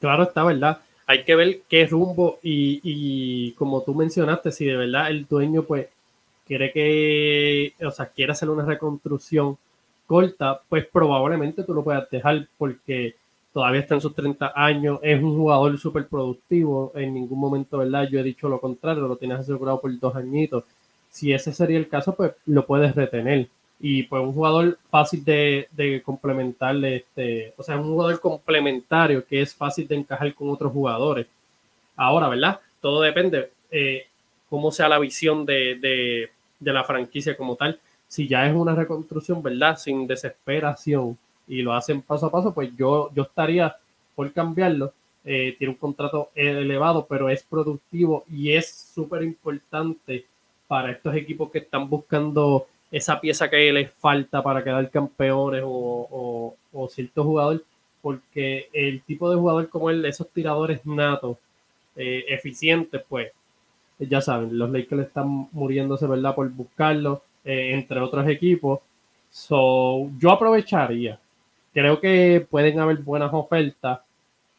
Claro 0.00 0.24
está, 0.24 0.42
¿verdad? 0.44 0.78
Hay 1.06 1.24
que 1.24 1.36
ver 1.36 1.60
qué 1.68 1.86
rumbo 1.86 2.38
y, 2.42 2.80
y 2.82 3.52
como 3.52 3.82
tú 3.82 3.94
mencionaste, 3.94 4.50
si 4.52 4.64
de 4.64 4.76
verdad 4.76 5.08
el 5.08 5.26
dueño 5.26 5.62
pues 5.62 5.86
quiere 6.46 6.72
que, 6.72 7.72
o 7.84 7.90
sea, 7.90 8.06
quiere 8.06 8.32
hacer 8.32 8.50
una 8.50 8.64
reconstrucción 8.64 9.56
corta, 10.06 10.60
pues 10.68 10.86
probablemente 10.86 11.64
tú 11.64 11.74
lo 11.74 11.84
puedas 11.84 12.08
dejar 12.10 12.46
porque 12.56 13.14
todavía 13.52 13.80
está 13.80 13.94
en 13.94 14.00
sus 14.02 14.14
30 14.14 14.52
años, 14.54 15.00
es 15.02 15.22
un 15.22 15.34
jugador 15.34 15.78
súper 15.78 16.06
productivo, 16.06 16.92
en 16.94 17.14
ningún 17.14 17.38
momento, 17.38 17.78
¿verdad? 17.78 18.06
Yo 18.08 18.20
he 18.20 18.22
dicho 18.22 18.48
lo 18.48 18.60
contrario, 18.60 19.08
lo 19.08 19.16
tienes 19.16 19.40
asegurado 19.40 19.80
por 19.80 19.98
dos 19.98 20.14
añitos. 20.14 20.64
Si 21.10 21.32
ese 21.32 21.52
sería 21.52 21.78
el 21.78 21.88
caso, 21.88 22.14
pues 22.14 22.32
lo 22.44 22.66
puedes 22.66 22.94
retener. 22.94 23.48
Y 23.80 24.02
pues 24.04 24.22
un 24.22 24.34
jugador 24.34 24.78
fácil 24.90 25.24
de, 25.24 25.68
de 25.72 26.02
complementarle, 26.02 26.96
este, 26.96 27.54
o 27.56 27.62
sea, 27.62 27.76
un 27.78 27.84
jugador 27.84 28.20
complementario 28.20 29.24
que 29.24 29.40
es 29.42 29.54
fácil 29.54 29.88
de 29.88 29.96
encajar 29.96 30.34
con 30.34 30.50
otros 30.50 30.72
jugadores. 30.72 31.26
Ahora, 31.96 32.28
¿verdad? 32.28 32.60
Todo 32.82 33.00
depende 33.00 33.50
eh, 33.70 34.06
cómo 34.50 34.70
sea 34.70 34.88
la 34.88 34.98
visión 34.98 35.46
de, 35.46 35.76
de, 35.76 36.30
de 36.60 36.72
la 36.72 36.84
franquicia 36.84 37.36
como 37.36 37.56
tal. 37.56 37.78
Si 38.16 38.26
ya 38.26 38.46
es 38.46 38.56
una 38.56 38.74
reconstrucción, 38.74 39.42
¿verdad? 39.42 39.76
Sin 39.76 40.06
desesperación 40.06 41.18
y 41.46 41.60
lo 41.60 41.74
hacen 41.74 42.00
paso 42.00 42.24
a 42.24 42.30
paso, 42.30 42.54
pues 42.54 42.74
yo, 42.74 43.10
yo 43.14 43.24
estaría 43.24 43.76
por 44.14 44.32
cambiarlo. 44.32 44.94
Eh, 45.22 45.54
tiene 45.58 45.74
un 45.74 45.78
contrato 45.78 46.30
elevado, 46.34 47.04
pero 47.06 47.28
es 47.28 47.42
productivo 47.42 48.24
y 48.32 48.52
es 48.52 48.90
súper 48.94 49.22
importante 49.22 50.24
para 50.66 50.92
estos 50.92 51.14
equipos 51.14 51.50
que 51.50 51.58
están 51.58 51.90
buscando 51.90 52.66
esa 52.90 53.20
pieza 53.20 53.50
que 53.50 53.70
les 53.70 53.92
falta 53.92 54.42
para 54.42 54.64
quedar 54.64 54.88
campeones 54.90 55.62
o, 55.66 56.56
o, 56.72 56.88
cierto 56.88 57.22
jugador, 57.22 57.62
porque 58.00 58.70
el 58.72 59.02
tipo 59.02 59.28
de 59.28 59.36
jugador 59.36 59.68
como 59.68 59.90
él, 59.90 60.02
esos 60.06 60.30
tiradores 60.30 60.86
natos, 60.86 61.36
eh, 61.96 62.24
eficientes, 62.28 63.02
pues 63.06 63.30
ya 63.98 64.22
saben, 64.22 64.56
los 64.56 64.70
Lakers 64.70 65.02
están 65.02 65.48
muriéndose, 65.52 66.06
¿verdad? 66.06 66.34
Por 66.34 66.48
buscarlo, 66.48 67.22
eh, 67.46 67.70
entre 67.72 68.00
otros 68.00 68.28
equipos. 68.28 68.80
Yo 69.48 70.30
aprovecharía. 70.30 71.18
Creo 71.72 72.00
que 72.00 72.46
pueden 72.50 72.80
haber 72.80 72.98
buenas 72.98 73.32
ofertas, 73.32 74.00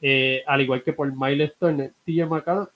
eh, 0.02 0.44
al 0.48 0.62
igual 0.62 0.84
que 0.84 0.94
por 0.94 1.12
Miles 1.16 1.54
Turner. 1.60 1.92
TJ 2.06 2.26
McConnell, 2.26 2.68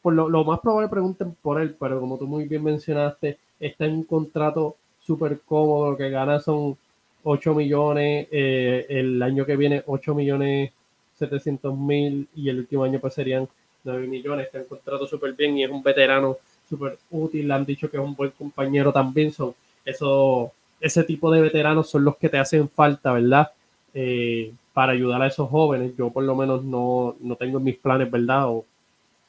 por 0.00 0.14
lo, 0.14 0.28
lo, 0.28 0.44
más 0.44 0.60
probable 0.60 0.88
pregunten 0.88 1.36
por 1.42 1.60
él, 1.60 1.74
pero 1.78 2.00
como 2.00 2.18
tú 2.18 2.26
muy 2.26 2.44
bien 2.44 2.62
mencionaste, 2.62 3.38
está 3.58 3.86
en 3.86 3.94
un 3.94 4.04
contrato 4.04 4.76
súper 5.00 5.40
cómodo, 5.40 5.96
que 5.96 6.10
gana 6.10 6.40
son 6.40 6.76
8 7.24 7.54
millones, 7.54 8.28
eh, 8.30 8.86
el 8.88 9.22
año 9.22 9.44
que 9.44 9.56
viene 9.56 9.82
8 9.86 10.14
millones 10.14 10.70
700 11.18 11.76
mil 11.76 12.28
y 12.36 12.48
el 12.48 12.58
último 12.58 12.84
año 12.84 13.00
pues 13.00 13.14
serían 13.14 13.48
9 13.84 14.06
millones, 14.06 14.46
está 14.46 14.58
en 14.58 14.66
contrato 14.66 15.06
súper 15.06 15.32
bien 15.32 15.56
y 15.58 15.64
es 15.64 15.70
un 15.70 15.82
veterano 15.82 16.36
súper 16.68 16.98
útil, 17.10 17.48
le 17.48 17.54
han 17.54 17.64
dicho 17.64 17.90
que 17.90 17.96
es 17.96 18.02
un 18.02 18.14
buen 18.14 18.30
compañero 18.30 18.92
también, 18.92 19.32
son 19.32 19.54
eso, 19.84 20.52
ese 20.80 21.04
tipo 21.04 21.30
de 21.30 21.40
veteranos 21.40 21.88
son 21.88 22.04
los 22.04 22.16
que 22.16 22.28
te 22.28 22.38
hacen 22.38 22.68
falta, 22.68 23.12
¿verdad? 23.12 23.50
Eh, 23.94 24.52
para 24.74 24.92
ayudar 24.92 25.22
a 25.22 25.28
esos 25.28 25.48
jóvenes, 25.48 25.96
yo 25.96 26.10
por 26.10 26.24
lo 26.24 26.34
menos 26.34 26.62
no, 26.64 27.16
no 27.20 27.36
tengo 27.36 27.58
en 27.58 27.64
mis 27.64 27.76
planes, 27.76 28.10
¿verdad? 28.10 28.48
O 28.48 28.64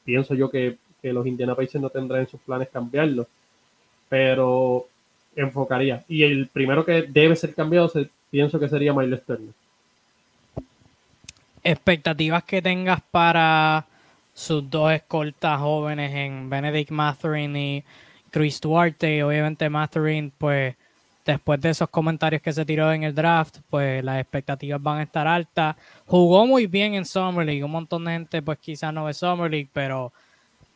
pienso 0.04 0.34
yo 0.34 0.50
que, 0.50 0.76
que 1.00 1.12
los 1.12 1.26
Indiana 1.26 1.54
Pacers 1.54 1.80
no 1.80 1.88
tendrán 1.88 2.22
en 2.22 2.28
sus 2.28 2.40
planes 2.40 2.68
cambiarlo, 2.68 3.26
pero 4.08 4.86
enfocaría. 5.36 6.04
Y 6.08 6.24
el 6.24 6.48
primero 6.48 6.84
que 6.84 7.02
debe 7.02 7.36
ser 7.36 7.54
cambiado, 7.54 7.90
pienso 8.30 8.58
que 8.58 8.68
sería 8.68 8.92
Miles 8.92 9.24
Turner. 9.24 9.54
Expectativas 11.62 12.44
que 12.44 12.60
tengas 12.60 13.00
para 13.10 13.86
sus 14.38 14.70
dos 14.70 14.92
escoltas 14.92 15.58
jóvenes 15.58 16.14
en 16.14 16.48
Benedict 16.48 16.92
Matherin 16.92 17.56
y 17.56 17.84
Chris 18.30 18.60
Duarte. 18.60 19.24
Obviamente 19.24 19.68
Matherin, 19.68 20.32
pues 20.38 20.76
después 21.26 21.60
de 21.60 21.70
esos 21.70 21.88
comentarios 21.88 22.40
que 22.40 22.52
se 22.52 22.64
tiró 22.64 22.92
en 22.92 23.02
el 23.02 23.12
draft, 23.12 23.58
pues 23.68 24.02
las 24.04 24.20
expectativas 24.20 24.80
van 24.80 24.98
a 24.98 25.02
estar 25.02 25.26
altas. 25.26 25.74
Jugó 26.06 26.46
muy 26.46 26.68
bien 26.68 26.94
en 26.94 27.04
Summer 27.04 27.44
League. 27.44 27.64
Un 27.64 27.72
montón 27.72 28.04
de 28.04 28.12
gente, 28.12 28.40
pues 28.40 28.58
quizás 28.60 28.94
no 28.94 29.06
ve 29.06 29.12
Summer 29.12 29.50
League, 29.50 29.68
pero 29.72 30.12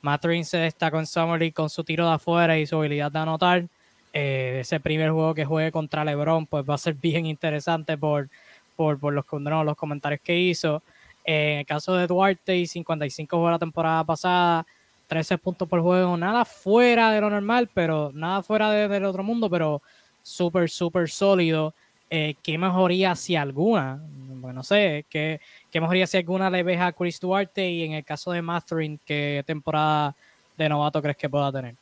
Matherin 0.00 0.44
se 0.44 0.56
destacó 0.58 0.98
en 0.98 1.06
Summer 1.06 1.38
League 1.38 1.54
con 1.54 1.70
su 1.70 1.84
tiro 1.84 2.08
de 2.08 2.14
afuera 2.14 2.58
y 2.58 2.66
su 2.66 2.76
habilidad 2.76 3.12
de 3.12 3.18
anotar. 3.20 3.64
Eh, 4.12 4.58
ese 4.60 4.80
primer 4.80 5.12
juego 5.12 5.34
que 5.34 5.44
juegue 5.44 5.70
contra 5.70 6.04
LeBron, 6.04 6.46
pues 6.46 6.68
va 6.68 6.74
a 6.74 6.78
ser 6.78 6.94
bien 7.00 7.26
interesante 7.26 7.96
por, 7.96 8.28
por, 8.74 8.98
por 8.98 9.12
los, 9.14 9.24
los 9.30 9.76
comentarios 9.76 10.20
que 10.20 10.36
hizo. 10.36 10.82
En 11.24 11.58
el 11.58 11.66
caso 11.66 11.94
de 11.94 12.06
Duarte, 12.06 12.66
55 12.66 13.36
juegos 13.36 13.52
la 13.52 13.58
temporada 13.58 14.04
pasada, 14.04 14.66
13 15.06 15.38
puntos 15.38 15.68
por 15.68 15.80
juego, 15.80 16.16
nada 16.16 16.44
fuera 16.44 17.10
de 17.10 17.20
lo 17.20 17.30
normal, 17.30 17.68
pero 17.72 18.10
nada 18.14 18.42
fuera 18.42 18.70
del 18.70 19.04
otro 19.04 19.22
mundo, 19.22 19.48
pero 19.50 19.82
súper, 20.22 20.70
súper 20.70 21.08
sólido. 21.08 21.74
Eh, 22.10 22.34
¿Qué 22.42 22.58
mejoría, 22.58 23.14
si 23.14 23.36
alguna? 23.36 24.00
Bueno, 24.42 24.56
no 24.56 24.62
sé, 24.62 25.06
¿qué, 25.08 25.40
¿qué 25.70 25.80
mejoría, 25.80 26.06
si 26.06 26.18
alguna 26.18 26.50
le 26.50 26.62
ves 26.62 26.80
a 26.80 26.92
Chris 26.92 27.20
Duarte? 27.20 27.70
Y 27.70 27.84
en 27.84 27.92
el 27.92 28.04
caso 28.04 28.32
de 28.32 28.42
Matherin, 28.42 28.98
¿qué 29.04 29.42
temporada 29.46 30.14
de 30.56 30.68
novato 30.68 31.00
crees 31.00 31.16
que 31.16 31.28
pueda 31.28 31.52
tener? 31.52 31.74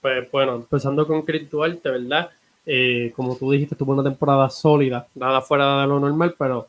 Pues 0.00 0.30
bueno, 0.30 0.56
empezando 0.56 1.06
con 1.06 1.22
Chris 1.22 1.50
Duarte, 1.50 1.90
¿verdad? 1.90 2.30
Eh, 2.66 3.12
como 3.14 3.36
tú 3.36 3.50
dijiste, 3.50 3.76
tuvo 3.76 3.92
una 3.92 4.02
temporada 4.02 4.48
sólida, 4.48 5.06
nada 5.14 5.40
fuera 5.40 5.82
de 5.82 5.86
lo 5.86 6.00
normal, 6.00 6.34
pero 6.38 6.68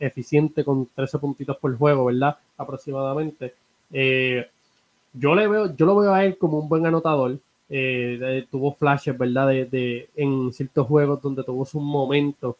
eficiente 0.00 0.64
con 0.64 0.86
13 0.86 1.18
puntitos 1.18 1.56
por 1.56 1.76
juego, 1.76 2.06
¿verdad? 2.06 2.36
Aproximadamente. 2.56 3.54
Eh, 3.92 4.46
yo 5.12 5.34
le 5.34 5.46
veo, 5.46 5.74
yo 5.76 5.86
lo 5.86 5.96
veo 5.96 6.12
a 6.12 6.24
él 6.24 6.36
como 6.38 6.58
un 6.58 6.68
buen 6.68 6.86
anotador. 6.86 7.38
Eh, 7.70 8.46
tuvo 8.50 8.74
flashes, 8.74 9.16
¿verdad? 9.16 9.48
De, 9.48 10.08
en 10.16 10.52
ciertos 10.52 10.86
juegos 10.86 11.22
donde 11.22 11.44
tuvo 11.44 11.64
su 11.64 11.80
momento. 11.80 12.56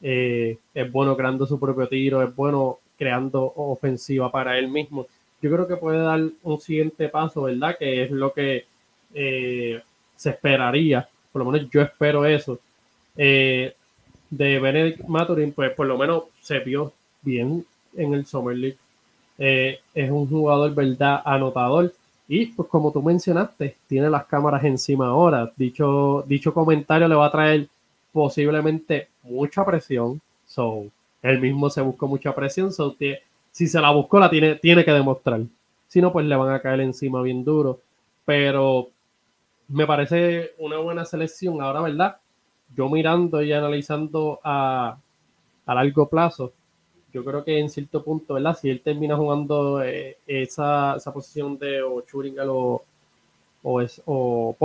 es 0.00 0.92
bueno 0.92 1.16
creando 1.16 1.46
su 1.46 1.58
propio 1.60 1.86
tiro, 1.88 2.22
es 2.22 2.34
bueno 2.34 2.78
creando 2.98 3.52
ofensiva 3.56 4.30
para 4.30 4.58
él 4.58 4.68
mismo. 4.68 5.06
Yo 5.40 5.50
creo 5.50 5.66
que 5.66 5.76
puede 5.76 5.98
dar 5.98 6.20
un 6.44 6.60
siguiente 6.60 7.08
paso, 7.08 7.42
¿verdad? 7.42 7.76
Que 7.78 8.04
es 8.04 8.10
lo 8.10 8.32
que 8.32 8.64
eh, 9.14 9.80
se 10.16 10.30
esperaría, 10.30 11.08
por 11.32 11.44
lo 11.44 11.50
menos 11.50 11.68
yo 11.70 11.82
espero 11.82 12.24
eso, 12.24 12.58
eh, 13.16 13.74
de 14.32 14.58
Benedict 14.58 15.06
Maturin, 15.08 15.52
pues 15.52 15.72
por 15.72 15.86
lo 15.86 15.98
menos 15.98 16.24
se 16.40 16.58
vio 16.60 16.92
bien 17.20 17.66
en 17.94 18.14
el 18.14 18.24
Summer 18.24 18.56
League. 18.56 18.78
Eh, 19.36 19.78
es 19.94 20.10
un 20.10 20.26
jugador, 20.26 20.74
¿verdad? 20.74 21.20
Anotador. 21.22 21.92
Y 22.26 22.46
pues 22.46 22.66
como 22.68 22.90
tú 22.90 23.02
mencionaste, 23.02 23.76
tiene 23.86 24.08
las 24.08 24.24
cámaras 24.24 24.64
encima 24.64 25.08
ahora. 25.08 25.52
Dicho, 25.54 26.24
dicho 26.26 26.54
comentario 26.54 27.06
le 27.08 27.14
va 27.14 27.26
a 27.26 27.30
traer 27.30 27.68
posiblemente 28.10 29.08
mucha 29.22 29.66
presión. 29.66 30.18
So, 30.46 30.86
él 31.20 31.38
mismo 31.38 31.68
se 31.68 31.82
buscó 31.82 32.08
mucha 32.08 32.34
presión. 32.34 32.72
So, 32.72 32.96
si 33.50 33.68
se 33.68 33.80
la 33.82 33.90
buscó, 33.90 34.18
la 34.18 34.30
tiene, 34.30 34.54
tiene 34.54 34.82
que 34.82 34.92
demostrar. 34.92 35.42
Si 35.88 36.00
no, 36.00 36.10
pues 36.10 36.24
le 36.24 36.36
van 36.36 36.54
a 36.54 36.60
caer 36.62 36.80
encima 36.80 37.20
bien 37.20 37.44
duro. 37.44 37.80
Pero 38.24 38.88
me 39.68 39.86
parece 39.86 40.52
una 40.56 40.78
buena 40.78 41.04
selección. 41.04 41.60
Ahora, 41.60 41.82
¿verdad? 41.82 42.16
Yo 42.76 42.88
mirando 42.88 43.42
y 43.42 43.52
analizando 43.52 44.40
a, 44.42 44.96
a 45.66 45.74
largo 45.74 46.08
plazo, 46.08 46.52
yo 47.12 47.24
creo 47.24 47.44
que 47.44 47.58
en 47.58 47.68
cierto 47.68 48.02
punto, 48.02 48.34
¿verdad? 48.34 48.56
Si 48.58 48.70
él 48.70 48.80
termina 48.80 49.16
jugando 49.16 49.82
eh, 49.82 50.16
esa, 50.26 50.96
esa, 50.96 51.12
posición 51.12 51.58
de 51.58 51.82
o 51.82 52.00
Churingal 52.02 52.48
o, 52.48 52.82
o, 53.62 53.82
o 54.06 54.56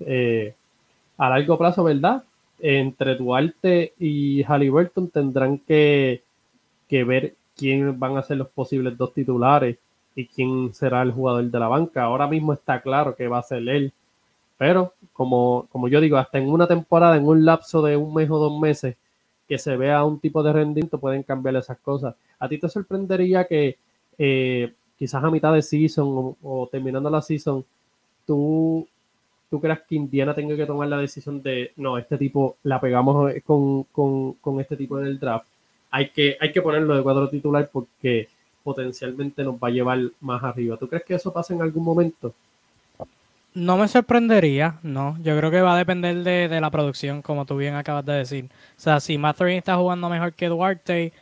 eh, 0.00 0.54
a 1.16 1.30
largo 1.30 1.56
plazo, 1.56 1.84
¿verdad? 1.84 2.22
Entre 2.60 3.14
Duarte 3.16 3.94
y 3.98 4.42
Halliburton 4.42 5.08
tendrán 5.08 5.58
que, 5.58 6.22
que 6.88 7.04
ver 7.04 7.34
quién 7.56 7.98
van 7.98 8.16
a 8.18 8.22
ser 8.22 8.36
los 8.36 8.48
posibles 8.48 8.96
dos 8.98 9.14
titulares 9.14 9.78
y 10.14 10.26
quién 10.26 10.74
será 10.74 11.02
el 11.02 11.12
jugador 11.12 11.44
de 11.44 11.58
la 11.58 11.68
banca. 11.68 12.04
Ahora 12.04 12.26
mismo 12.26 12.52
está 12.52 12.80
claro 12.80 13.16
que 13.16 13.28
va 13.28 13.38
a 13.38 13.42
ser 13.42 13.66
él 13.68 13.92
pero, 14.56 14.94
como, 15.12 15.66
como 15.70 15.88
yo 15.88 16.00
digo, 16.00 16.16
hasta 16.16 16.38
en 16.38 16.48
una 16.48 16.66
temporada, 16.66 17.16
en 17.16 17.26
un 17.26 17.44
lapso 17.44 17.82
de 17.82 17.96
un 17.96 18.14
mes 18.14 18.30
o 18.30 18.38
dos 18.38 18.60
meses, 18.60 18.96
que 19.48 19.58
se 19.58 19.76
vea 19.76 20.04
un 20.04 20.20
tipo 20.20 20.42
de 20.42 20.52
rendimiento, 20.52 20.98
pueden 20.98 21.22
cambiar 21.22 21.56
esas 21.56 21.78
cosas. 21.78 22.14
¿A 22.38 22.48
ti 22.48 22.58
te 22.58 22.68
sorprendería 22.68 23.44
que 23.44 23.76
eh, 24.18 24.72
quizás 24.98 25.22
a 25.22 25.30
mitad 25.30 25.52
de 25.52 25.62
season 25.62 26.36
o, 26.42 26.68
terminando 26.70 27.10
la 27.10 27.20
season, 27.20 27.64
tú, 28.26 28.86
tú 29.50 29.60
creas 29.60 29.80
que 29.88 29.96
Indiana 29.96 30.34
tenga 30.34 30.56
que 30.56 30.66
tomar 30.66 30.88
la 30.88 30.98
decisión 30.98 31.42
de, 31.42 31.72
no, 31.76 31.98
este 31.98 32.16
tipo 32.16 32.56
la 32.62 32.80
pegamos 32.80 33.32
con, 33.44 33.84
con, 33.84 34.32
con 34.34 34.60
este 34.60 34.76
tipo 34.76 34.98
del 34.98 35.18
draft? 35.18 35.46
Hay 35.90 36.08
que, 36.08 36.36
hay 36.40 36.52
que 36.52 36.62
ponerlo 36.62 36.96
de 36.96 37.02
cuadro 37.02 37.28
titular 37.28 37.68
porque 37.72 38.28
potencialmente 38.62 39.44
nos 39.44 39.56
va 39.56 39.68
a 39.68 39.72
llevar 39.72 40.00
más 40.20 40.42
arriba. 40.42 40.76
¿Tú 40.76 40.88
crees 40.88 41.04
que 41.04 41.14
eso 41.14 41.32
pasa 41.32 41.54
en 41.54 41.62
algún 41.62 41.84
momento? 41.84 42.34
No 43.54 43.76
me 43.76 43.86
sorprendería, 43.86 44.80
no. 44.82 45.16
Yo 45.22 45.36
creo 45.38 45.50
que 45.50 45.60
va 45.60 45.74
a 45.74 45.78
depender 45.78 46.16
de, 46.24 46.48
de, 46.48 46.60
la 46.60 46.70
producción, 46.70 47.22
como 47.22 47.46
tú 47.46 47.56
bien 47.56 47.74
acabas 47.76 48.04
de 48.04 48.14
decir. 48.14 48.46
O 48.76 48.80
sea, 48.80 48.98
si 48.98 49.16
Matherin 49.16 49.58
está 49.58 49.76
jugando 49.76 50.08
mejor 50.08 50.32
que 50.34 50.48
Duarte, 50.48 51.12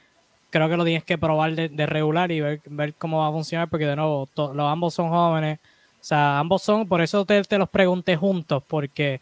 creo 0.51 0.69
que 0.69 0.77
lo 0.77 0.85
tienes 0.85 1.05
que 1.05 1.19
probar 1.19 1.55
de, 1.55 1.87
regular 1.87 2.33
y 2.33 2.41
ver, 2.41 2.61
ver, 2.67 2.95
cómo 2.95 3.21
va 3.21 3.29
a 3.29 3.33
funcionar, 3.33 3.69
porque 3.71 3.87
de 3.87 3.97
nuevo, 3.97 4.29
los 4.37 4.73
ambos 4.73 4.95
son 4.95 5.11
jóvenes. 5.11 5.59
O 6.01 6.05
sea, 6.05 6.39
ambos 6.39 6.63
son, 6.63 6.89
por 6.89 7.03
eso 7.03 7.25
te, 7.27 7.43
te, 7.45 7.59
los 7.59 7.69
pregunté 7.71 8.17
juntos, 8.17 8.63
porque 8.67 9.21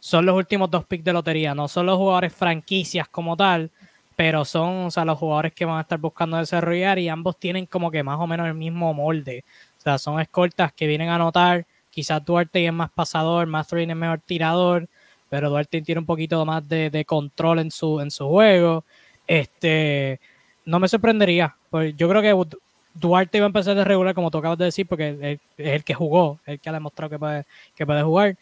son 0.00 0.26
los 0.26 0.36
últimos 0.36 0.70
dos 0.70 0.84
picks 0.86 1.04
de 1.04 1.12
lotería. 1.12 1.54
No 1.54 1.68
son 1.68 1.86
los 1.86 1.98
jugadores 1.98 2.32
franquicias 2.34 3.08
como 3.08 3.36
tal, 3.36 3.70
pero 4.16 4.44
son 4.44 4.86
o 4.86 4.90
sea, 4.90 5.04
los 5.04 5.18
jugadores 5.18 5.52
que 5.52 5.64
van 5.64 5.78
a 5.78 5.82
estar 5.82 5.98
buscando 5.98 6.36
desarrollar 6.38 6.98
y 6.98 7.08
ambos 7.08 7.38
tienen 7.38 7.66
como 7.66 7.90
que 7.90 8.02
más 8.02 8.18
o 8.20 8.26
menos 8.26 8.46
el 8.46 8.54
mismo 8.54 8.94
molde. 8.94 9.44
O 9.78 9.80
sea, 9.82 9.98
son 9.98 10.20
escoltas 10.20 10.72
que 10.72 10.86
vienen 10.86 11.08
a 11.08 11.16
anotar. 11.16 11.66
Quizás 11.92 12.24
Duarte 12.24 12.64
es 12.64 12.72
más 12.72 12.90
pasador, 12.90 13.46
Matherin 13.46 13.90
es 13.90 13.96
mejor 13.96 14.18
tirador, 14.20 14.88
pero 15.28 15.50
Duarte 15.50 15.82
tiene 15.82 15.98
un 15.98 16.06
poquito 16.06 16.42
más 16.46 16.66
de, 16.66 17.04
control 17.06 17.58
en 17.58 17.70
su, 17.70 18.00
juego. 18.18 18.82
Este, 19.26 20.18
no 20.64 20.80
me 20.80 20.88
sorprendería. 20.88 21.54
Pues 21.68 21.94
yo 21.94 22.08
creo 22.08 22.22
que 22.22 22.58
Duarte 22.94 23.40
va 23.40 23.46
a 23.46 23.48
empezar 23.48 23.74
de 23.76 23.84
regular, 23.84 24.14
como 24.14 24.30
tú 24.30 24.38
acabas 24.38 24.56
de 24.56 24.64
decir, 24.64 24.86
porque 24.86 25.38
es 25.58 25.66
el 25.66 25.84
que 25.84 25.92
jugó, 25.92 26.40
el 26.46 26.58
que 26.60 26.70
ha 26.70 26.72
demostrado 26.72 27.10
que 27.10 27.18
puede, 27.18 28.02
jugar. 28.02 28.36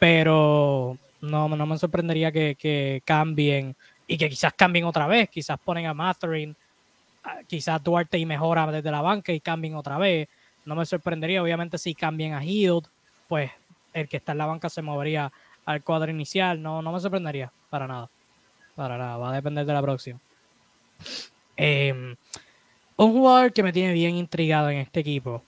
Pero 0.00 0.98
no, 1.20 1.48
no 1.48 1.66
me 1.66 1.78
sorprendería 1.78 2.32
que, 2.32 3.02
cambien 3.04 3.76
y 4.08 4.18
que 4.18 4.28
quizás 4.28 4.52
cambien 4.52 4.84
otra 4.84 5.06
vez. 5.06 5.28
Quizás 5.28 5.60
ponen 5.64 5.86
a 5.86 5.94
Matherin, 5.94 6.56
quizás 7.46 7.80
Duarte 7.84 8.18
y 8.18 8.26
mejora 8.26 8.66
desde 8.72 8.90
la 8.90 9.00
banca 9.00 9.32
y 9.32 9.38
cambien 9.38 9.76
otra 9.76 9.96
vez. 9.96 10.28
No 10.64 10.74
me 10.74 10.84
sorprendería, 10.84 11.40
obviamente, 11.40 11.78
si 11.78 11.94
cambien 11.94 12.34
a 12.34 12.44
Hill, 12.44 12.82
pues 13.28 13.50
el 13.92 14.08
que 14.08 14.18
está 14.18 14.32
en 14.32 14.38
la 14.38 14.46
banca 14.46 14.68
se 14.68 14.82
movería 14.82 15.32
al 15.64 15.82
cuadro 15.82 16.10
inicial. 16.10 16.60
No, 16.62 16.82
no 16.82 16.92
me 16.92 17.00
sorprendería 17.00 17.52
para 17.70 17.86
nada. 17.86 18.08
Para 18.74 18.98
nada, 18.98 19.16
va 19.16 19.30
a 19.30 19.34
depender 19.34 19.64
de 19.64 19.72
la 19.72 19.82
próxima. 19.82 20.20
Em, 21.56 22.16
un 22.96 23.12
jugador 23.12 23.52
que 23.52 23.62
me 23.62 23.72
tiene 23.72 23.92
bien 23.92 24.16
intrigado 24.16 24.70
en 24.70 24.78
este 24.78 25.00
equipo 25.00 25.42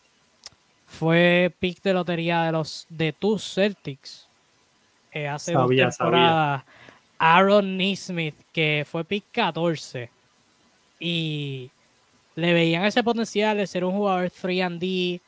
fue 0.87 1.55
pick 1.59 1.83
de 1.83 1.93
lotería 1.93 2.45
de 2.45 2.53
los 2.53 2.87
de 2.89 3.13
tus 3.13 3.55
Celtics 3.55 4.29
eh, 5.13 5.29
hace 5.29 5.53
dos 5.53 5.69
temporadas. 5.69 6.65
Aaron 7.19 7.77
Neesmith, 7.77 8.37
que 8.53 8.87
fue 8.89 9.05
pick 9.05 9.25
14 9.33 10.11
y 11.01 11.71
le 12.37 12.53
veían 12.53 12.85
ese 12.85 13.03
potencial 13.03 13.57
de 13.57 13.67
ser 13.67 13.85
un 13.85 13.93
jugador 13.93 14.31
3D, 14.31 15.21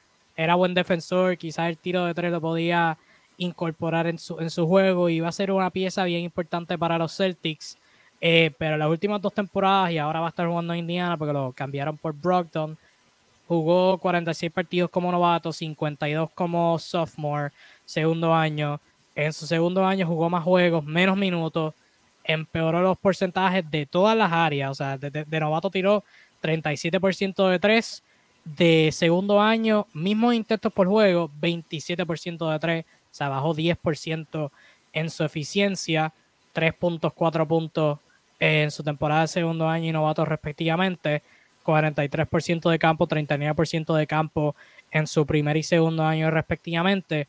era 0.43 0.55
buen 0.55 0.73
defensor, 0.73 1.37
quizás 1.37 1.69
el 1.69 1.77
tiro 1.77 2.07
de 2.07 2.15
tres 2.15 2.33
lo 2.33 2.41
podía 2.41 2.97
incorporar 3.37 4.07
en 4.07 4.19
su, 4.19 4.39
en 4.41 4.49
su 4.49 4.67
juego 4.67 5.09
y 5.09 5.17
iba 5.17 5.29
a 5.29 5.33
ser 5.33 5.51
una 5.53 5.71
pieza 5.71 6.05
bien 6.05 6.23
importante 6.23 6.79
para 6.79 6.97
los 6.97 7.15
Celtics. 7.15 7.77
Eh, 8.23 8.51
pero 8.59 8.77
las 8.77 8.89
últimas 8.89 9.21
dos 9.21 9.33
temporadas 9.33 9.93
y 9.93 9.99
ahora 9.99 10.21
va 10.21 10.27
a 10.27 10.29
estar 10.31 10.47
jugando 10.47 10.73
en 10.73 10.81
Indiana 10.81 11.17
porque 11.17 11.33
lo 11.33 11.53
cambiaron 11.53 11.97
por 11.97 12.15
Brockton. 12.15 12.77
Jugó 13.49 13.99
46 13.99 14.51
partidos 14.51 14.91
como 14.91 15.13
novato, 15.13 15.53
52 15.53 16.31
como 16.35 16.79
sophomore, 16.79 17.51
segundo 17.85 18.35
año. 18.35 18.81
En 19.15 19.33
su 19.33 19.47
segundo 19.47 19.85
año 19.85 20.07
jugó 20.07 20.31
más 20.31 20.45
juegos, 20.45 20.85
menos 20.85 21.17
minutos, 21.17 21.75
empeoró 22.25 22.81
los 22.81 22.97
porcentajes 22.99 23.71
de 23.71 23.85
todas 23.85 24.17
las 24.17 24.33
áreas. 24.33 24.71
O 24.71 24.75
sea, 24.75 24.97
de, 24.97 25.41
novato 25.41 25.71
tiró 25.71 26.03
37% 26.43 27.49
de 27.49 27.59
3, 27.59 28.03
de 28.45 28.91
segundo 28.93 29.41
año, 29.41 29.87
mismos 29.93 30.35
intentos 30.35 30.73
por 30.73 30.89
juego, 30.89 31.31
27% 31.41 32.51
de 32.51 32.59
3, 32.59 32.85
o 32.85 32.89
sea, 33.11 33.29
bajó 33.29 33.55
10% 33.55 34.51
en 34.93 35.11
su 35.11 35.25
eficiencia, 35.25 36.13
3 36.53 36.75
puntos, 36.75 37.13
4 37.13 37.47
puntos 37.47 37.99
en 38.39 38.71
su 38.71 38.83
temporada 38.83 39.23
de 39.23 39.29
segundo 39.29 39.69
año 39.69 39.89
y 39.89 39.93
novato 39.93 40.25
respectivamente, 40.25 41.23
43% 41.65 42.71
de 42.71 42.79
campo, 42.79 43.07
39% 43.07 43.95
de 43.95 44.07
campo 44.07 44.57
en 44.91 45.07
su 45.07 45.27
primer 45.27 45.57
y 45.57 45.63
segundo 45.63 46.05
año 46.05 46.31
respectivamente. 46.31 47.29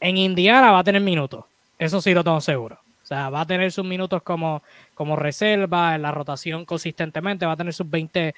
En 0.00 0.16
Indiana 0.16 0.70
va 0.70 0.78
a 0.78 0.84
tener 0.84 1.02
minutos, 1.02 1.44
eso 1.78 2.00
sí 2.00 2.14
lo 2.14 2.22
tengo 2.22 2.40
seguro. 2.40 2.78
O 3.02 3.06
sea, 3.08 3.30
va 3.30 3.40
a 3.40 3.46
tener 3.46 3.72
sus 3.72 3.86
minutos 3.86 4.22
como, 4.22 4.62
como 4.94 5.16
reserva, 5.16 5.94
en 5.94 6.02
la 6.02 6.12
rotación 6.12 6.66
consistentemente, 6.66 7.46
va 7.46 7.52
a 7.52 7.56
tener 7.56 7.72
sus 7.72 7.88
20, 7.88 8.34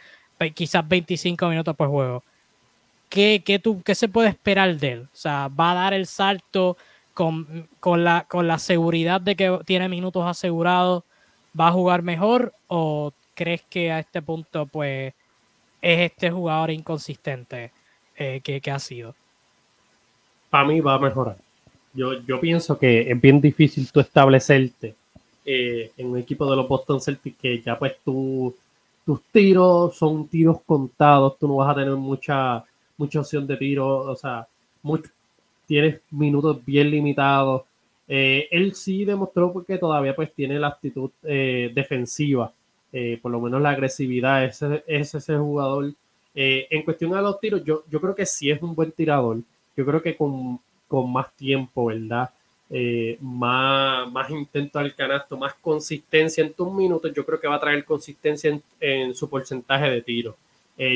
quizás 0.55 0.89
25 0.89 1.49
minutos 1.49 1.77
por 1.77 1.89
juego. 1.89 2.23
¿Qué, 3.09 3.43
qué, 3.45 3.59
tú, 3.59 3.83
¿Qué 3.83 3.95
se 3.95 4.09
puede 4.09 4.29
esperar 4.29 4.77
de 4.77 4.93
él? 4.93 5.01
O 5.13 5.17
sea, 5.17 5.49
va 5.49 5.73
a 5.73 5.75
dar 5.75 5.95
el 5.95 6.07
salto 6.07 6.77
con, 7.13 7.69
con, 7.81 8.05
la, 8.05 8.25
con 8.29 8.47
la 8.47 8.59
seguridad 8.59 9.21
de 9.21 9.37
que 9.37 9.59
tiene 9.67 9.89
minutos 9.89 10.25
asegurados 10.27 11.03
va 11.59 11.69
a 11.69 11.73
jugar 11.73 12.03
mejor 12.03 12.53
o 12.69 13.13
crees 13.35 13.63
que 13.69 13.91
a 13.91 13.99
este 13.99 14.23
punto 14.23 14.67
pues 14.67 15.13
es 15.83 15.99
este 16.01 16.31
jugador 16.31 16.71
inconsistente 16.71 17.73
eh, 18.17 18.41
que, 18.43 18.71
ha 18.71 18.79
sido? 18.79 19.15
Para 20.51 20.69
mí 20.69 20.81
va 20.81 20.95
a 20.95 20.99
mejorar. 20.99 21.37
Yo, 21.95 22.23
yo 22.25 22.39
pienso 22.39 22.79
que 22.79 23.11
es 23.11 23.21
bien 23.21 23.41
difícil 23.41 23.91
tú 23.91 24.01
establecerte 24.01 24.95
eh, 25.45 25.91
en 25.97 26.07
un 26.09 26.19
equipo 26.19 26.49
de 26.49 26.57
los 26.57 26.69
Boston 26.69 27.01
Celtics 27.01 27.39
que 27.39 27.63
ya 27.63 27.79
pues 27.79 27.95
tú, 28.05 28.55
tus 29.05 29.23
tiros 29.33 29.97
son 29.97 30.29
tiros 30.29 30.61
contados, 30.65 31.39
tú 31.39 31.49
no 31.49 31.57
vas 31.57 31.71
a 31.71 31.81
tener 31.81 31.97
mucha, 31.97 32.65
mucha 32.97 33.21
opción 33.21 33.47
de 33.47 33.57
tiro, 33.57 33.89
o 33.89 34.17
sea, 34.17 34.47
tienes 35.67 36.01
minutos 36.11 36.65
bien 36.65 36.91
limitados 36.91 37.63
eh, 38.13 38.49
él 38.51 38.75
sí 38.75 39.05
demostró 39.05 39.53
porque 39.53 39.79
todavía 39.79 40.17
pues 40.17 40.35
tiene 40.35 40.59
la 40.59 40.67
actitud 40.67 41.11
eh, 41.23 41.71
defensiva, 41.73 42.53
eh, 42.93 43.21
por 43.23 43.31
lo 43.31 43.41
menos 43.41 43.63
la 43.63 43.71
agresividad, 43.71 44.45
ese 44.45 44.83
es 44.89 45.15
ese 45.15 45.37
jugador. 45.37 45.95
en 46.35 46.83
cuestión 46.83 47.13
de 47.13 47.23
los 47.23 47.39
tiros, 47.39 47.63
yo, 47.65 47.85
yo 47.89 48.01
creo 48.01 48.17
que 48.17 48.27
sí 48.27 48.51
es 48.51 48.61
un 48.63 48.75
buen 48.75 48.91
tirador. 48.91 49.39
Yo 49.77 49.87
creo 49.87 50.03
que 50.03 50.17
con, 50.17 50.59
más 51.13 51.33
tiempo, 51.37 51.85
¿verdad? 51.87 52.31
Más, 53.21 54.11
más 54.13 54.31
intento 54.31 54.79
al 54.79 54.95
canasto, 54.95 55.37
más 55.37 55.55
consistencia 55.61 56.45
en 56.45 56.53
tus 56.53 56.73
minutos, 56.73 57.13
yo 57.15 57.27
creo 57.27 57.41
que 57.41 57.49
va 57.49 57.57
a 57.57 57.61
traer 57.61 57.85
consistencia 57.85 58.59
en, 58.81 59.15
su 59.15 59.29
porcentaje 59.29 59.91
de 59.91 60.03
tiro. 60.03 60.37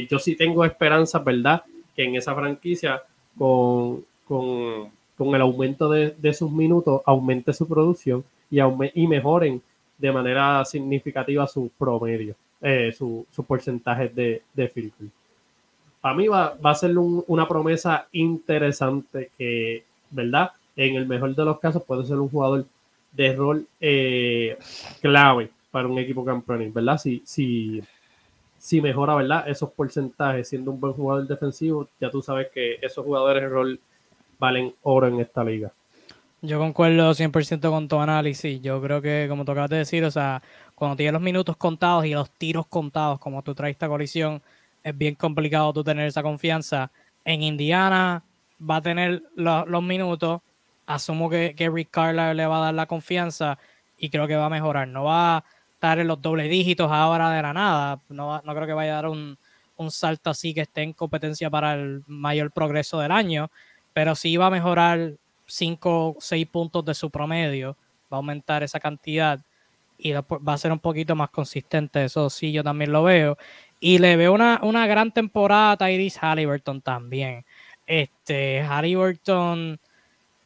yo 0.08 0.18
sí 0.18 0.36
tengo 0.36 0.64
esperanza, 0.64 1.18
¿verdad? 1.18 1.62
Que 1.96 2.04
en 2.04 2.14
esa 2.14 2.34
franquicia 2.34 3.02
con, 3.36 4.04
con 4.26 4.92
con 5.16 5.34
el 5.34 5.40
aumento 5.40 5.88
de, 5.88 6.34
sus 6.34 6.50
minutos 6.50 7.02
aumente 7.04 7.52
su 7.52 7.68
producción 7.68 8.24
y, 8.50 8.58
y 8.94 9.06
mejoren 9.06 9.62
de 9.98 10.12
manera 10.12 10.64
significativa 10.64 11.46
su 11.46 11.70
promedio, 11.78 12.34
eh, 12.60 12.92
su, 12.96 13.26
su, 13.30 13.44
porcentaje 13.44 14.08
de, 14.08 14.42
de 14.52 14.68
field 14.68 14.92
Para 16.00 16.14
mí 16.16 16.26
va, 16.26 16.56
a 16.62 16.74
ser 16.74 16.96
una 16.98 17.46
promesa 17.46 18.08
interesante 18.12 19.30
que, 19.38 19.84
¿verdad? 20.10 20.50
En 20.76 20.96
el 20.96 21.06
mejor 21.06 21.34
de 21.34 21.44
los 21.44 21.60
casos 21.60 21.82
puede 21.84 22.04
ser 22.04 22.18
un 22.18 22.28
jugador 22.28 22.64
de 23.12 23.34
rol 23.34 23.66
eh, 23.80 24.58
clave 25.00 25.50
para 25.70 25.88
un 25.88 25.98
equipo 25.98 26.24
campeón, 26.24 26.72
¿verdad? 26.72 26.98
Si, 26.98 27.22
si, 27.24 27.82
si 28.58 28.80
mejora, 28.80 29.14
¿verdad? 29.14 29.48
Esos 29.48 29.70
porcentajes 29.70 30.48
siendo 30.48 30.70
un 30.70 30.80
buen 30.80 30.92
jugador 30.92 31.26
defensivo, 31.26 31.88
ya 32.00 32.10
tú 32.10 32.22
sabes 32.22 32.48
que 32.52 32.78
esos 32.82 33.04
jugadores 33.04 33.42
de 33.42 33.48
rol 33.48 33.80
valen 34.38 34.72
oro 34.82 35.06
en 35.06 35.20
esta 35.20 35.44
liga. 35.44 35.72
Yo 36.42 36.58
concuerdo 36.58 37.14
100% 37.14 37.70
con 37.70 37.88
tu 37.88 37.98
análisis. 37.98 38.60
Yo 38.60 38.80
creo 38.82 39.00
que, 39.00 39.26
como 39.30 39.46
tocabas 39.46 39.70
de 39.70 39.78
decir, 39.78 40.04
o 40.04 40.10
sea, 40.10 40.42
cuando 40.74 40.96
tienes 40.96 41.14
los 41.14 41.22
minutos 41.22 41.56
contados 41.56 42.04
y 42.04 42.12
los 42.12 42.30
tiros 42.30 42.66
contados, 42.66 43.18
como 43.18 43.42
tú 43.42 43.54
traes 43.54 43.72
esta 43.72 43.88
colisión, 43.88 44.42
es 44.82 44.96
bien 44.96 45.14
complicado 45.14 45.72
tú 45.72 45.82
tener 45.82 46.06
esa 46.06 46.22
confianza. 46.22 46.90
En 47.24 47.42
Indiana 47.42 48.22
va 48.60 48.76
a 48.76 48.82
tener 48.82 49.22
los 49.34 49.82
minutos. 49.82 50.42
Asumo 50.86 51.30
que, 51.30 51.54
que 51.56 51.70
Rick 51.70 51.90
Carlisle 51.90 52.34
le 52.34 52.46
va 52.46 52.58
a 52.58 52.64
dar 52.66 52.74
la 52.74 52.86
confianza 52.86 53.58
y 53.98 54.10
creo 54.10 54.26
que 54.26 54.36
va 54.36 54.46
a 54.46 54.50
mejorar. 54.50 54.88
No 54.88 55.04
va 55.04 55.38
a 55.38 55.44
estar 55.74 55.98
en 55.98 56.08
los 56.08 56.20
doble 56.20 56.48
dígitos 56.48 56.90
ahora 56.90 57.30
de 57.30 57.42
la 57.42 57.52
nada. 57.52 58.00
No, 58.08 58.40
no 58.42 58.54
creo 58.54 58.66
que 58.66 58.72
vaya 58.72 58.92
a 58.92 59.02
dar 59.02 59.08
un, 59.08 59.38
un 59.76 59.90
salto 59.90 60.30
así 60.30 60.54
que 60.54 60.62
esté 60.62 60.82
en 60.82 60.92
competencia 60.92 61.50
para 61.50 61.74
el 61.74 62.02
mayor 62.06 62.50
progreso 62.50 62.98
del 63.00 63.12
año 63.12 63.50
pero 63.94 64.14
sí 64.14 64.36
va 64.36 64.48
a 64.48 64.50
mejorar 64.50 65.14
5 65.46 66.08
o 66.08 66.16
6 66.18 66.46
puntos 66.48 66.84
de 66.84 66.94
su 66.94 67.08
promedio, 67.10 67.76
va 68.12 68.16
a 68.16 68.20
aumentar 68.20 68.62
esa 68.62 68.80
cantidad 68.80 69.40
y 69.96 70.12
va 70.12 70.52
a 70.52 70.58
ser 70.58 70.72
un 70.72 70.80
poquito 70.80 71.14
más 71.14 71.30
consistente, 71.30 72.04
eso 72.04 72.28
sí, 72.28 72.52
yo 72.52 72.62
también 72.64 72.92
lo 72.92 73.04
veo. 73.04 73.38
Y 73.80 73.98
le 73.98 74.16
veo 74.16 74.32
una, 74.32 74.60
una 74.62 74.86
gran 74.86 75.12
temporada 75.12 75.72
a 75.72 75.76
Tyrese 75.76 76.18
Halliburton 76.20 76.82
también. 76.82 77.44
Este, 77.86 78.62
Halliburton, 78.62 79.78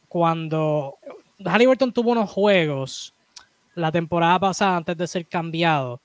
cuando 0.08 0.98
Halliburton 1.44 1.92
tuvo 1.92 2.12
unos 2.12 2.30
juegos 2.30 3.14
la 3.74 3.92
temporada 3.92 4.38
pasada 4.38 4.76
antes 4.76 4.96
de 4.96 5.06
ser 5.06 5.26
cambiado, 5.26 6.00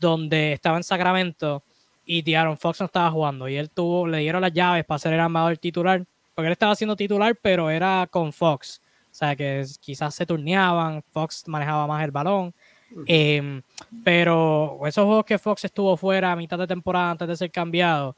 donde 0.00 0.52
estaba 0.52 0.76
en 0.76 0.84
Sacramento 0.84 1.62
y 2.04 2.22
Diaron 2.22 2.56
Fox 2.56 2.80
no 2.80 2.86
estaba 2.86 3.10
jugando 3.10 3.48
y 3.48 3.56
él 3.56 3.70
tuvo, 3.70 4.06
le 4.06 4.18
dieron 4.18 4.40
las 4.40 4.52
llaves 4.52 4.84
para 4.84 4.98
ser 4.98 5.12
el 5.12 5.20
armador 5.20 5.58
titular 5.58 6.06
porque 6.38 6.46
él 6.46 6.52
estaba 6.52 6.76
siendo 6.76 6.94
titular, 6.94 7.36
pero 7.42 7.68
era 7.68 8.06
con 8.08 8.32
Fox. 8.32 8.80
O 9.10 9.14
sea, 9.14 9.34
que 9.34 9.64
quizás 9.80 10.14
se 10.14 10.24
turneaban, 10.24 11.02
Fox 11.10 11.42
manejaba 11.48 11.84
más 11.88 12.04
el 12.04 12.12
balón. 12.12 12.54
Em, 13.06 13.60
pero 14.04 14.78
esos 14.86 15.04
juegos 15.04 15.24
que 15.24 15.36
Fox 15.36 15.64
estuvo 15.64 15.96
fuera 15.96 16.30
a 16.30 16.36
mitad 16.36 16.56
de 16.56 16.68
temporada 16.68 17.10
antes 17.10 17.26
de 17.26 17.36
ser 17.36 17.50
cambiado, 17.50 18.14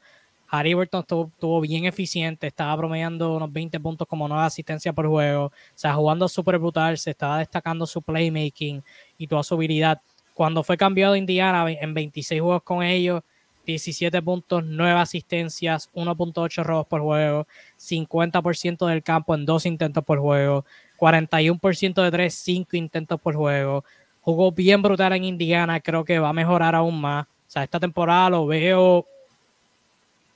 Burton 0.75 1.01
estuvo, 1.01 1.61
bien 1.61 1.85
eficiente, 1.85 2.47
estaba 2.47 2.75
promediando 2.75 3.35
unos 3.35 3.51
20 3.51 3.79
puntos 3.79 4.07
como 4.07 4.27
nueva 4.27 4.45
asistencia 4.45 4.91
por 4.91 5.07
juego, 5.07 5.45
o 5.45 5.51
sea, 5.75 5.93
jugando 5.93 6.27
súper 6.27 6.59
brutal, 6.59 6.97
se 6.97 7.11
estaba 7.11 7.39
destacando 7.39 7.85
su 7.85 8.01
playmaking 8.01 8.83
y 9.17 9.27
toda 9.27 9.43
su 9.43 9.55
habilidad. 9.55 10.01
Cuando 10.33 10.63
fue 10.63 10.75
cambiado 10.75 11.13
a 11.13 11.17
Indiana 11.17 11.65
en 11.71 11.93
26 11.93 12.41
juegos 12.41 12.63
con 12.63 12.83
ellos, 12.83 13.21
17 13.65 14.21
puntos, 14.21 14.63
9 14.65 14.99
asistencias, 14.99 15.89
1.8 15.93 16.63
robos 16.63 16.87
por 16.87 17.01
juego, 17.01 17.47
50% 17.77 18.87
del 18.87 19.03
campo 19.03 19.35
en 19.35 19.45
2 19.45 19.65
intentos 19.65 20.03
por 20.03 20.19
juego, 20.19 20.65
41% 20.97 22.01
de 22.01 22.11
3, 22.11 22.33
5 22.33 22.75
intentos 22.75 23.19
por 23.21 23.35
juego. 23.35 23.83
Jugó 24.21 24.51
bien 24.51 24.81
brutal 24.81 25.13
en 25.13 25.23
Indiana, 25.23 25.79
creo 25.79 26.03
que 26.03 26.19
va 26.19 26.29
a 26.29 26.33
mejorar 26.33 26.75
aún 26.75 26.99
más. 26.99 27.25
O 27.25 27.53
sea, 27.53 27.63
esta 27.63 27.79
temporada 27.79 28.29
lo 28.29 28.45
veo, 28.45 29.05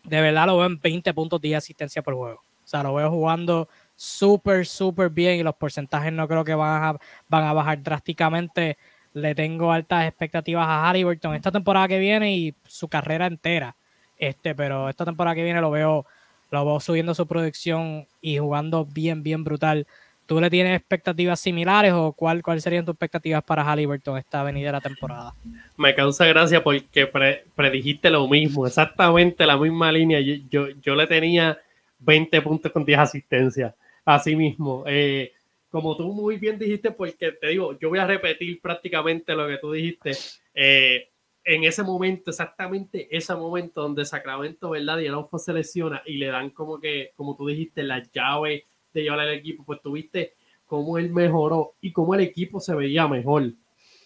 de 0.06 0.22
verdad 0.22 0.46
lo 0.48 0.58
veo 0.58 0.68
en 0.68 0.80
20 0.80 1.14
puntos 1.14 1.42
de 1.42 1.56
asistencia 1.56 2.02
por 2.02 2.16
juego. 2.16 2.42
O 2.64 2.68
sea, 2.68 2.84
lo 2.84 2.94
veo 2.96 3.10
jugando 3.12 3.70
súper, 3.96 4.66
súper 4.66 5.10
bien 5.10 5.40
y 5.40 5.44
los 5.44 5.56
porcentajes 5.56 6.12
no 6.12 6.28
creo 6.28 6.44
que 6.44 6.56
van 6.56 6.84
a, 6.84 7.00
van 7.28 7.44
a 7.44 7.54
bajar 7.54 7.82
drásticamente 7.82 8.78
le 9.16 9.34
tengo 9.34 9.72
altas 9.72 10.08
expectativas 10.08 10.68
a 10.68 10.90
Halliburton 10.90 11.36
esta 11.36 11.52
temporada 11.52 11.88
que 11.88 12.00
viene 12.00 12.36
y 12.36 12.54
su 12.68 12.90
carrera 12.90 13.26
entera. 13.28 13.76
Este, 14.18 14.54
pero 14.54 14.90
esta 14.90 15.06
temporada 15.06 15.36
que 15.36 15.44
viene 15.44 15.62
lo 15.62 15.72
veo, 15.72 16.06
lo 16.52 16.66
veo 16.66 16.80
subiendo 16.82 17.16
su 17.16 17.26
producción 17.26 18.08
y 18.22 18.38
jugando 18.38 18.86
bien, 18.86 19.24
bien 19.24 19.46
brutal. 19.46 19.88
¿Tú 20.26 20.42
le 20.42 20.50
tienes 20.50 20.80
expectativas 20.80 21.40
similares 21.40 21.94
o 21.94 22.12
cuál, 22.14 22.42
cuáles 22.42 22.64
serían 22.64 22.84
tus 22.84 22.94
expectativas 22.94 23.44
para 23.44 23.64
Halliburton 23.64 24.18
esta 24.18 24.42
venidera 24.44 24.82
temporada? 24.82 25.36
Me 25.78 25.94
causa 25.94 26.26
gracia 26.26 26.64
porque 26.64 27.08
predijiste 27.56 28.10
lo 28.10 28.28
mismo, 28.28 28.66
exactamente 28.66 29.46
la 29.46 29.58
misma 29.58 29.92
línea. 29.92 30.20
Yo, 30.22 30.70
yo, 30.82 30.96
le 30.96 31.06
tenía 31.06 31.60
20 32.00 32.42
puntos 32.42 32.72
con 32.72 32.84
10 32.84 33.00
asistencias. 33.00 33.76
Así 34.04 34.36
mismo. 34.36 34.84
Eh, 34.88 35.32
como 35.70 35.96
tú 35.96 36.12
muy 36.12 36.38
bien 36.38 36.58
dijiste, 36.58 36.90
porque 36.92 37.34
te 37.34 37.48
digo, 37.50 37.78
yo 37.78 37.90
voy 37.90 38.00
a 38.00 38.08
repetir 38.08 38.60
prácticamente 38.62 39.36
lo 39.36 39.48
que 39.48 39.58
tú 39.58 39.74
dijiste. 39.74 40.14
Eh, 40.56 41.10
en 41.44 41.64
ese 41.64 41.84
momento, 41.84 42.32
exactamente 42.32 43.08
ese 43.16 43.36
momento 43.36 43.82
donde 43.82 44.06
Sacramento, 44.06 44.72
¿verdad? 44.72 44.98
Y 44.98 45.08
Alonso 45.08 45.38
se 45.38 45.54
lesiona 45.54 46.02
y 46.06 46.18
le 46.18 46.28
dan 46.28 46.50
como 46.50 46.80
que, 46.80 47.12
como 47.16 47.36
tú 47.36 47.46
dijiste, 47.46 47.84
la 47.84 48.04
llave 48.12 48.66
de 49.00 49.04
llevar 49.04 49.20
al 49.20 49.34
equipo, 49.34 49.64
pues 49.64 49.82
tuviste 49.82 50.34
cómo 50.66 50.98
él 50.98 51.12
mejoró 51.12 51.74
y 51.82 51.92
cómo 51.92 52.16
el 52.16 52.22
equipo 52.22 52.60
se 52.60 52.76
veía 52.76 53.08
mejor. 53.08 53.52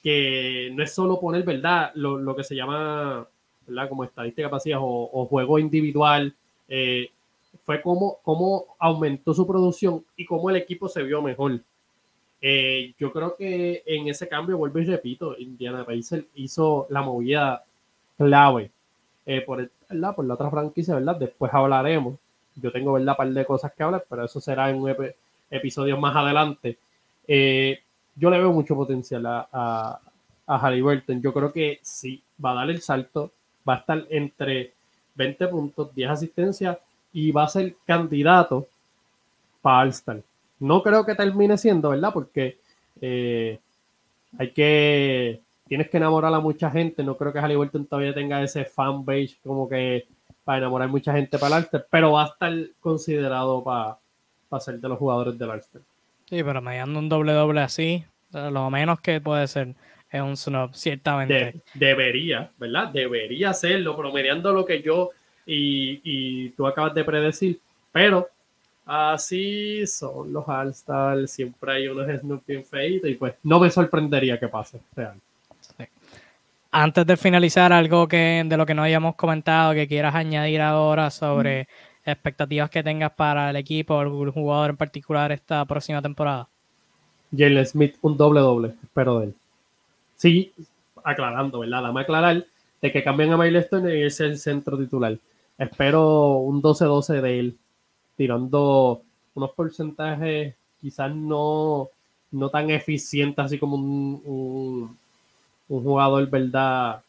Que 0.03 0.71
no 0.73 0.83
es 0.83 0.93
solo 0.93 1.19
poner, 1.19 1.43
¿verdad? 1.43 1.91
Lo, 1.95 2.17
lo 2.17 2.35
que 2.35 2.43
se 2.43 2.55
llama, 2.55 3.27
¿verdad? 3.67 3.89
Como 3.89 4.03
estadística 4.03 4.49
o, 4.79 5.09
o, 5.11 5.25
juego 5.25 5.59
individual. 5.59 6.33
Eh, 6.67 7.09
fue 7.65 7.81
cómo, 7.81 8.19
cómo 8.23 8.75
aumentó 8.79 9.33
su 9.33 9.45
producción 9.45 10.03
y 10.15 10.25
cómo 10.25 10.49
el 10.49 10.55
equipo 10.55 10.87
se 10.87 11.03
vio 11.03 11.21
mejor. 11.21 11.59
Eh, 12.41 12.93
yo 12.97 13.11
creo 13.11 13.35
que 13.35 13.83
en 13.85 14.07
ese 14.07 14.27
cambio, 14.27 14.57
vuelvo 14.57 14.79
y 14.79 14.85
repito, 14.85 15.37
Indiana 15.37 15.85
Pacers 15.85 16.25
hizo 16.35 16.87
la 16.89 17.01
movida 17.01 17.63
clave 18.17 18.71
eh, 19.25 19.41
por, 19.41 19.59
el, 19.59 19.69
por 20.15 20.25
la 20.25 20.33
otra 20.35 20.49
franquicia, 20.49 20.95
¿verdad? 20.95 21.17
Después 21.17 21.53
hablaremos. 21.53 22.15
Yo 22.61 22.71
tengo, 22.71 22.93
¿verdad? 22.93 23.13
Un 23.13 23.17
par 23.17 23.29
de 23.29 23.45
cosas 23.45 23.71
que 23.73 23.83
hablar, 23.83 24.05
pero 24.09 24.25
eso 24.25 24.39
será 24.39 24.69
en 24.69 24.81
un 24.81 24.95
episodio 25.49 25.97
más 25.97 26.15
adelante. 26.15 26.77
Eh, 27.27 27.79
yo 28.15 28.29
le 28.29 28.39
veo 28.39 28.51
mucho 28.51 28.75
potencial 28.75 29.25
a, 29.25 29.47
a, 29.51 29.99
a 30.47 30.75
Yo 30.75 31.33
creo 31.33 31.51
que 31.51 31.79
sí, 31.81 32.21
va 32.43 32.51
a 32.51 32.55
dar 32.55 32.69
el 32.69 32.81
salto, 32.81 33.31
va 33.67 33.75
a 33.75 33.77
estar 33.77 34.05
entre 34.09 34.73
20 35.15 35.47
puntos, 35.47 35.93
10 35.93 36.09
asistencias 36.09 36.77
y 37.13 37.31
va 37.31 37.43
a 37.43 37.49
ser 37.49 37.75
candidato 37.85 38.67
para 39.61 39.79
All-Star. 39.79 40.21
No 40.59 40.81
creo 40.81 41.05
que 41.05 41.15
termine 41.15 41.57
siendo, 41.57 41.89
¿verdad? 41.89 42.11
Porque 42.13 42.57
eh, 43.01 43.59
hay 44.37 44.51
que. 44.51 45.41
Tienes 45.67 45.89
que 45.89 45.97
enamorar 45.97 46.33
a 46.33 46.39
mucha 46.39 46.69
gente. 46.71 47.03
No 47.03 47.15
creo 47.15 47.31
que 47.31 47.39
Halliburton 47.39 47.85
todavía 47.85 48.13
tenga 48.13 48.41
ese 48.41 48.65
fan 48.65 49.05
base 49.05 49.37
como 49.43 49.69
que 49.69 50.07
para 50.43 50.59
enamorar 50.59 50.89
mucha 50.89 51.13
gente 51.13 51.37
para 51.37 51.57
el 51.57 51.63
All-Star, 51.63 51.85
pero 51.89 52.11
va 52.13 52.23
a 52.23 52.27
estar 52.27 52.53
considerado 52.79 53.63
para, 53.63 53.97
para 54.47 54.59
ser 54.61 54.79
de 54.79 54.89
los 54.89 54.97
jugadores 54.97 55.37
del 55.37 55.49
All-Star. 55.49 55.81
Sí, 56.29 56.43
pero 56.43 56.61
mediando 56.61 56.99
un 56.99 57.09
doble 57.09 57.33
doble 57.33 57.61
así, 57.61 58.03
lo 58.31 58.69
menos 58.69 59.01
que 59.01 59.19
puede 59.21 59.47
ser 59.47 59.73
es 60.11 60.21
un 60.21 60.35
snob, 60.35 60.73
ciertamente. 60.73 61.61
debería, 61.73 62.49
¿verdad? 62.57 62.89
Debería 62.89 63.53
serlo, 63.53 63.95
promediando 63.95 64.51
lo 64.53 64.65
que 64.65 64.81
yo 64.81 65.09
y, 65.45 66.49
tú 66.51 66.67
acabas 66.67 66.93
de 66.93 67.03
predecir, 67.03 67.59
pero 67.91 68.27
así 68.85 69.85
son 69.87 70.33
los 70.33 70.45
all 70.47 71.27
siempre 71.27 71.71
hay 71.71 71.87
unos 71.87 72.07
Snoop 72.19 72.43
bien 72.45 72.63
feitos 72.63 73.09
y 73.09 73.15
pues 73.15 73.35
no 73.43 73.59
me 73.59 73.69
sorprendería 73.69 74.39
que 74.39 74.47
pase, 74.47 74.79
Antes 76.71 77.05
de 77.05 77.17
finalizar, 77.17 77.73
algo 77.73 78.07
que 78.07 78.43
de 78.45 78.57
lo 78.57 78.65
que 78.65 78.75
no 78.75 78.83
hayamos 78.83 79.15
comentado, 79.15 79.73
que 79.73 79.87
quieras 79.87 80.13
añadir 80.13 80.61
ahora 80.61 81.09
sobre 81.09 81.67
expectativas 82.05 82.69
que 82.69 82.83
tengas 82.83 83.11
para 83.11 83.49
el 83.49 83.55
equipo 83.55 83.95
o 83.95 83.99
algún 83.99 84.31
jugador 84.31 84.71
en 84.71 84.77
particular 84.77 85.31
esta 85.31 85.65
próxima 85.65 86.01
temporada. 86.01 86.47
Jalen 87.35 87.65
Smith, 87.65 87.95
un 88.01 88.17
doble 88.17 88.39
doble, 88.39 88.73
espero 88.83 89.19
de 89.19 89.25
él. 89.27 89.35
Sí, 90.15 90.51
aclarando, 91.03 91.59
¿verdad? 91.59 91.83
Dame 91.83 92.01
aclarar 92.01 92.45
de 92.81 92.91
que 92.91 93.03
cambien 93.03 93.33
a 93.33 93.37
Milestone 93.37 93.97
y 93.97 94.03
es 94.03 94.19
el 94.19 94.37
centro 94.37 94.77
titular 94.77 95.17
espero 95.59 96.37
un 96.37 96.61
12-12 96.61 97.21
de 97.21 97.39
él, 97.39 97.57
tirando 98.15 99.01
unos 99.35 99.51
porcentajes 99.51 100.55
quizás 100.81 101.13
no, 101.13 101.89
no 102.31 102.49
tan 102.49 102.69
eficientes 102.69 103.45
así 103.45 103.59
como 103.59 103.75
un, 103.75 104.21
un, 104.25 104.97
jugador, 105.69 106.29
¿verdad? 106.29 107.01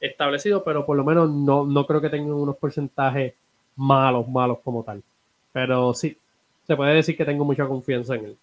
Establecido, 0.00 0.62
pero 0.62 0.86
por 0.86 0.96
lo 0.96 1.04
menos 1.04 1.30
no, 1.30 1.64
no 1.64 1.86
creo 1.86 2.00
que 2.00 2.10
tenga 2.10 2.34
unos 2.34 2.56
porcentajes 2.56 3.34
malos, 3.76 4.28
malos 4.28 4.58
como 4.62 4.82
tal. 4.82 5.02
Pero 5.52 5.92
sí, 5.94 6.16
se 6.66 6.76
puede 6.76 6.94
decir 6.94 7.16
que 7.16 7.24
tengo 7.24 7.44
mucha 7.44 7.66
confianza 7.66 8.14
en 8.14 8.24
él. 8.26 8.36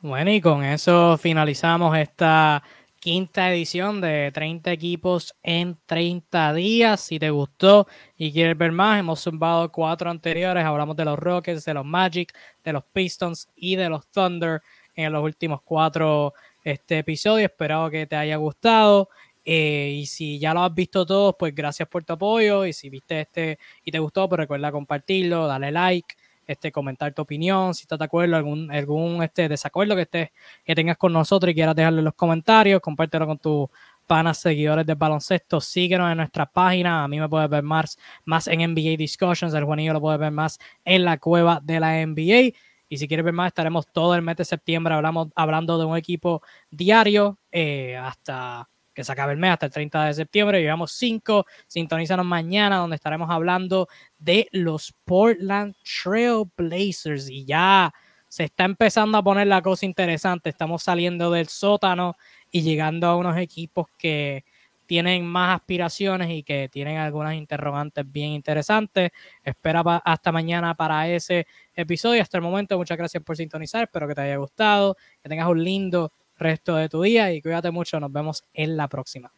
Bueno, 0.00 0.30
y 0.30 0.40
con 0.40 0.62
eso 0.62 1.16
finalizamos 1.18 1.96
esta 1.96 2.62
quinta 3.00 3.52
edición 3.52 4.00
de 4.00 4.30
30 4.32 4.72
equipos 4.72 5.34
en 5.42 5.78
30 5.86 6.52
días. 6.54 7.00
Si 7.00 7.18
te 7.18 7.30
gustó 7.30 7.86
y 8.16 8.32
quieres 8.32 8.58
ver 8.58 8.72
más, 8.72 8.98
hemos 8.98 9.20
zumbado 9.20 9.70
cuatro 9.70 10.10
anteriores. 10.10 10.64
Hablamos 10.64 10.96
de 10.96 11.04
los 11.04 11.18
Rockets, 11.18 11.64
de 11.64 11.74
los 11.74 11.84
Magic, 11.84 12.32
de 12.64 12.72
los 12.72 12.84
Pistons 12.84 13.48
y 13.56 13.76
de 13.76 13.88
los 13.88 14.06
Thunder 14.08 14.62
en 14.94 15.12
los 15.12 15.22
últimos 15.22 15.62
cuatro 15.62 16.34
este 16.66 16.98
episodio. 16.98 17.46
Espero 17.46 17.88
que 17.90 18.06
te 18.06 18.16
haya 18.16 18.36
gustado. 18.36 19.08
Eh, 19.44 19.98
y 20.00 20.06
si 20.06 20.40
ya 20.40 20.52
lo 20.52 20.64
has 20.64 20.74
visto 20.74 21.06
todos, 21.06 21.36
pues 21.38 21.54
gracias 21.54 21.88
por 21.88 22.04
tu 22.04 22.14
apoyo. 22.14 22.66
Y 22.66 22.72
si 22.72 22.90
viste 22.90 23.20
este 23.20 23.58
y 23.84 23.92
te 23.92 23.98
gustó, 24.00 24.28
pues 24.28 24.40
recuerda 24.40 24.72
compartirlo, 24.72 25.46
dale 25.46 25.70
like 25.70 26.16
este, 26.46 26.70
comentar 26.72 27.12
tu 27.12 27.22
opinión, 27.22 27.74
si 27.74 27.82
estás 27.82 27.98
de 27.98 28.04
acuerdo, 28.04 28.36
algún, 28.36 28.70
algún 28.70 29.22
este, 29.22 29.48
desacuerdo 29.48 29.96
que, 29.96 30.02
estés, 30.02 30.30
que 30.64 30.74
tengas 30.74 30.96
con 30.96 31.12
nosotros 31.12 31.50
y 31.50 31.54
quieras 31.54 31.74
dejarlo 31.74 31.98
en 31.98 32.04
los 32.04 32.14
comentarios, 32.14 32.80
compártelo 32.80 33.26
con 33.26 33.38
tus 33.38 33.68
panas 34.06 34.38
seguidores 34.38 34.86
del 34.86 34.94
baloncesto, 34.94 35.60
síguenos 35.60 36.10
en 36.10 36.18
nuestra 36.18 36.46
página, 36.46 37.02
a 37.02 37.08
mí 37.08 37.18
me 37.18 37.28
puedes 37.28 37.50
ver 37.50 37.64
más, 37.64 37.98
más 38.24 38.46
en 38.46 38.60
NBA 38.60 38.96
Discussions, 38.96 39.52
el 39.54 39.64
Juanillo 39.64 39.94
lo 39.94 40.00
puedes 40.00 40.20
ver 40.20 40.30
más 40.30 40.58
en 40.84 41.04
la 41.04 41.18
cueva 41.18 41.60
de 41.62 41.80
la 41.80 42.06
NBA. 42.06 42.52
Y 42.88 42.98
si 42.98 43.08
quieres 43.08 43.24
ver 43.24 43.34
más, 43.34 43.48
estaremos 43.48 43.86
todo 43.92 44.14
el 44.14 44.22
mes 44.22 44.36
de 44.36 44.44
septiembre 44.44 44.94
hablamos, 44.94 45.28
hablando 45.34 45.78
de 45.78 45.84
un 45.84 45.96
equipo 45.96 46.42
diario 46.70 47.38
eh, 47.50 47.96
hasta 47.96 48.68
que 48.96 49.04
se 49.04 49.12
acabe 49.12 49.32
el 49.32 49.38
mes 49.38 49.52
hasta 49.52 49.66
el 49.66 49.72
30 49.72 50.04
de 50.06 50.14
septiembre. 50.14 50.62
Llevamos 50.62 50.92
cinco. 50.92 51.44
Sintonízanos 51.66 52.24
mañana, 52.24 52.78
donde 52.78 52.96
estaremos 52.96 53.28
hablando 53.30 53.88
de 54.18 54.48
los 54.52 54.94
Portland 55.04 55.74
Trail 56.02 56.44
Blazers. 56.56 57.28
Y 57.28 57.44
ya 57.44 57.92
se 58.28 58.44
está 58.44 58.64
empezando 58.64 59.18
a 59.18 59.22
poner 59.22 59.48
la 59.48 59.60
cosa 59.60 59.84
interesante. 59.84 60.48
Estamos 60.48 60.82
saliendo 60.82 61.30
del 61.30 61.48
sótano 61.48 62.16
y 62.50 62.62
llegando 62.62 63.06
a 63.06 63.16
unos 63.16 63.36
equipos 63.36 63.86
que 63.98 64.44
tienen 64.86 65.26
más 65.26 65.56
aspiraciones 65.56 66.30
y 66.30 66.42
que 66.42 66.68
tienen 66.68 66.98
algunas 66.98 67.34
interrogantes 67.34 68.10
bien 68.10 68.30
interesantes. 68.30 69.10
Espera 69.44 69.80
hasta 70.04 70.32
mañana 70.32 70.74
para 70.74 71.08
ese 71.08 71.46
episodio. 71.74 72.22
Hasta 72.22 72.38
el 72.38 72.42
momento, 72.42 72.76
muchas 72.78 72.98
gracias 72.98 73.22
por 73.22 73.36
sintonizar. 73.36 73.84
Espero 73.84 74.08
que 74.08 74.14
te 74.14 74.22
haya 74.22 74.36
gustado, 74.36 74.96
que 75.22 75.28
tengas 75.28 75.48
un 75.48 75.62
lindo 75.62 76.12
resto 76.36 76.76
de 76.76 76.88
tu 76.88 77.02
día 77.02 77.32
y 77.32 77.42
cuídate 77.42 77.70
mucho. 77.70 78.00
Nos 78.00 78.12
vemos 78.12 78.44
en 78.52 78.76
la 78.76 78.88
próxima. 78.88 79.32